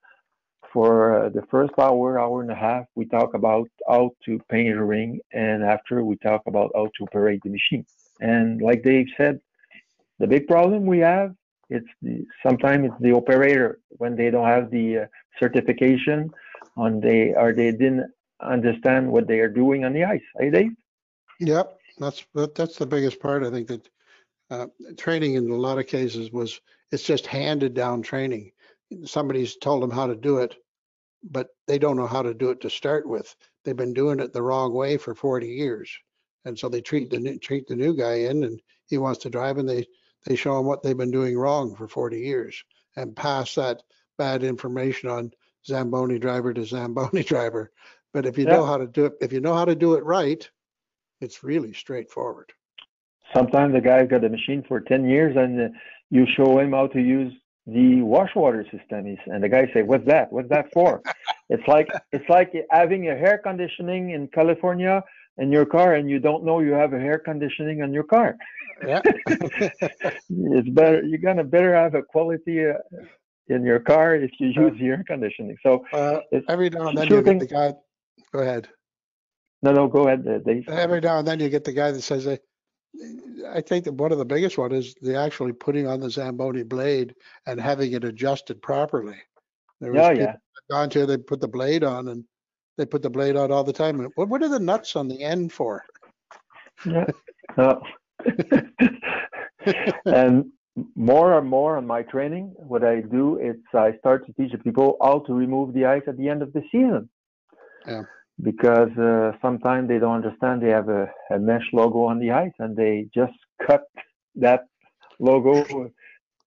for 0.75 0.93
uh, 1.17 1.29
the 1.29 1.45
first 1.53 1.73
hour, 1.79 2.19
hour 2.19 2.41
and 2.41 2.51
a 2.51 2.61
half, 2.67 2.85
we 2.95 3.05
talk 3.05 3.33
about 3.33 3.67
how 3.87 4.11
to 4.25 4.31
paint 4.53 4.77
a 4.77 4.83
ring, 4.83 5.11
and 5.31 5.63
after 5.63 6.03
we 6.03 6.15
talk 6.17 6.41
about 6.51 6.69
how 6.75 6.87
to 6.95 7.03
operate 7.07 7.41
the 7.43 7.49
machine. 7.57 7.85
And 8.19 8.61
like 8.61 8.83
Dave 8.83 9.07
said, 9.19 9.39
the 10.19 10.27
big 10.27 10.47
problem 10.47 10.85
we 10.85 10.99
have 10.99 11.29
it's 11.69 11.87
the, 12.01 12.25
sometimes 12.45 12.85
it's 12.85 13.01
the 13.01 13.13
operator 13.13 13.79
when 13.89 14.15
they 14.15 14.29
don't 14.29 14.47
have 14.47 14.69
the 14.69 14.99
uh, 14.99 15.05
certification 15.39 16.29
on 16.77 16.99
they 16.99 17.33
or 17.33 17.53
they 17.53 17.71
didn't 17.71 18.11
understand 18.41 19.11
what 19.11 19.27
they 19.27 19.39
are 19.39 19.49
doing 19.49 19.85
on 19.85 19.93
the 19.93 20.03
ice. 20.03 20.21
Hey, 20.39 20.49
Dave? 20.49 20.71
Yep, 21.39 21.77
that's 21.97 22.25
that's 22.55 22.77
the 22.77 22.85
biggest 22.85 23.19
part. 23.19 23.43
I 23.43 23.49
think 23.49 23.67
that 23.67 23.89
uh, 24.51 24.67
training 24.97 25.35
in 25.35 25.49
a 25.49 25.55
lot 25.55 25.79
of 25.79 25.87
cases 25.87 26.31
was, 26.31 26.61
it's 26.91 27.03
just 27.03 27.25
handed 27.25 27.73
down 27.73 28.01
training. 28.01 28.51
Somebody's 29.05 29.57
told 29.57 29.81
them 29.81 29.89
how 29.89 30.05
to 30.05 30.15
do 30.15 30.37
it, 30.37 30.55
but 31.31 31.47
they 31.67 31.79
don't 31.79 31.97
know 31.97 32.07
how 32.07 32.21
to 32.21 32.33
do 32.33 32.51
it 32.51 32.61
to 32.61 32.69
start 32.69 33.07
with. 33.07 33.35
They've 33.63 33.75
been 33.75 33.93
doing 33.93 34.19
it 34.19 34.33
the 34.33 34.41
wrong 34.41 34.73
way 34.73 34.97
for 34.97 35.15
40 35.15 35.47
years. 35.47 35.91
And 36.45 36.57
so 36.57 36.69
they 36.69 36.81
treat 36.81 37.09
the, 37.09 37.19
new- 37.19 37.39
treat 37.39 37.67
the 37.67 37.75
new 37.75 37.95
guy 37.95 38.15
in 38.15 38.43
and 38.43 38.61
he 38.87 38.97
wants 38.97 39.19
to 39.23 39.29
drive 39.29 39.57
and 39.57 39.67
they, 39.67 39.85
they 40.25 40.35
show 40.35 40.59
him 40.59 40.65
what 40.65 40.83
they've 40.83 40.97
been 40.97 41.11
doing 41.11 41.37
wrong 41.37 41.75
for 41.75 41.87
40 41.87 42.19
years 42.19 42.63
and 42.95 43.15
pass 43.15 43.55
that 43.55 43.81
bad 44.17 44.43
information 44.43 45.09
on 45.09 45.31
Zamboni 45.65 46.19
driver 46.19 46.53
to 46.53 46.63
Zamboni 46.63 47.23
driver. 47.27 47.71
But 48.13 48.25
if 48.25 48.37
you 48.37 48.45
know 48.45 48.65
how 48.65 48.77
to 48.77 48.87
do 48.87 49.05
it, 49.05 49.13
if 49.19 49.33
you 49.33 49.41
know 49.41 49.53
how 49.53 49.65
to 49.65 49.75
do 49.75 49.95
it 49.95 50.05
right, 50.05 50.49
it's 51.19 51.43
really 51.43 51.73
straightforward. 51.73 52.53
Sometimes 53.35 53.73
the 53.73 53.81
guy's 53.81 54.07
got 54.07 54.23
a 54.23 54.29
machine 54.29 54.63
for 54.67 54.79
10 54.79 55.09
years 55.09 55.35
and 55.35 55.59
uh, 55.59 55.77
you 56.11 56.25
show 56.37 56.59
him 56.59 56.71
how 56.71 56.87
to 56.87 57.01
use 57.01 57.33
the 57.67 58.01
wash 58.01 58.35
water 58.35 58.63
system. 58.71 59.07
is 59.07 59.17
and 59.27 59.43
the 59.43 59.49
guy 59.49 59.69
say, 59.73 59.81
what's 59.81 60.05
that? 60.05 60.31
What's 60.31 60.49
that 60.49 60.67
for? 60.73 61.01
it's 61.49 61.67
like, 61.67 61.89
it's 62.11 62.29
like 62.29 62.53
having 62.69 63.07
a 63.07 63.11
air 63.11 63.39
conditioning 63.43 64.11
in 64.11 64.27
California 64.27 65.03
in 65.37 65.51
your 65.51 65.65
car 65.65 65.95
and 65.95 66.09
you 66.09 66.19
don't 66.19 66.45
know 66.45 66.59
you 66.59 66.71
have 66.71 66.93
a 66.93 66.99
hair 66.99 67.19
conditioning 67.19 67.81
on 67.81 67.93
your 67.93 68.03
car. 68.03 68.35
Yeah. 68.85 69.01
It's 70.57 70.69
better, 70.69 71.01
you're 71.03 71.19
gonna 71.19 71.43
better 71.43 71.75
have 71.75 71.95
a 71.95 72.03
quality 72.03 72.65
uh, 72.65 72.73
in 73.47 73.63
your 73.63 73.79
car 73.79 74.15
if 74.15 74.31
you 74.39 74.47
use 74.47 74.77
the 74.79 74.87
air 74.87 75.03
conditioning. 75.07 75.57
So, 75.63 75.85
Uh, 75.93 76.19
every 76.49 76.69
now 76.69 76.87
and 76.89 76.97
then 76.97 77.07
you 77.07 77.21
get 77.21 77.39
the 77.39 77.47
guy, 77.47 77.73
go 78.33 78.39
ahead. 78.39 78.67
no, 79.61 79.71
no, 79.71 79.87
go 79.87 80.07
ahead, 80.07 80.27
uh, 80.27 80.39
Dave. 80.39 80.67
Every 80.67 80.99
now 81.01 81.19
and 81.19 81.27
then 81.27 81.39
you 81.39 81.49
get 81.49 81.63
the 81.63 81.73
guy 81.73 81.91
that 81.91 82.01
says, 82.01 82.27
uh, 82.27 82.37
I 83.49 83.61
think 83.61 83.85
that 83.85 83.93
one 83.93 84.11
of 84.11 84.17
the 84.17 84.25
biggest 84.25 84.57
one 84.57 84.71
is 84.71 84.95
the 85.01 85.17
actually 85.17 85.53
putting 85.53 85.87
on 85.87 85.99
the 85.99 86.09
Zamboni 86.09 86.63
blade 86.63 87.15
and 87.45 87.59
having 87.59 87.93
it 87.93 88.03
adjusted 88.03 88.61
properly. 88.61 89.17
There 89.81 89.91
was 89.91 90.01
Yeah, 90.01 90.09
people 90.09 90.23
yeah. 90.25 90.35
gone 90.69 90.89
to, 90.91 91.05
they 91.05 91.17
put 91.17 91.41
the 91.41 91.47
blade 91.47 91.83
on 91.83 92.07
and 92.09 92.23
they 92.77 92.85
put 92.85 93.01
the 93.01 93.09
blade 93.09 93.35
on 93.35 93.51
all 93.51 93.63
the 93.63 93.73
time. 93.73 93.99
And 93.99 94.11
What, 94.15 94.29
what 94.29 94.43
are 94.43 94.49
the 94.49 94.59
nuts 94.59 94.95
on 94.95 95.07
the 95.07 95.21
end 95.21 95.51
for? 95.51 95.83
Yeah. 96.85 97.05
No. 97.57 97.81
Oh. 97.81 98.61
and 100.05 100.51
more 100.95 101.37
and 101.37 101.47
more 101.47 101.77
on 101.77 101.87
my 101.87 102.01
training, 102.03 102.53
what 102.57 102.83
I 102.83 103.01
do 103.01 103.39
is 103.39 103.55
I 103.73 103.97
start 103.97 104.25
to 104.25 104.33
teach 104.33 104.51
the 104.51 104.57
people 104.57 104.97
how 105.01 105.19
to 105.19 105.33
remove 105.33 105.73
the 105.73 105.85
ice 105.85 106.03
at 106.07 106.17
the 106.17 106.27
end 106.27 106.41
of 106.41 106.51
the 106.53 106.63
season. 106.71 107.09
Yeah. 107.87 108.03
Because 108.41 108.91
uh, 108.97 109.31
sometimes 109.41 109.87
they 109.87 109.97
don't 109.97 110.15
understand 110.23 110.61
they 110.61 110.69
have 110.69 110.89
a, 110.89 111.09
a 111.31 111.39
mesh 111.39 111.67
logo 111.71 112.03
on 112.03 112.19
the 112.19 112.31
ice 112.31 112.51
and 112.59 112.75
they 112.75 113.07
just 113.13 113.33
cut 113.65 113.83
that 114.35 114.65
logo 115.19 115.63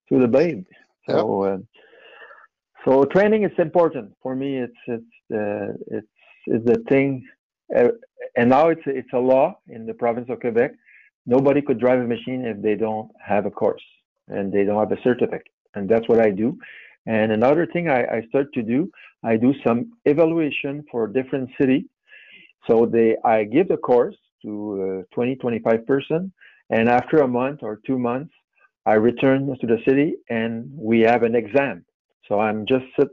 to 0.09 0.19
the 0.21 0.29
blade. 0.29 0.65
So, 1.09 1.43
uh, 1.45 1.59
so 2.85 3.05
training 3.05 3.45
is 3.45 3.53
important 3.59 4.13
for 4.23 4.37
me. 4.37 4.59
It's 4.59 4.77
it's 4.87 5.15
uh, 5.33 5.73
it's 5.89 6.07
it's 6.47 6.65
the 6.67 6.83
thing, 6.89 7.27
uh, 7.75 7.89
and 8.37 8.51
now 8.51 8.69
it's 8.69 8.83
it's 8.87 9.13
a 9.15 9.19
law 9.19 9.59
in 9.69 9.87
the 9.87 9.95
province 9.95 10.29
of 10.31 10.41
Quebec. 10.41 10.73
Nobody 11.27 11.63
could 11.63 11.79
drive 11.79 12.01
a 12.01 12.07
machine 12.07 12.45
if 12.45 12.61
they 12.63 12.75
don't 12.75 13.11
have 13.23 13.47
a 13.47 13.51
course 13.51 13.83
and 14.29 14.53
they 14.53 14.65
don't 14.65 14.79
have 14.79 14.93
a 14.93 15.03
certificate, 15.03 15.53
and 15.75 15.89
that's 15.89 16.09
what 16.09 16.21
I 16.21 16.31
do. 16.31 16.59
And 17.07 17.33
another 17.33 17.67
thing 17.67 17.89
I, 17.89 18.01
I 18.05 18.23
start 18.29 18.53
to 18.55 18.63
do, 18.63 18.91
I 19.25 19.37
do 19.37 19.53
some 19.67 19.93
evaluation 20.05 20.85
for 20.91 21.07
different 21.07 21.51
city. 21.61 21.87
So 22.69 22.87
they 22.87 23.17
I 23.25 23.45
give 23.45 23.69
the 23.69 23.77
course 23.77 24.17
to 24.43 25.05
uh, 25.11 25.15
20 25.15 25.37
25 25.37 25.87
person, 25.87 26.33
and 26.71 26.89
after 26.89 27.19
a 27.19 27.29
month 27.29 27.61
or 27.63 27.81
two 27.87 27.99
months, 27.99 28.33
I 28.87 28.95
return 28.95 29.47
to 29.61 29.67
the 29.67 29.79
city 29.87 30.15
and 30.31 30.71
we 30.75 31.01
have 31.01 31.23
an 31.23 31.35
exam. 31.35 31.85
So 32.29 32.41
I'm 32.41 32.67
just 32.67 32.85
sit 32.99 33.09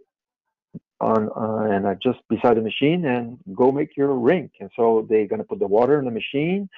on 1.02 1.30
uh, 1.36 1.74
and 1.74 1.88
I 1.88 1.96
just 1.96 2.20
beside 2.30 2.58
the 2.58 2.62
machine 2.62 3.06
and 3.06 3.38
go 3.54 3.72
make 3.72 3.98
your 3.98 4.14
ring. 4.16 4.50
And 4.60 4.70
so 4.76 5.06
they're 5.10 5.28
gonna 5.28 5.44
put 5.44 5.60
the 5.60 5.68
water 5.68 6.00
in 6.00 6.06
the 6.06 6.12
machine, 6.12 6.70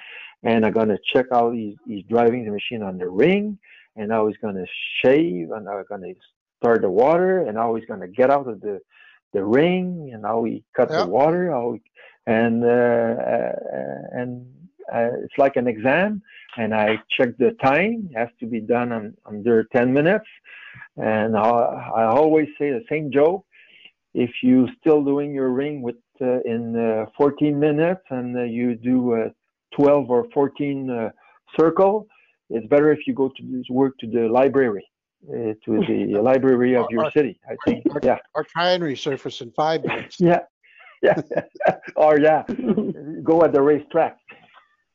and 0.44 0.66
I'm 0.66 0.74
gonna 0.74 0.98
check 1.14 1.26
how 1.32 1.52
he's, 1.52 1.76
he's 1.86 2.04
driving 2.06 2.46
the 2.46 2.52
machine 2.52 2.82
on 2.84 2.98
the 2.98 3.10
ring, 3.10 3.58
and 3.96 4.12
how 4.12 4.28
he's 4.28 4.38
gonna 4.38 4.66
shave, 5.04 5.52
and 5.52 5.68
he's 5.68 5.88
gonna 5.90 6.14
start 6.62 6.82
the 6.82 6.90
water, 6.90 7.42
and 7.48 7.58
how 7.58 7.76
he's 7.76 7.86
gonna 7.86 8.08
get 8.08 8.30
out 8.30 8.48
of 8.48 8.62
the 8.62 8.80
the 9.34 9.44
ring, 9.44 10.12
and 10.14 10.26
how 10.26 10.44
he 10.44 10.64
cut 10.76 10.90
Yeah. 10.90 11.04
the 11.04 11.10
water, 11.10 11.52
how 11.52 11.74
he, 11.74 11.82
and 12.26 12.64
uh, 12.64 12.68
uh, 12.68 14.20
and 14.20 14.46
uh, 14.94 15.10
it's 15.24 15.38
like 15.38 15.56
an 15.56 15.68
exam 15.68 16.22
and 16.58 16.74
I 16.74 16.98
check 17.16 17.38
the 17.38 17.52
time. 17.64 18.10
It 18.12 18.18
has 18.18 18.30
to 18.40 18.48
be 18.48 18.60
done 18.60 18.92
on, 18.92 19.16
under 19.26 19.66
10 19.76 19.94
minutes. 19.94 20.26
And 20.98 21.38
I, 21.38 21.42
I 21.42 22.04
always 22.06 22.48
say 22.60 22.72
the 22.72 22.84
same 22.90 23.12
joke. 23.12 23.46
If 24.14 24.32
you 24.42 24.68
still 24.80 25.04
doing 25.04 25.34
your 25.34 25.50
ring 25.50 25.82
with 25.82 25.98
uh, 26.20 26.40
in 26.46 26.76
uh, 26.76 27.06
14 27.16 27.60
minutes 27.60 28.02
and 28.10 28.36
uh, 28.36 28.44
you 28.44 28.76
do 28.76 29.14
uh, 29.14 29.30
12 29.80 30.10
or 30.10 30.26
14 30.34 30.90
uh, 30.90 31.10
circle, 31.60 32.08
it's 32.50 32.66
better 32.68 32.92
if 32.92 33.00
you 33.06 33.14
go 33.14 33.30
to 33.38 33.64
work 33.70 33.96
to 34.00 34.08
the 34.08 34.28
library, 34.28 34.88
uh, 35.30 35.54
to 35.66 35.84
the 35.88 36.20
library 36.22 36.76
of 36.76 36.86
your 36.90 37.10
city. 37.12 37.40
I 37.50 37.56
think, 37.66 37.86
yeah, 38.04 38.18
Or 38.36 38.44
try 38.44 38.72
and 38.72 38.84
resurface 38.84 39.42
in 39.42 39.52
five 39.52 39.84
minutes. 39.84 40.18
yeah, 40.20 40.40
yeah, 41.02 41.20
or 41.96 42.20
yeah, 42.20 42.44
go 43.24 43.44
at 43.44 43.52
the 43.54 43.62
racetrack. 43.62 44.18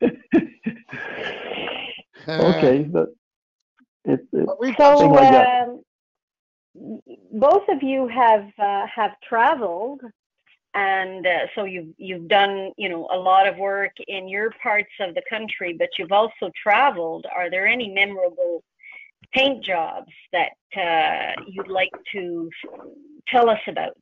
Okay, 2.29 2.85
but 2.85 3.09
it, 4.05 4.21
it, 4.33 4.49
we've 4.61 4.75
So, 4.77 4.79
got 4.79 4.99
some- 4.99 4.99
Something 4.99 5.11
like 5.13 5.33
that. 5.33 5.69
um, 5.69 5.83
both 7.33 7.69
of 7.69 7.83
you 7.83 8.07
have 8.09 8.47
uh, 8.59 8.87
have 8.87 9.13
traveled, 9.29 10.01
and 10.75 11.27
uh, 11.27 11.47
so 11.55 11.65
you've 11.65 11.93
you've 11.99 12.29
done 12.29 12.73
you 12.77 12.89
know 12.89 13.09
a 13.13 13.19
lot 13.19 13.47
of 13.49 13.57
work 13.57 13.93
in 14.07 14.29
your 14.29 14.51
parts 14.63 14.93
of 15.01 15.15
the 15.15 15.23
country, 15.29 15.75
but 15.79 15.89
you've 15.99 16.13
also 16.13 16.51
traveled. 16.63 17.27
Are 17.35 17.51
there 17.51 17.67
any 17.67 17.89
memorable 17.91 18.63
paint 19.33 19.65
jobs 19.65 20.13
that 20.33 20.53
uh, 20.77 21.43
you'd 21.47 21.69
like 21.69 21.93
to 22.13 22.51
tell 23.29 23.49
us 23.49 23.61
about? 23.67 23.97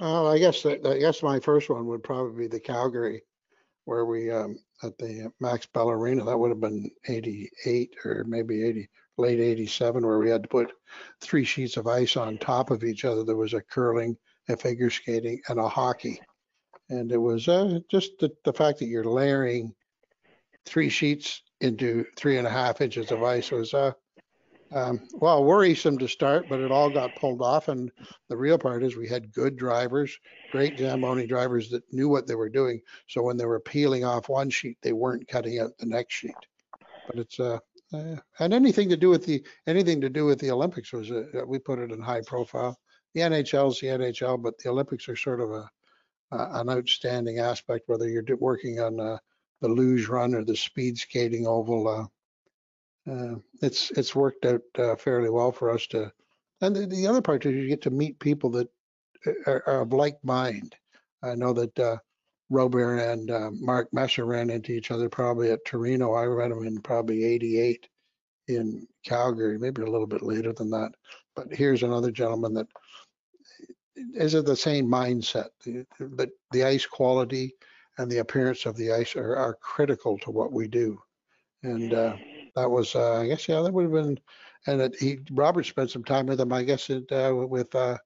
Oh, 0.00 0.26
I 0.26 0.38
guess 0.38 0.62
that, 0.62 0.86
I 0.86 0.98
guess 0.98 1.22
my 1.22 1.40
first 1.40 1.70
one 1.70 1.86
would 1.86 2.02
probably 2.02 2.44
be 2.44 2.48
the 2.48 2.60
Calgary, 2.60 3.22
where 3.86 4.04
we, 4.04 4.30
um, 4.30 4.58
at 4.82 4.98
the 4.98 5.32
Max 5.40 5.66
Bell 5.66 5.90
Arena, 5.90 6.24
that 6.24 6.38
would 6.38 6.50
have 6.50 6.60
been 6.60 6.90
eighty-eight 7.08 7.94
or 8.04 8.24
maybe 8.28 8.62
eighty, 8.62 8.88
late 9.16 9.40
eighty-seven, 9.40 10.04
where 10.04 10.18
we 10.18 10.28
had 10.28 10.42
to 10.42 10.48
put 10.48 10.72
three 11.22 11.44
sheets 11.44 11.78
of 11.78 11.86
ice 11.86 12.16
on 12.16 12.36
top 12.36 12.70
of 12.70 12.84
each 12.84 13.06
other. 13.06 13.24
There 13.24 13.36
was 13.36 13.54
a 13.54 13.62
curling, 13.62 14.16
a 14.50 14.56
figure 14.56 14.90
skating 14.90 15.40
and 15.48 15.58
a 15.58 15.68
hockey. 15.68 16.20
And 16.90 17.10
it 17.10 17.16
was, 17.16 17.48
uh, 17.48 17.80
just 17.90 18.18
the, 18.20 18.30
the 18.44 18.52
fact 18.52 18.78
that 18.80 18.86
you're 18.86 19.02
layering 19.02 19.74
three 20.66 20.90
sheets 20.90 21.42
into 21.60 22.04
three 22.16 22.38
and 22.38 22.46
a 22.46 22.50
half 22.50 22.80
inches 22.80 23.10
of 23.10 23.22
ice 23.22 23.50
was, 23.50 23.72
uh, 23.72 23.92
um, 24.72 25.00
well, 25.14 25.44
worrisome 25.44 25.96
to 25.98 26.08
start, 26.08 26.48
but 26.48 26.60
it 26.60 26.72
all 26.72 26.90
got 26.90 27.14
pulled 27.16 27.40
off. 27.40 27.68
And 27.68 27.90
the 28.28 28.36
real 28.36 28.58
part 28.58 28.82
is 28.82 28.96
we 28.96 29.08
had 29.08 29.32
good 29.32 29.56
drivers, 29.56 30.18
great 30.50 30.78
Zamboni 30.78 31.26
drivers 31.26 31.70
that 31.70 31.84
knew 31.92 32.08
what 32.08 32.26
they 32.26 32.34
were 32.34 32.48
doing. 32.48 32.80
So 33.08 33.22
when 33.22 33.36
they 33.36 33.46
were 33.46 33.60
peeling 33.60 34.04
off 34.04 34.28
one 34.28 34.50
sheet, 34.50 34.78
they 34.82 34.92
weren't 34.92 35.28
cutting 35.28 35.60
out 35.60 35.76
the 35.78 35.86
next 35.86 36.14
sheet. 36.14 36.34
But 37.06 37.18
it's, 37.18 37.38
uh, 37.38 37.58
uh, 37.92 38.16
and 38.40 38.52
anything 38.52 38.88
to 38.88 38.96
do 38.96 39.08
with 39.08 39.24
the, 39.24 39.44
anything 39.66 40.00
to 40.00 40.10
do 40.10 40.24
with 40.24 40.40
the 40.40 40.50
Olympics 40.50 40.92
was, 40.92 41.10
uh, 41.10 41.24
uh, 41.34 41.46
we 41.46 41.58
put 41.58 41.78
it 41.78 41.92
in 41.92 42.00
high 42.00 42.22
profile. 42.26 42.76
The 43.14 43.20
NHL's 43.20 43.80
the 43.80 43.86
NHL, 43.86 44.42
but 44.42 44.58
the 44.58 44.70
Olympics 44.70 45.08
are 45.08 45.16
sort 45.16 45.40
of 45.40 45.50
a, 45.52 45.70
uh, 46.32 46.60
an 46.60 46.68
outstanding 46.68 47.38
aspect, 47.38 47.84
whether 47.86 48.08
you're 48.08 48.24
working 48.38 48.80
on, 48.80 48.98
uh, 48.98 49.18
the 49.60 49.68
luge 49.68 50.08
run 50.08 50.34
or 50.34 50.44
the 50.44 50.56
speed 50.56 50.98
skating 50.98 51.46
oval, 51.46 51.88
uh, 51.88 53.10
uh, 53.10 53.36
it's, 53.62 53.90
it's 53.92 54.14
worked 54.14 54.44
out, 54.44 54.62
uh, 54.78 54.96
fairly 54.96 55.30
well 55.30 55.52
for 55.52 55.70
us 55.70 55.86
to, 55.88 56.12
and 56.60 56.74
the, 56.74 56.86
the 56.86 57.06
other 57.06 57.22
part 57.22 57.46
is 57.46 57.54
you 57.54 57.68
get 57.68 57.82
to 57.82 57.90
meet 57.90 58.18
people 58.18 58.50
that 58.50 58.68
are, 59.46 59.62
are 59.66 59.82
of 59.82 59.92
like 59.92 60.18
mind. 60.24 60.74
I 61.22 61.34
know 61.34 61.52
that 61.52 62.00
Robert 62.48 62.98
and 62.98 63.30
uh, 63.30 63.50
Mark 63.52 63.88
Messer 63.92 64.24
ran 64.24 64.50
into 64.50 64.72
each 64.72 64.90
other 64.90 65.08
probably 65.08 65.50
at 65.50 65.64
Torino. 65.64 66.12
I 66.12 66.24
ran 66.24 66.50
them 66.50 66.66
in 66.66 66.80
probably 66.80 67.24
88 67.24 67.88
in 68.48 68.86
Calgary, 69.04 69.58
maybe 69.58 69.82
a 69.82 69.90
little 69.90 70.06
bit 70.06 70.22
later 70.22 70.52
than 70.52 70.70
that. 70.70 70.92
But 71.34 71.52
here's 71.52 71.82
another 71.82 72.12
gentleman 72.12 72.54
that 72.54 72.68
is 74.14 74.34
of 74.34 74.46
the 74.46 74.56
same 74.56 74.86
mindset. 74.86 75.48
The, 75.64 76.30
the 76.52 76.64
ice 76.64 76.86
quality 76.86 77.54
and 77.98 78.10
the 78.10 78.18
appearance 78.18 78.66
of 78.66 78.76
the 78.76 78.92
ice 78.92 79.16
are, 79.16 79.36
are 79.36 79.54
critical 79.60 80.18
to 80.18 80.30
what 80.30 80.52
we 80.52 80.68
do. 80.68 81.00
And 81.62 81.94
uh, 81.94 82.16
that 82.54 82.70
was, 82.70 82.94
uh, 82.94 83.20
I 83.20 83.26
guess, 83.26 83.48
yeah, 83.48 83.60
that 83.62 83.72
would 83.72 83.84
have 83.84 83.92
been, 83.92 84.18
and 84.66 84.80
it, 84.80 84.96
he, 84.98 85.18
Robert 85.32 85.66
spent 85.66 85.90
some 85.90 86.04
time 86.04 86.26
with 86.26 86.40
him, 86.40 86.52
I 86.52 86.62
guess, 86.62 86.90
it, 86.90 87.10
uh, 87.10 87.34
with 87.34 87.74
uh, 87.74 87.96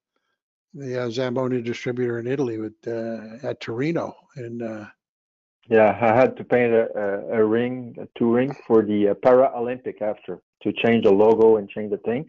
the 0.74 1.04
uh, 1.04 1.10
Zamboni 1.10 1.60
distributor 1.62 2.18
in 2.18 2.26
Italy 2.26 2.58
with, 2.58 2.74
uh, 2.86 3.46
at 3.46 3.60
Torino 3.60 4.14
And 4.36 4.60
Yeah, 5.68 5.98
I 6.00 6.14
had 6.14 6.36
to 6.36 6.44
paint 6.44 6.72
a, 6.72 6.88
a, 6.96 7.40
a 7.40 7.44
ring, 7.44 7.96
a 8.00 8.06
two 8.18 8.32
ring 8.32 8.54
for 8.66 8.82
the 8.82 9.08
uh, 9.08 9.14
Paralympic 9.14 10.00
after 10.00 10.40
to 10.62 10.72
change 10.72 11.04
the 11.04 11.10
logo 11.12 11.56
and 11.56 11.68
change 11.68 11.90
the 11.90 11.98
thing. 11.98 12.24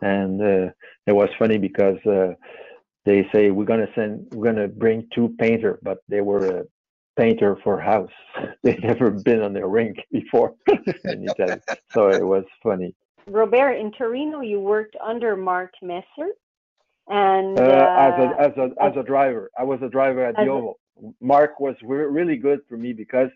And 0.00 0.40
it 0.40 1.12
was 1.12 1.28
funny 1.38 1.58
because 1.58 1.98
they 3.04 3.28
say 3.32 3.50
we're 3.50 3.64
gonna 3.64 3.88
send, 3.94 4.28
we're 4.32 4.44
gonna 4.44 4.68
bring 4.68 5.08
two 5.14 5.34
painter, 5.40 5.80
but 5.82 5.98
they 6.08 6.20
were 6.20 6.66
painter 7.18 7.58
for 7.62 7.78
house. 7.80 8.16
They'd 8.62 8.82
never 8.82 9.10
been 9.10 9.42
on 9.42 9.52
the 9.52 9.66
rink 9.66 9.98
before 10.12 10.54
in 11.04 11.28
Italy, 11.28 11.60
so 11.92 12.08
it 12.08 12.24
was 12.24 12.44
funny. 12.62 12.94
Robert, 13.26 13.72
in 13.72 13.92
Torino, 13.92 14.40
you 14.40 14.58
worked 14.60 14.96
under 15.04 15.36
Mark 15.36 15.72
Messer, 15.82 16.30
and 17.08 17.58
Uh, 17.58 17.62
as 18.06 18.14
a 18.24 18.26
uh, 18.26 18.46
as 18.46 18.52
a 18.56 18.66
as 18.82 18.96
a 18.96 19.02
driver, 19.02 19.50
I 19.58 19.64
was 19.64 19.80
a 19.82 19.88
driver 19.88 20.24
at 20.24 20.36
the 20.36 20.48
Oval. 20.48 20.78
Mark 21.20 21.60
was 21.60 21.76
re- 21.82 22.10
really 22.18 22.36
good 22.36 22.60
for 22.68 22.76
me 22.76 22.92
because 22.92 23.30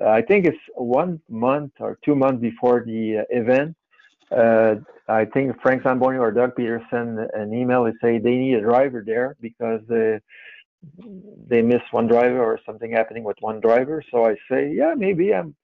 uh, 0.00 0.08
I 0.08 0.22
think 0.22 0.46
it's 0.46 0.64
one 0.74 1.20
month 1.28 1.72
or 1.80 1.98
two 2.04 2.14
months 2.14 2.40
before 2.40 2.82
the 2.84 3.18
uh, 3.18 3.40
event. 3.40 3.76
Uh, 4.42 4.76
I 5.08 5.24
think 5.24 5.60
Frank 5.60 5.82
Zamboni 5.82 6.18
or 6.18 6.30
Doug 6.30 6.54
Peterson 6.56 7.08
an 7.34 7.52
email 7.52 7.84
to 7.84 7.92
say 8.02 8.18
they 8.18 8.36
need 8.44 8.54
a 8.54 8.60
driver 8.60 9.02
there 9.04 9.36
because 9.40 9.82
uh, 9.90 10.18
they 11.48 11.62
miss 11.62 11.82
one 11.90 12.06
driver 12.06 12.42
or 12.42 12.58
something 12.64 12.92
happening 12.92 13.24
with 13.24 13.36
one 13.40 13.60
driver. 13.60 14.02
So 14.10 14.26
I 14.26 14.36
say, 14.50 14.72
yeah, 14.72 14.94
maybe 14.96 15.34
I'm. 15.34 15.54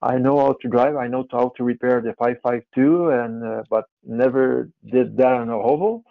I 0.00 0.16
know 0.16 0.38
how 0.38 0.52
to 0.62 0.68
drive. 0.68 0.94
I 0.94 1.08
know 1.08 1.26
how 1.32 1.52
to 1.56 1.64
repair 1.64 2.00
the 2.00 2.12
552, 2.18 3.10
and 3.10 3.44
uh, 3.44 3.62
but 3.68 3.86
never 4.04 4.70
did 4.92 5.16
that 5.16 5.32
on 5.32 5.48
a 5.48 5.58
oval. 5.58 6.04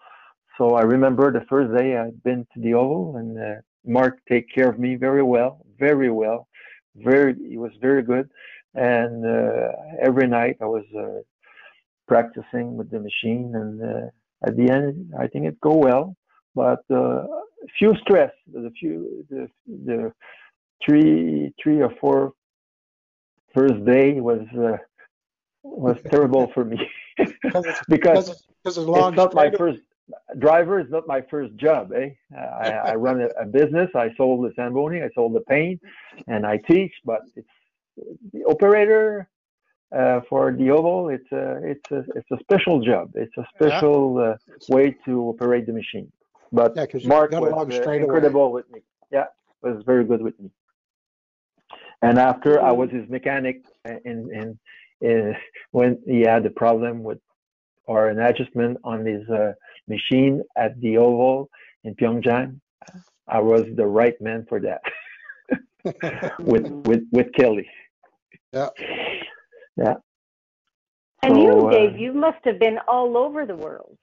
So 0.57 0.75
I 0.75 0.81
remember 0.81 1.31
the 1.31 1.45
first 1.47 1.73
day 1.77 1.95
I'd 1.95 2.21
been 2.21 2.45
to 2.53 2.59
the 2.59 2.73
oval, 2.73 3.15
and 3.15 3.39
uh, 3.39 3.61
Mark 3.85 4.19
take 4.27 4.53
care 4.53 4.69
of 4.69 4.77
me 4.77 4.95
very 4.95 5.23
well, 5.23 5.65
very 5.79 6.09
well, 6.09 6.49
very. 6.95 7.33
He 7.47 7.57
was 7.57 7.71
very 7.79 8.03
good, 8.03 8.29
and 8.75 9.25
uh, 9.25 9.69
every 10.01 10.27
night 10.27 10.57
I 10.59 10.65
was 10.65 10.83
uh, 10.97 11.21
practicing 12.09 12.75
with 12.75 12.91
the 12.91 12.99
machine, 12.99 13.53
and 13.55 13.81
uh, 13.81 14.07
at 14.45 14.57
the 14.57 14.69
end 14.69 15.13
I 15.17 15.27
think 15.27 15.45
it 15.45 15.61
go 15.61 15.75
well, 15.75 16.17
but 16.57 16.83
uh, 16.93 17.27
few 17.77 17.95
stress. 18.03 18.33
The 18.51 18.71
few 18.79 19.25
the 19.29 19.43
the 19.89 19.99
three 20.83 21.53
three 21.61 21.79
or 21.81 21.91
four 22.01 22.33
first 23.55 23.79
day 23.85 24.19
was 24.29 24.43
uh, 24.67 24.77
was 25.63 25.97
terrible 26.11 26.45
for 26.53 26.65
me. 26.65 26.79
Because 27.17 27.65
it's, 27.71 27.81
because 27.95 28.29
because 28.29 28.29
it's, 28.29 28.77
it's 28.77 28.87
long 28.87 29.09
it's 29.13 29.17
not 29.17 29.33
my 29.33 29.49
first 29.51 29.81
driver 30.39 30.79
is 30.79 30.89
not 30.89 31.05
my 31.15 31.21
first 31.29 31.53
job 31.57 31.91
eh? 32.01 32.09
I, 32.65 32.69
I 32.91 32.95
run 33.05 33.17
a, 33.19 33.27
a 33.43 33.45
business 33.45 33.89
i 33.93 34.07
sold 34.15 34.45
the 34.45 34.53
zamboni 34.55 35.01
i 35.01 35.09
sold 35.13 35.33
the 35.35 35.41
paint 35.41 35.81
and 36.27 36.45
i 36.45 36.55
teach 36.55 36.93
but 37.03 37.23
it's 37.35 37.55
the 38.31 38.45
operator 38.45 39.27
uh, 39.95 40.21
for 40.29 40.53
the 40.59 40.69
oval 40.69 41.09
it's 41.09 41.31
a 41.31 41.45
it's 41.63 41.91
a 41.91 41.99
it's 42.17 42.31
a 42.31 42.39
special 42.39 42.81
job. 42.81 43.11
It's 43.15 43.37
a 43.37 43.45
special 43.55 44.17
uh, 44.17 44.35
way 44.73 44.95
to 45.05 45.13
operate 45.31 45.65
the 45.65 45.73
machine 45.73 46.11
but 46.51 46.73
Yeah, 46.75 46.85
because 46.85 47.03
mark 47.05 47.31
got 47.31 47.41
was 47.41 47.51
along 47.51 47.71
uh, 47.71 47.81
straight 47.81 48.01
away. 48.01 48.19
with 48.51 48.69
me 48.71 48.81
yeah 49.11 49.25
was 49.61 49.83
very 49.85 50.05
good 50.05 50.21
with 50.21 50.39
me 50.39 50.49
and 52.01 52.17
after 52.17 52.61
i 52.61 52.71
was 52.71 52.89
his 52.89 53.07
mechanic 53.09 53.63
in 54.05 54.29
in, 54.33 54.59
in 55.01 55.35
when 55.71 55.99
he 56.05 56.21
had 56.21 56.45
a 56.45 56.49
problem 56.49 57.03
with 57.03 57.19
or 57.87 58.09
an 58.09 58.19
adjustment 58.19 58.77
on 58.83 59.05
his 59.05 59.27
uh, 59.29 59.53
machine 59.87 60.43
at 60.57 60.79
the 60.81 60.97
oval 60.97 61.49
in 61.83 61.95
Pyeongchang, 61.95 62.59
I 63.27 63.39
was 63.39 63.65
the 63.75 63.85
right 63.85 64.19
man 64.21 64.45
for 64.47 64.59
that 64.59 64.81
with 66.39 66.67
with 66.85 67.03
with 67.11 67.33
Kelly. 67.33 67.67
Yeah. 68.53 68.69
Yeah. 69.77 69.95
and 71.23 71.35
So, 71.35 71.41
you, 71.41 71.67
uh, 71.67 71.71
Dave, 71.71 71.97
you 71.97 72.13
must 72.13 72.43
have 72.45 72.59
been 72.59 72.77
all 72.87 73.17
over 73.17 73.45
the 73.45 73.55
world. 73.55 73.97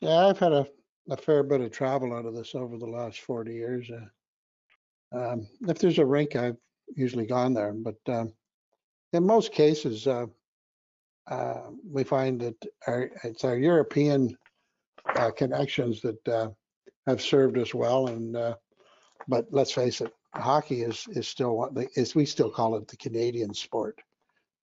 Yeah, 0.00 0.28
I've 0.28 0.38
had 0.38 0.52
a, 0.52 0.66
a 1.10 1.16
fair 1.16 1.42
bit 1.42 1.60
of 1.60 1.70
travel 1.72 2.14
out 2.14 2.26
of 2.26 2.34
this 2.34 2.54
over 2.54 2.78
the 2.78 2.86
last 2.86 3.20
40 3.20 3.52
years. 3.52 3.90
Uh, 3.90 5.16
um, 5.16 5.46
if 5.68 5.78
there's 5.78 5.98
a 5.98 6.06
rink, 6.06 6.36
I've 6.36 6.56
usually 6.94 7.26
gone 7.26 7.52
there, 7.54 7.72
but 7.72 7.96
um, 8.08 8.32
in 9.12 9.26
most 9.26 9.52
cases, 9.52 10.06
uh, 10.06 10.26
uh, 11.30 11.62
we 11.88 12.04
find 12.04 12.40
that 12.40 12.56
our, 12.86 13.10
it's 13.24 13.44
our 13.44 13.56
European 13.56 14.36
uh, 15.16 15.30
connections 15.30 16.00
that 16.02 16.28
uh, 16.28 16.48
have 17.06 17.20
served 17.20 17.58
us 17.58 17.74
well. 17.74 18.08
And 18.08 18.36
uh, 18.36 18.54
but 19.28 19.46
let's 19.50 19.72
face 19.72 20.00
it, 20.00 20.12
hockey 20.34 20.82
is 20.82 21.06
is 21.10 21.28
still 21.28 21.56
what 21.56 21.72
is 21.94 22.14
we 22.14 22.24
still 22.24 22.50
call 22.50 22.76
it 22.76 22.88
the 22.88 22.96
Canadian 22.96 23.54
sport. 23.54 23.98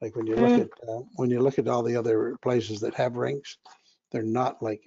Like 0.02 0.16
when 0.16 0.28
you 0.28 0.36
look 0.36 0.52
Mm. 0.52 0.62
at 0.62 0.90
uh, 0.90 1.02
when 1.16 1.30
you 1.30 1.40
look 1.42 1.60
at 1.60 1.68
all 1.68 1.84
the 1.84 1.96
other 1.96 2.38
places 2.42 2.80
that 2.82 2.96
have 2.96 3.16
rinks, 3.16 3.58
they're 4.12 4.24
not 4.24 4.62
like 4.62 4.82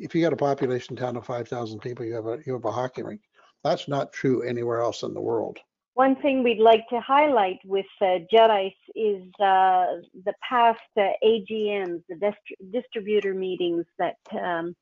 if 0.00 0.14
you 0.14 0.22
got 0.22 0.32
a 0.32 0.36
population 0.36 0.96
town 0.96 1.16
of 1.16 1.26
5,000 1.26 1.80
people, 1.80 2.04
you 2.04 2.14
have 2.14 2.26
a 2.26 2.38
you 2.46 2.52
have 2.54 2.64
a 2.64 2.72
hockey 2.72 3.02
rink. 3.02 3.20
That's 3.62 3.88
not 3.88 4.12
true 4.12 4.42
anywhere 4.42 4.80
else 4.80 5.02
in 5.02 5.14
the 5.14 5.20
world. 5.20 5.58
One 5.94 6.16
thing 6.16 6.42
we'd 6.42 6.58
like 6.58 6.86
to 6.88 7.00
highlight 7.00 7.60
with 7.64 7.86
uh, 8.00 8.18
Jet 8.30 8.50
Ice 8.50 8.72
is 8.96 9.22
uh, 9.40 10.02
the 10.24 10.34
past 10.46 10.80
uh, 10.98 11.10
AGMs, 11.24 12.02
the 12.08 12.16
dist- 12.16 12.72
distributor 12.72 13.32
meetings 13.32 13.84
that 13.98 14.16
um, 14.32 14.74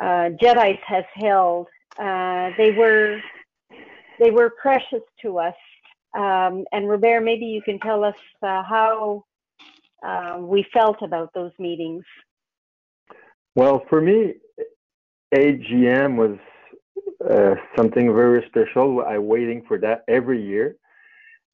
uh, 0.00 0.30
Jet 0.40 0.56
Ice 0.56 0.78
has 0.86 1.04
held. 1.14 1.66
Uh, 1.98 2.50
they 2.56 2.70
were 2.70 3.20
they 4.20 4.30
were 4.30 4.50
precious 4.50 5.02
to 5.22 5.38
us. 5.38 5.54
Um, 6.16 6.64
and 6.72 6.88
Robert, 6.88 7.22
maybe 7.22 7.44
you 7.44 7.60
can 7.60 7.78
tell 7.80 8.04
us 8.04 8.14
uh, 8.42 8.62
how 8.62 9.24
uh, 10.06 10.38
we 10.40 10.64
felt 10.72 11.02
about 11.02 11.30
those 11.34 11.52
meetings. 11.58 12.04
Well, 13.56 13.84
for 13.88 14.02
me, 14.02 14.34
AGM 15.34 16.16
was 16.16 16.38
uh, 17.28 17.56
something 17.76 18.14
very 18.14 18.44
special. 18.48 19.02
I'm 19.02 19.26
waiting 19.26 19.64
for 19.66 19.78
that 19.78 20.04
every 20.08 20.42
year, 20.44 20.76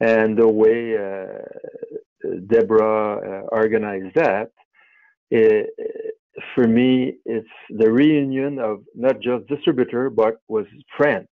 and 0.00 0.36
the 0.36 0.48
way 0.48 0.96
uh, 0.98 1.42
Deborah 2.48 3.18
uh, 3.18 3.48
organized 3.52 4.16
that, 4.16 4.50
it, 5.30 5.70
for 6.54 6.66
me, 6.66 7.18
it's 7.24 7.48
the 7.70 7.90
reunion 7.90 8.58
of 8.58 8.84
not 8.96 9.20
just 9.20 9.46
distributor 9.46 10.10
but 10.10 10.34
was 10.48 10.66
friends. 10.96 11.28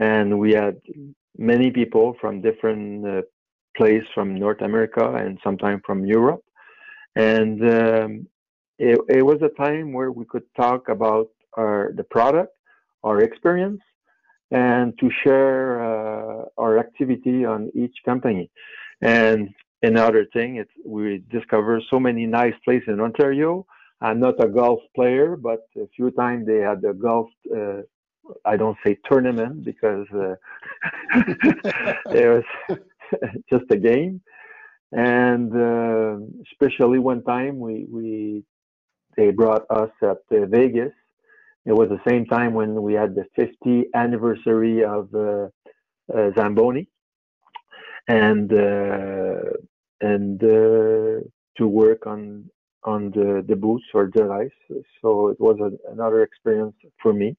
and 0.00 0.38
we 0.38 0.52
had 0.52 0.76
many 1.38 1.70
people 1.70 2.16
from 2.20 2.42
different 2.42 3.06
uh, 3.06 3.22
place 3.76 4.04
from 4.14 4.36
North 4.36 4.62
America 4.62 5.04
and 5.22 5.38
sometimes 5.44 5.82
from 5.86 6.06
Europe, 6.06 6.44
and 7.16 7.56
um, 7.80 8.26
it, 8.80 8.98
it 9.08 9.22
was 9.22 9.40
a 9.42 9.50
time 9.62 9.92
where 9.92 10.10
we 10.10 10.24
could 10.24 10.46
talk 10.56 10.88
about 10.88 11.28
our 11.58 11.92
the 11.94 12.04
product, 12.04 12.54
our 13.04 13.20
experience, 13.20 13.82
and 14.50 14.98
to 14.98 15.10
share 15.22 15.82
uh, 15.82 16.44
our 16.56 16.78
activity 16.78 17.44
on 17.44 17.70
each 17.74 17.96
company. 18.06 18.50
And 19.02 19.50
another 19.82 20.24
thing, 20.32 20.64
we 20.86 21.22
discover 21.30 21.82
so 21.90 22.00
many 22.00 22.24
nice 22.26 22.54
places 22.64 22.88
in 22.88 23.00
Ontario. 23.00 23.66
I'm 24.00 24.18
not 24.18 24.42
a 24.42 24.48
golf 24.48 24.80
player, 24.94 25.36
but 25.36 25.60
a 25.76 25.86
few 25.94 26.10
times 26.12 26.46
they 26.46 26.60
had 26.70 26.82
a 26.84 26.94
golf. 26.94 27.28
Uh, 27.54 27.82
I 28.46 28.56
don't 28.56 28.78
say 28.84 28.96
tournament 29.10 29.64
because 29.64 30.06
uh, 30.14 30.36
it 32.20 32.26
was 32.34 32.78
just 33.50 33.64
a 33.70 33.76
game. 33.76 34.22
And 34.92 35.54
uh, 35.54 36.16
especially 36.50 36.98
one 36.98 37.22
time 37.24 37.60
we 37.60 37.86
we 37.90 38.44
they 39.16 39.30
brought 39.30 39.64
us 39.70 39.90
at 40.02 40.18
uh, 40.32 40.46
Vegas. 40.46 40.92
It 41.66 41.72
was 41.72 41.88
the 41.88 42.00
same 42.08 42.26
time 42.26 42.54
when 42.54 42.82
we 42.82 42.94
had 42.94 43.14
the 43.14 43.26
50th 43.38 43.84
anniversary 43.94 44.84
of 44.84 45.14
uh, 45.14 45.48
uh, 46.12 46.30
Zamboni, 46.36 46.88
and 48.08 48.52
uh, 48.52 49.50
and 50.00 50.40
to 50.40 51.68
work 51.68 52.06
on 52.06 52.50
on 52.84 53.10
the 53.10 53.44
the 53.46 53.56
booths 53.56 53.84
for 53.92 54.10
the 54.14 54.24
ice. 54.30 54.82
So 55.02 55.28
it 55.28 55.40
was 55.40 55.58
a, 55.60 55.92
another 55.92 56.22
experience 56.22 56.74
for 57.02 57.12
me, 57.12 57.36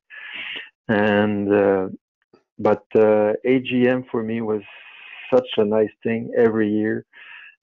and 0.88 1.52
uh, 1.54 1.88
but 2.60 2.84
uh, 2.96 3.34
AGM 3.46 4.10
for 4.12 4.24
me 4.24 4.42
was 4.42 4.62
such 5.34 5.48
a 5.58 5.66
nice 5.66 5.96
thing 6.04 6.32
every 6.38 6.70
year, 6.70 7.06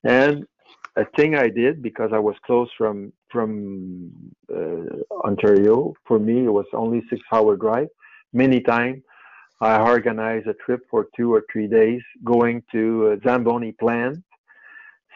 and 0.04 0.44
a 0.96 1.04
thing 1.16 1.34
I 1.34 1.48
did 1.48 1.82
because 1.82 2.10
I 2.12 2.18
was 2.18 2.34
close 2.44 2.68
from 2.76 3.12
from 3.30 4.10
uh, 4.54 5.02
Ontario. 5.24 5.94
For 6.06 6.18
me, 6.18 6.44
it 6.44 6.52
was 6.52 6.66
only 6.72 7.02
six 7.10 7.20
hour 7.32 7.56
drive. 7.56 7.88
Many 8.32 8.60
times, 8.60 9.02
I 9.60 9.80
organized 9.80 10.46
a 10.46 10.54
trip 10.54 10.80
for 10.90 11.08
two 11.16 11.32
or 11.32 11.44
three 11.52 11.66
days, 11.66 12.02
going 12.24 12.62
to 12.72 13.20
Zamboni 13.24 13.72
plant, 13.72 14.22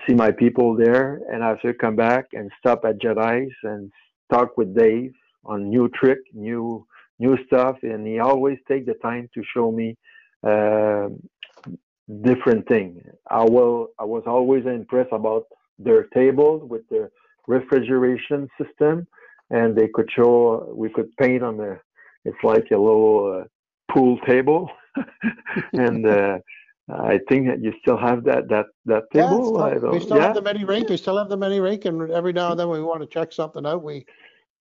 see 0.07 0.15
my 0.15 0.31
people 0.31 0.77
there, 0.77 1.21
and 1.31 1.43
after 1.43 1.73
come 1.73 1.97
back 1.97 2.27
and 2.33 2.51
stop 2.59 2.85
at 2.85 3.01
Jet 3.01 3.19
Ice 3.19 3.59
and 3.63 3.91
talk 4.33 4.57
with 4.57 4.77
Dave 4.77 5.13
on 5.45 5.69
new 5.69 5.89
trick, 5.89 6.19
new 6.33 6.87
new 7.19 7.37
stuff, 7.47 7.77
and 7.83 8.07
he 8.07 8.19
always 8.19 8.59
take 8.67 8.85
the 8.87 8.95
time 8.95 9.29
to 9.35 9.43
show 9.55 9.71
me 9.71 9.97
uh, 10.47 11.09
different 12.23 12.67
thing. 12.67 13.01
I 13.31 13.45
will 13.45 13.89
I 13.99 14.05
was 14.05 14.25
always 14.27 14.67
impressed 14.67 15.13
about 15.13 15.45
their 15.85 16.05
table 16.15 16.59
with 16.67 16.89
their 16.89 17.11
refrigeration 17.47 18.49
system, 18.61 19.07
and 19.51 19.77
they 19.77 19.89
could 19.89 20.11
show 20.11 20.73
we 20.75 20.89
could 20.91 21.15
paint 21.17 21.43
on 21.43 21.57
the. 21.57 21.79
It's 22.25 22.43
like 22.45 22.67
a 22.71 22.77
little 22.77 23.43
uh, 23.43 23.93
pool 23.93 24.17
table, 24.27 24.71
and 25.73 26.07
uh, 26.07 26.39
I 26.89 27.19
think 27.29 27.49
that 27.49 27.61
you 27.61 27.73
still 27.81 27.97
have 27.99 28.23
that 28.25 28.49
that 28.49 28.67
that 28.87 29.05
Yeah, 29.13 29.23
table. 29.29 29.61
I 29.63 29.77
still- 29.77 29.91
we 29.91 30.01
still 30.01 30.17
yeah? 30.19 30.27
have 30.27 30.35
the 30.35 30.43
mini 30.43 30.65
rink, 30.65 30.89
we 30.89 30.97
still 30.97 31.19
have 31.19 31.29
the 31.29 31.37
mini 31.37 31.59
rink, 31.61 31.85
and 31.85 32.11
every 32.13 32.33
now 32.33 32.53
and 32.53 32.61
then 32.61 32.69
we 32.69 32.81
want 32.83 33.01
to 33.01 33.07
check 33.07 33.33
something 33.33 33.67
out, 33.67 33.83
we, 33.83 34.07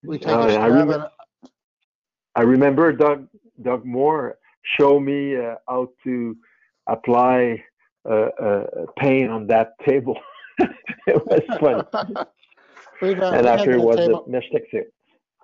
we 0.03 0.17
take 0.17 0.35
Oh, 0.35 0.47
a 0.47 0.53
yeah, 0.53 0.59
I 0.63 0.67
remember- 0.67 1.11
I 2.35 2.41
remember 2.43 2.93
Doug 2.93 3.27
Doug 3.61 3.85
Moore 3.85 4.37
show 4.79 4.99
me 4.99 5.35
uh, 5.35 5.55
how 5.67 5.89
to 6.03 6.35
apply 6.87 7.63
uh, 8.09 8.29
uh, 8.45 8.65
paint 8.97 9.29
on 9.29 9.45
that 9.47 9.73
table. 9.87 10.17
it 11.07 11.25
was 11.25 11.41
fun. 11.59 12.25
We've, 13.01 13.19
uh, 13.19 13.31
and 13.31 13.47
after 13.47 13.71
it 13.71 13.81
was 13.81 13.97
table- 13.97 14.23
the 14.25 14.31
mesh 14.31 14.49
textile. 14.51 14.81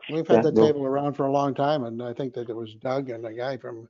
We've 0.10 0.28
Yeah, 0.30 0.36
had 0.36 0.46
the 0.46 0.52
go. 0.52 0.68
table 0.68 0.86
around 0.86 1.14
for 1.14 1.26
a 1.26 1.32
long 1.32 1.54
time, 1.54 1.84
and 1.84 2.02
I 2.02 2.14
think 2.14 2.34
that 2.36 2.50
it 2.50 2.56
was 2.56 2.76
Doug 2.76 3.10
and 3.10 3.26
a 3.26 3.34
guy 3.34 3.58
from 3.58 3.90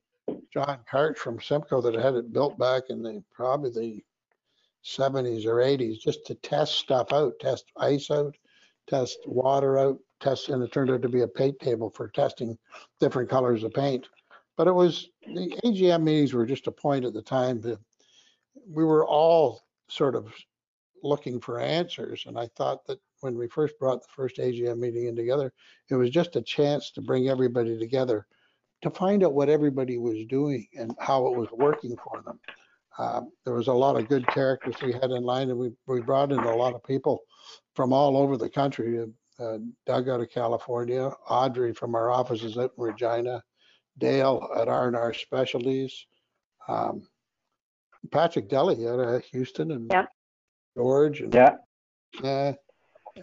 John 0.52 0.80
Cart 0.90 1.18
from 1.18 1.40
Simcoe 1.40 1.82
that 1.82 1.94
had 1.94 2.16
it 2.16 2.34
built 2.34 2.58
back 2.58 2.84
in 2.90 3.04
the, 3.04 3.24
probably 3.32 3.70
the 3.70 4.04
seventies 4.82 5.46
or 5.46 5.62
eighties, 5.62 6.00
just 6.00 6.26
to 6.26 6.36
test 6.36 6.76
stuff 6.76 7.14
out, 7.14 7.34
test 7.40 7.66
ice 7.78 8.10
out, 8.10 8.36
test 8.88 9.20
water 9.28 9.78
out, 9.78 10.00
test, 10.20 10.50
and 10.50 10.64
it 10.64 10.72
turned 10.72 10.90
out 10.90 11.04
to 11.04 11.10
be 11.10 11.22
a 11.22 11.28
paint 11.28 11.60
table 11.60 11.90
for 11.92 12.08
testing 12.08 12.58
different 13.00 13.30
colors 13.30 13.64
of 13.64 13.74
paint. 13.74 14.08
But 14.56 14.68
it 14.68 14.74
was, 14.74 15.10
the 15.28 15.56
AGM 15.64 16.02
meetings 16.02 16.34
were 16.34 16.48
just 16.48 16.66
a 16.66 16.72
point 16.72 17.06
at 17.06 17.14
the 17.14 17.22
time 17.22 17.62
that 17.62 17.80
we 18.68 18.84
were 18.84 19.06
all 19.06 19.62
sort 19.88 20.16
of 20.16 20.34
looking 21.04 21.40
for 21.40 21.60
answers, 21.60 22.26
and 22.28 22.38
I 22.38 22.48
thought 22.56 22.86
that 22.88 23.00
when 23.22 23.38
we 23.38 23.48
first 23.48 23.78
brought 23.80 24.02
the 24.02 24.08
first 24.16 24.38
AGM 24.38 24.80
meeting 24.80 25.08
in 25.08 25.16
together, 25.16 25.54
it 25.90 25.96
was 25.96 26.10
just 26.10 26.36
a 26.36 26.42
chance 26.42 26.92
to 26.92 27.02
bring 27.02 27.30
everybody 27.30 27.78
together 27.78 28.28
to 28.82 28.90
find 28.92 29.24
out 29.24 29.34
what 29.34 29.50
everybody 29.50 29.98
was 29.98 30.26
doing 30.26 30.68
and 30.78 30.96
how 31.00 31.26
it 31.28 31.38
was 31.38 31.50
working 31.52 31.96
for 32.04 32.22
them. 32.22 32.40
Um, 33.00 33.32
there 33.46 33.54
was 33.54 33.68
a 33.68 33.74
lot 33.74 33.98
of 33.98 34.10
good 34.10 34.28
characters 34.28 34.76
we 34.82 34.94
had 34.94 35.12
in 35.12 35.24
line, 35.24 35.50
and 35.50 35.60
we, 35.60 35.72
we 35.88 36.02
brought 36.02 36.32
in 36.32 36.40
a 36.40 36.56
lot 36.56 36.74
of 36.74 36.84
people 36.84 37.20
from 37.76 37.94
all 37.94 38.18
over 38.18 38.38
the 38.38 38.50
country. 38.50 39.04
Uh, 39.40 39.58
Doug 39.86 40.10
out 40.10 40.22
of 40.22 40.32
California, 40.32 41.12
Audrey 41.30 41.74
from 41.74 41.94
our 41.94 42.10
offices 42.10 42.58
out 42.58 42.72
in 42.78 42.84
Regina, 42.84 43.44
Dale 44.00 44.50
at 44.56 44.68
R&R 44.68 45.14
Specialties, 45.14 46.08
um, 46.68 47.08
Patrick 48.12 48.50
Deli 48.50 48.88
out 48.88 49.00
of 49.00 49.24
Houston, 49.26 49.72
and 49.72 49.92
Yeah. 49.92 50.06
George 50.82 51.22
and 51.22 51.34
Yeah, 51.34 51.56
uh, 52.24 52.54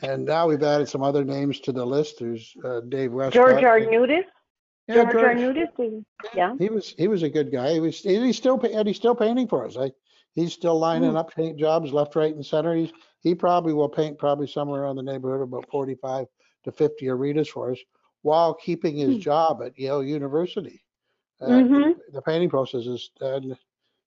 and 0.03 0.25
now 0.25 0.49
we've 0.49 0.63
added 0.63 0.89
some 0.89 1.03
other 1.03 1.25
names 1.25 1.61
to 1.61 1.73
the 1.73 1.85
list. 1.87 2.19
There's 2.19 2.53
uh, 2.65 2.81
Dave 2.89 3.13
Westcott. 3.13 3.35
George 3.63 3.63
Arnudis, 3.65 4.25
Yeah, 4.89 4.95
George 5.05 5.13
George. 5.13 5.39
Arnudis, 5.39 6.05
yeah. 6.35 6.55
He 6.59 6.69
was 6.69 6.95
he 6.99 7.07
was 7.09 7.23
a 7.23 7.29
good 7.31 7.53
guy. 7.53 7.73
He 7.75 7.81
was 7.81 8.01
he's 8.01 8.37
still 8.37 8.61
and 8.61 8.89
he's 8.89 8.97
still 8.97 9.15
painting 9.15 9.47
for 9.47 9.65
us. 9.65 9.77
I 9.77 9.93
he's 10.35 10.53
still 10.53 10.79
lining 10.79 11.11
Hmm. 11.11 11.17
up 11.17 11.33
paint 11.35 11.57
jobs 11.59 11.93
left, 11.93 12.17
right, 12.17 12.35
and 12.35 12.45
center. 12.45 12.75
He's 12.75 12.93
he 13.21 13.35
probably 13.37 13.73
will 13.73 13.89
paint 13.89 14.19
probably 14.19 14.49
somewhere 14.49 14.83
around 14.83 14.97
the 14.97 15.03
neighborhood 15.03 15.41
of 15.43 15.49
about 15.49 15.71
45 15.71 16.27
to 16.65 16.73
50 16.73 17.09
arenas 17.09 17.49
for 17.49 17.71
us 17.71 17.79
while 18.23 18.53
keeping 18.55 18.97
his 18.97 19.15
Hmm. 19.15 19.21
job 19.21 19.63
at 19.63 19.79
Yale 19.79 20.03
University. 20.03 20.83
Uh, 21.41 21.47
Mhm. 21.51 21.95
The 22.13 22.23
painting 22.23 22.51
process 22.51 22.87
is 22.87 23.11
and 23.21 23.57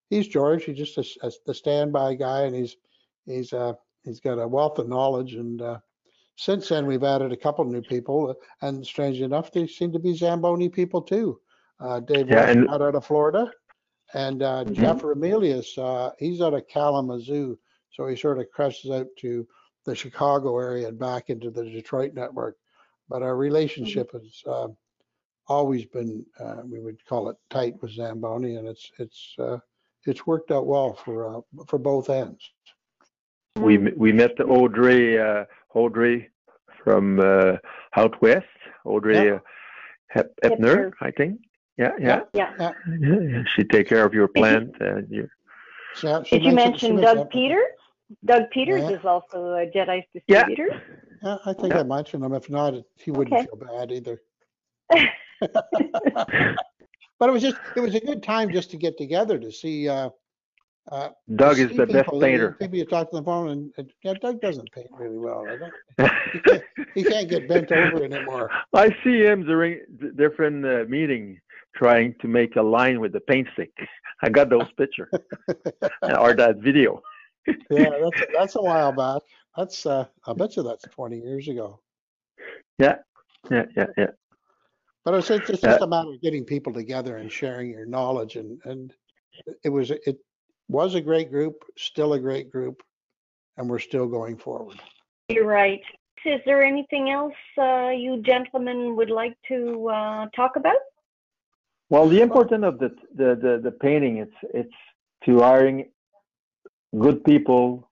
he's 0.09 0.27
George. 0.27 0.65
He's 0.65 0.77
just 0.77 0.97
a, 0.97 1.27
a, 1.27 1.31
the 1.45 1.53
standby 1.53 2.15
guy, 2.15 2.41
and 2.41 2.53
he's 2.55 2.75
he's 3.27 3.53
uh 3.53 3.73
he's 4.03 4.19
got 4.19 4.39
a 4.39 4.47
wealth 4.47 4.79
of 4.79 4.87
knowledge 4.89 5.35
and. 5.35 5.61
Uh, 5.61 5.79
since 6.39 6.69
then, 6.69 6.85
we've 6.85 7.03
added 7.03 7.31
a 7.31 7.35
couple 7.35 7.65
new 7.65 7.81
people, 7.81 8.29
uh, 8.29 8.33
and 8.65 8.85
strangely 8.85 9.23
enough, 9.23 9.51
they 9.51 9.65
seem 9.65 9.91
to 9.91 9.97
be 9.97 10.13
Zamboni 10.13 10.69
people 10.69 11.01
too. 11.01 11.41
Uh, 11.79 11.99
Dave 11.99 12.29
Yeah, 12.29 12.47
and- 12.51 12.69
out 12.69 12.93
of 12.93 13.03
Florida, 13.05 13.51
and 14.13 14.43
uh, 14.43 14.63
Mhm. 14.65 14.73
Jeff 14.73 15.01
Remelius, 15.01 15.75
uh, 15.79 16.11
he's 16.19 16.39
out 16.39 16.53
of 16.53 16.67
Kalamazoo, 16.67 17.57
so 17.89 18.05
he 18.05 18.15
sort 18.15 18.37
of 18.37 18.51
crosses 18.51 18.91
out 18.91 19.07
to 19.17 19.47
the 19.85 19.95
Chicago 19.95 20.59
area 20.59 20.89
and 20.89 20.99
back 20.99 21.31
into 21.31 21.49
the 21.49 21.63
Detroit 21.63 22.13
network. 22.13 22.59
But 23.09 23.23
our 23.23 23.35
relationship 23.35 24.11
has 24.11 24.43
uh, 24.45 24.67
always 25.47 25.85
been, 25.85 26.23
uh, 26.39 26.61
we 26.65 26.79
would 26.79 27.03
call 27.07 27.29
it 27.29 27.37
tight 27.49 27.81
with 27.81 27.93
Zamboni, 27.93 28.57
and 28.57 28.67
it's 28.67 28.91
it's 28.99 29.33
uh, 29.39 29.57
it's 30.05 30.27
worked 30.27 30.51
out 30.51 30.67
well 30.67 30.93
for 30.93 31.37
uh, 31.37 31.41
for 31.65 31.79
both 31.79 32.11
ends. 32.11 32.51
We 33.59 33.77
we 33.77 34.11
met 34.11 34.39
Audrey 34.39 35.19
uh, 35.19 35.45
Audrey 35.73 36.29
from 36.83 37.19
uh, 37.19 37.57
out 37.95 38.21
west. 38.21 38.45
Audrey 38.85 39.15
Yeah. 39.15 39.33
uh, 39.35 39.39
Hep- 40.09 40.33
Hepner. 40.43 40.59
Hepner, 40.59 40.91
I 41.01 41.11
think. 41.11 41.39
Yeah, 41.77 41.91
yeah. 41.99 42.21
Yeah. 42.33 42.51
Yeah. 42.59 42.71
Yeah, 43.01 43.43
She 43.55 43.63
take 43.65 43.87
care 43.89 44.05
of 44.05 44.13
your 44.13 44.27
plant 44.29 44.71
and 44.79 45.07
your 45.09 45.27
So 45.95 46.23
she 46.23 46.37
Did 46.39 46.45
you 46.45 46.53
mentioned- 46.53 46.79
she 46.79 46.87
mention 46.91 47.03
Doug 47.03 47.17
that- 47.17 47.29
Peters? 47.31 47.73
Doug 48.25 48.43
Peters 48.51 48.81
Yeah. 48.83 48.97
is 48.97 49.05
also 49.05 49.53
a 49.55 49.65
Jet 49.73 49.89
Ice 49.89 50.03
Yeah. 50.27 50.45
distributor. 50.45 50.81
Yeah, 51.23 51.37
I 51.45 51.53
think 51.53 51.73
Yeah. 51.73 51.81
I 51.81 51.83
mentioned 51.83 52.23
him. 52.23 52.33
If 52.33 52.49
not, 52.49 52.73
he 52.95 53.11
wouldn't 53.11 53.35
Okay. 53.35 53.45
feel 53.45 53.57
bad 53.57 53.91
either. 53.91 54.21
But 57.19 57.29
it 57.29 57.31
was 57.31 57.41
just, 57.41 57.57
it 57.75 57.79
was 57.79 57.95
a 57.95 57.99
good 57.99 58.21
time 58.21 58.51
just 58.51 58.69
to 58.71 58.77
get 58.77 58.95
together 58.95 59.39
to 59.39 59.51
see, 59.51 59.89
uh, 59.89 60.09
uh, 60.91 61.09
Doug 61.35 61.59
is 61.59 61.75
the 61.75 61.85
best 61.85 62.05
people. 62.05 62.21
painter. 62.21 62.55
People 62.59 62.77
you 62.77 62.85
talk 62.85 63.09
to 63.09 63.17
the 63.17 63.23
phone 63.23 63.49
and, 63.49 63.73
and, 63.77 63.91
yeah, 64.03 64.13
Doug 64.21 64.39
doesn't 64.41 64.71
paint 64.71 64.87
really 64.91 65.17
well. 65.17 65.45
He 66.33 66.39
can't, 66.41 66.63
he 66.93 67.03
can't 67.03 67.29
get 67.29 67.47
bent 67.47 67.71
over 67.71 68.03
anymore. 68.03 68.49
I 68.73 68.89
see 69.03 69.21
him 69.21 69.45
during 69.45 69.79
different 70.15 70.65
uh, 70.65 70.85
meeting 70.87 71.39
trying 71.75 72.15
to 72.21 72.27
make 72.27 72.55
a 72.55 72.61
line 72.61 72.99
with 72.99 73.13
the 73.13 73.19
paint 73.21 73.47
stick. 73.53 73.71
I 74.21 74.29
got 74.29 74.49
those 74.49 74.67
pictures 74.77 75.09
or 76.01 76.33
that 76.33 76.57
video. 76.57 77.01
Yeah, 77.69 77.89
that's, 78.01 78.21
that's 78.33 78.55
a 78.55 78.61
while 78.61 78.91
back. 78.91 79.21
That's, 79.55 79.85
uh, 79.85 80.05
I 80.25 80.33
bet 80.33 80.55
you 80.57 80.63
that's 80.63 80.85
20 80.89 81.17
years 81.19 81.47
ago. 81.47 81.79
Yeah, 82.77 82.97
yeah, 83.49 83.65
yeah, 83.75 83.87
yeah. 83.97 84.07
But 85.03 85.15
it's, 85.15 85.29
it's 85.29 85.47
just 85.47 85.63
Yeah. 85.63 85.77
a 85.81 85.87
matter 85.87 86.11
of 86.11 86.21
getting 86.21 86.43
people 86.45 86.73
together 86.73 87.17
and 87.17 87.31
sharing 87.31 87.69
your 87.71 87.85
knowledge 87.85 88.35
and, 88.35 88.59
and 88.65 88.93
it 89.63 89.69
was, 89.69 89.91
it 89.91 90.17
was 90.69 90.95
a 90.95 91.01
great 91.01 91.31
group, 91.31 91.63
still 91.77 92.13
a 92.13 92.19
great 92.19 92.51
group, 92.51 92.81
and 93.57 93.69
we're 93.69 93.79
still 93.79 94.07
going 94.07 94.37
forward. 94.37 94.79
You're 95.29 95.45
right. 95.45 95.81
Is 96.25 96.41
there 96.45 96.63
anything 96.63 97.09
else 97.09 97.33
uh, 97.57 97.89
you 97.89 98.21
gentlemen 98.21 98.95
would 98.95 99.09
like 99.09 99.37
to 99.47 99.87
uh, 99.87 100.25
talk 100.35 100.55
about? 100.55 100.75
Well, 101.89 102.07
the 102.07 102.21
importance 102.21 102.65
of 102.65 102.79
the, 102.79 102.89
the 103.15 103.35
the 103.35 103.61
the 103.63 103.71
painting 103.71 104.17
it's 104.17 104.39
it's 104.53 104.77
to 105.25 105.39
hiring 105.39 105.89
good 106.99 107.23
people 107.23 107.89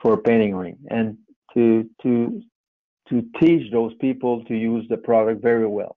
for 0.00 0.16
painting 0.16 0.54
ring 0.54 0.78
and 0.88 1.16
to 1.54 1.88
to 2.02 2.42
to 3.08 3.22
teach 3.40 3.72
those 3.72 3.92
people 4.00 4.44
to 4.44 4.54
use 4.54 4.86
the 4.88 4.98
product 4.98 5.42
very 5.42 5.66
well. 5.66 5.96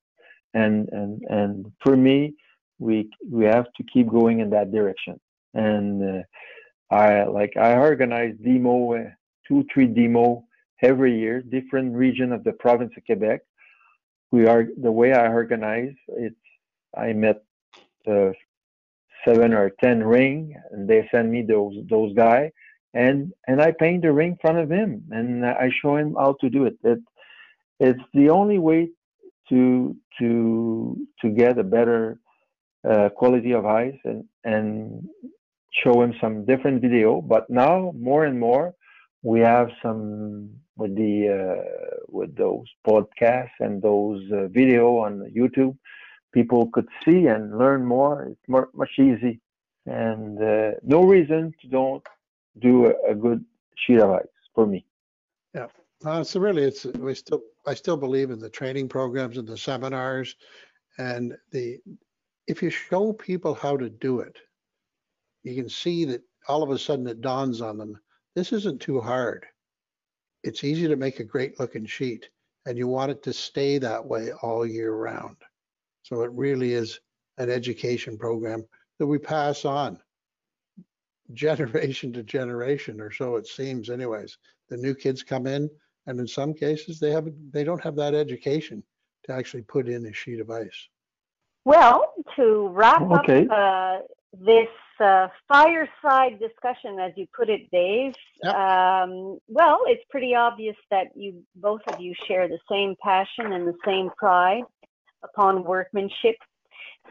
And 0.54 0.89
and 0.91 1.22
and 1.30 1.72
for 1.84 1.95
me, 1.95 2.34
we 2.80 3.10
we 3.30 3.45
have 3.45 3.68
to 3.78 3.84
keep 3.84 4.10
going 4.10 4.39
in 4.39 4.49
that 4.52 4.72
direction. 4.72 5.20
And 5.54 6.04
uh, 6.04 6.24
I 6.93 7.24
like 7.24 7.54
I 7.58 7.76
organize 7.76 8.36
demo 8.43 8.93
uh, 8.93 9.10
two 9.47 9.66
three 9.74 9.88
demo 9.88 10.45
every 10.82 11.18
year, 11.18 11.41
different 11.41 11.95
region 11.95 12.32
of 12.32 12.43
the 12.43 12.54
province 12.54 12.93
of 12.97 13.06
Quebec. 13.06 13.41
We 14.32 14.47
are 14.47 14.68
the 14.82 14.91
way 14.91 15.14
I 15.14 15.28
organize 15.28 15.93
it's 16.08 16.36
I 16.95 17.14
met 17.14 17.43
uh, 18.08 18.32
seven 19.26 19.54
or 19.54 19.72
ten 19.84 20.04
ring, 20.04 20.56
and 20.72 20.88
they 20.89 21.08
send 21.12 21.32
me 21.32 21.43
those 21.43 21.76
those 21.89 22.14
guy, 22.14 22.52
and 22.93 23.32
and 23.47 23.62
I 23.62 23.72
paint 23.72 24.04
the 24.04 24.12
ring 24.12 24.32
in 24.32 24.38
front 24.38 24.58
of 24.58 24.70
him, 24.70 25.04
and 25.12 25.45
I 25.45 25.70
show 25.82 25.95
him 25.97 26.16
how 26.18 26.36
to 26.41 26.49
do 26.49 26.66
it. 26.66 26.78
It 26.84 26.99
it's 27.80 28.04
the 28.14 28.30
only 28.30 28.60
way 28.60 28.89
to 29.49 29.95
to 30.20 30.97
to 31.22 31.30
get 31.30 31.58
a 31.58 31.64
better 31.64 32.20
uh, 32.89 33.10
quality 33.10 33.54
of 33.54 33.66
ice 33.66 33.99
and 34.06 34.24
and 34.43 35.08
show 35.72 36.01
him 36.01 36.13
some 36.22 36.45
different 36.45 36.82
video. 36.82 37.22
But 37.22 37.49
now 37.49 37.93
more 37.97 38.26
and 38.26 38.39
more 38.39 38.74
we 39.24 39.39
have 39.41 39.69
some 39.82 40.49
with 40.78 40.95
the 40.95 41.30
uh, 41.30 41.97
with 42.07 42.36
those 42.36 42.65
podcasts 42.88 43.59
and 43.59 43.82
those 43.82 44.22
uh, 44.32 44.47
video 44.47 44.97
on 44.97 45.32
YouTube 45.36 45.78
people 46.34 46.69
could 46.72 46.88
see 47.03 47.28
and 47.28 47.57
learn 47.57 47.86
more. 47.86 48.24
It's 48.32 48.47
more, 48.47 48.69
much 48.74 48.91
easy, 48.97 49.39
and 49.86 50.41
uh, 50.41 50.72
no 50.84 51.03
reason 51.03 51.53
to 51.61 51.67
don't 51.67 52.05
do 52.59 52.88
a, 52.88 53.11
a 53.11 53.15
good 53.15 53.43
sheet 53.76 53.99
of 53.99 54.11
ice 54.11 54.26
for 54.55 54.65
me. 54.65 54.86
Yeah. 55.53 55.67
Uh, 56.03 56.24
so 56.24 56.39
really, 56.39 56.63
it's, 56.63 56.86
we 56.86 57.13
still, 57.13 57.41
I 57.67 57.74
still 57.76 57.97
believe 57.97 58.32
in 58.32 58.39
the 58.39 58.49
training 58.49 58.89
programs 58.89 59.38
and 59.38 59.47
the 59.47 59.57
seminars 59.57 60.36
and 60.97 61.36
the, 61.51 61.78
if 62.47 62.63
you 62.63 62.69
show 62.69 63.13
people 63.13 63.53
how 63.53 63.78
to 63.78 63.89
do 63.89 64.19
it, 64.19 64.38
you 65.44 65.56
can 65.56 65.70
see 65.70 66.06
that 66.06 66.22
all 66.48 66.64
of 66.64 66.70
a 66.72 66.78
sudden 66.78 67.08
it 67.08 67.22
dawns 67.22 67.62
on 67.62 67.78
them. 67.78 68.00
This 68.36 68.54
isn't 68.54 68.82
too 68.82 69.00
hard. 69.00 69.46
It's 70.44 70.64
easy 70.64 70.88
to 70.88 70.96
make 70.96 71.20
a 71.20 71.24
great 71.24 71.60
looking 71.60 71.86
sheet 71.86 72.30
and 72.66 72.78
you 72.78 72.88
want 72.88 73.12
it 73.12 73.24
to 73.24 73.34
stay 73.34 73.78
that 73.80 74.06
way 74.06 74.32
all 74.42 74.66
year 74.66 74.94
round. 74.94 75.38
So 76.04 76.22
it 76.22 76.32
really 76.32 76.74
is 76.74 77.00
an 77.38 77.50
education 77.50 78.18
program 78.18 78.66
that 79.00 79.08
we 79.08 79.18
pass 79.18 79.66
on 79.66 80.00
generation 81.34 82.12
to 82.14 82.24
generation 82.24 83.00
or 83.00 83.12
so 83.12 83.36
it 83.36 83.48
seems 83.48 83.89
anyways. 83.89 84.38
The 84.70 84.78
new 84.78 84.94
kids 84.94 85.24
come 85.24 85.48
in 85.48 85.70
and 86.08 86.20
in 86.20 86.28
some 86.28 86.54
cases 86.54 87.00
they 87.00 87.12
have 87.12 87.28
they 87.52 87.64
don't 87.64 87.84
have 87.84 87.96
that 87.96 88.14
education 88.14 88.84
to 89.24 89.34
actually 89.34 89.62
put 89.64 89.88
in 89.88 90.06
a 90.08 90.14
sheet 90.14 90.39
of 90.39 90.50
ice. 90.50 90.88
Well, 91.64 92.14
to 92.36 92.70
wrap 92.70 93.02
Okay. 93.04 93.48
up 93.48 93.52
uh, 93.52 94.06
this 94.34 94.68
uh, 95.02 95.28
fireside 95.47 96.39
discussion, 96.39 96.99
as 96.99 97.12
you 97.16 97.28
put 97.36 97.49
it, 97.49 97.70
Dave, 97.72 98.14
Yep. 98.43 98.56
um, 98.56 99.38
well, 99.47 99.82
it's 99.86 100.04
pretty 100.10 100.34
obvious 100.36 100.76
that 100.89 101.08
you 101.16 101.43
both 101.56 101.82
of 101.88 101.99
you 101.99 102.14
share 102.28 102.47
the 102.47 102.60
same 102.70 102.95
passion 103.04 103.52
and 103.52 103.68
the 103.68 103.78
same 103.86 104.10
pride 104.18 104.64
upon 105.24 105.64
workmanship. 105.64 106.36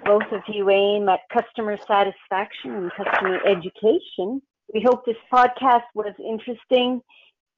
Both 0.05 0.31
of 0.33 0.43
you 0.49 0.71
aim 0.71 1.09
at 1.09 1.21
customer 1.33 1.77
satisfaction 1.87 2.75
and 2.75 2.91
customer 2.93 3.39
education. 3.47 4.41
We 4.73 4.81
hope 4.83 5.05
this 5.05 5.17
podcast 5.33 5.85
was 5.95 6.15
interesting. 6.19 7.03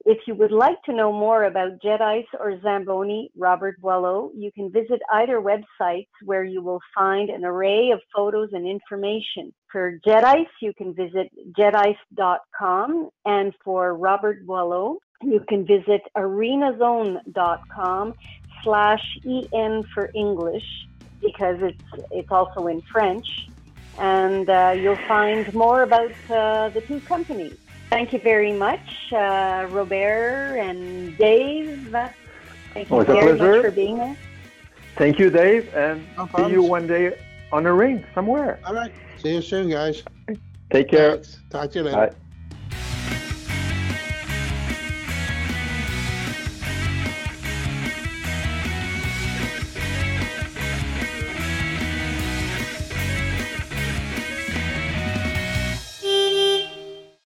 If 0.05 0.17
you 0.27 0.35
would 0.35 0.51
like 0.51 0.81
to 0.83 0.93
know 0.93 1.13
more 1.13 1.45
about 1.45 1.81
Jet 1.81 2.01
Ice 2.01 2.27
or 2.37 2.59
Zamboni, 2.61 3.31
Robert 3.37 3.79
Boileau, 3.79 4.31
you 4.35 4.51
can 4.51 4.69
visit 4.69 5.01
either 5.13 5.39
websites 5.39 6.09
where 6.25 6.43
you 6.43 6.61
will 6.61 6.81
find 6.93 7.29
an 7.29 7.45
array 7.45 7.91
of 7.91 8.01
photos 8.13 8.49
and 8.51 8.67
information. 8.67 9.53
For 9.71 9.97
Jet 10.05 10.25
Ice, 10.25 10.53
you 10.61 10.73
can 10.73 10.93
visit 10.93 11.31
jetice.com, 11.57 13.11
and 13.25 13.53
for 13.63 13.95
Robert 13.95 14.45
Boileau, 14.45 14.97
you 15.21 15.39
can 15.47 15.65
visit 15.65 16.01
arenazone.com 16.17 18.13
slash 18.61 19.19
en 19.53 19.83
for 19.93 20.11
English 20.13 20.65
because 21.21 21.61
it's 21.61 22.03
it's 22.11 22.31
also 22.31 22.67
in 22.67 22.81
French, 22.81 23.47
and 23.97 24.49
uh, 24.49 24.75
you'll 24.75 25.07
find 25.07 25.53
more 25.53 25.83
about 25.83 26.11
uh, 26.29 26.67
the 26.69 26.81
two 26.81 26.99
companies. 27.01 27.57
Thank 27.93 28.11
you 28.11 28.17
very 28.17 28.53
much, 28.53 29.13
uh, 29.13 29.67
Robert 29.69 30.57
and 30.57 31.15
Dave. 31.15 31.91
Thank 32.73 32.89
you 32.89 32.97
Oh, 32.97 33.03
very 33.03 33.37
pleasure. 33.37 33.57
much 33.57 33.65
for 33.65 33.71
being 33.71 33.97
here. 33.97 34.17
Thank 34.95 35.19
you, 35.19 35.29
Dave, 35.29 35.71
and 35.75 36.03
No 36.17 36.27
see 36.35 36.47
you 36.49 36.63
one 36.63 36.87
day 36.87 37.15
on 37.51 37.67
a 37.67 37.73
ring 37.73 38.03
somewhere. 38.15 38.59
All 38.65 38.73
right. 38.73 38.91
See 39.17 39.35
you 39.35 39.43
soon, 39.43 39.69
guys. 39.69 40.01
Take 40.71 40.89
care. 40.89 41.11
Thanks. 41.11 41.37
Talk 41.51 41.69
to 41.71 41.79
you 41.79 41.85
later. 41.85 42.07
Bye. 42.07 42.13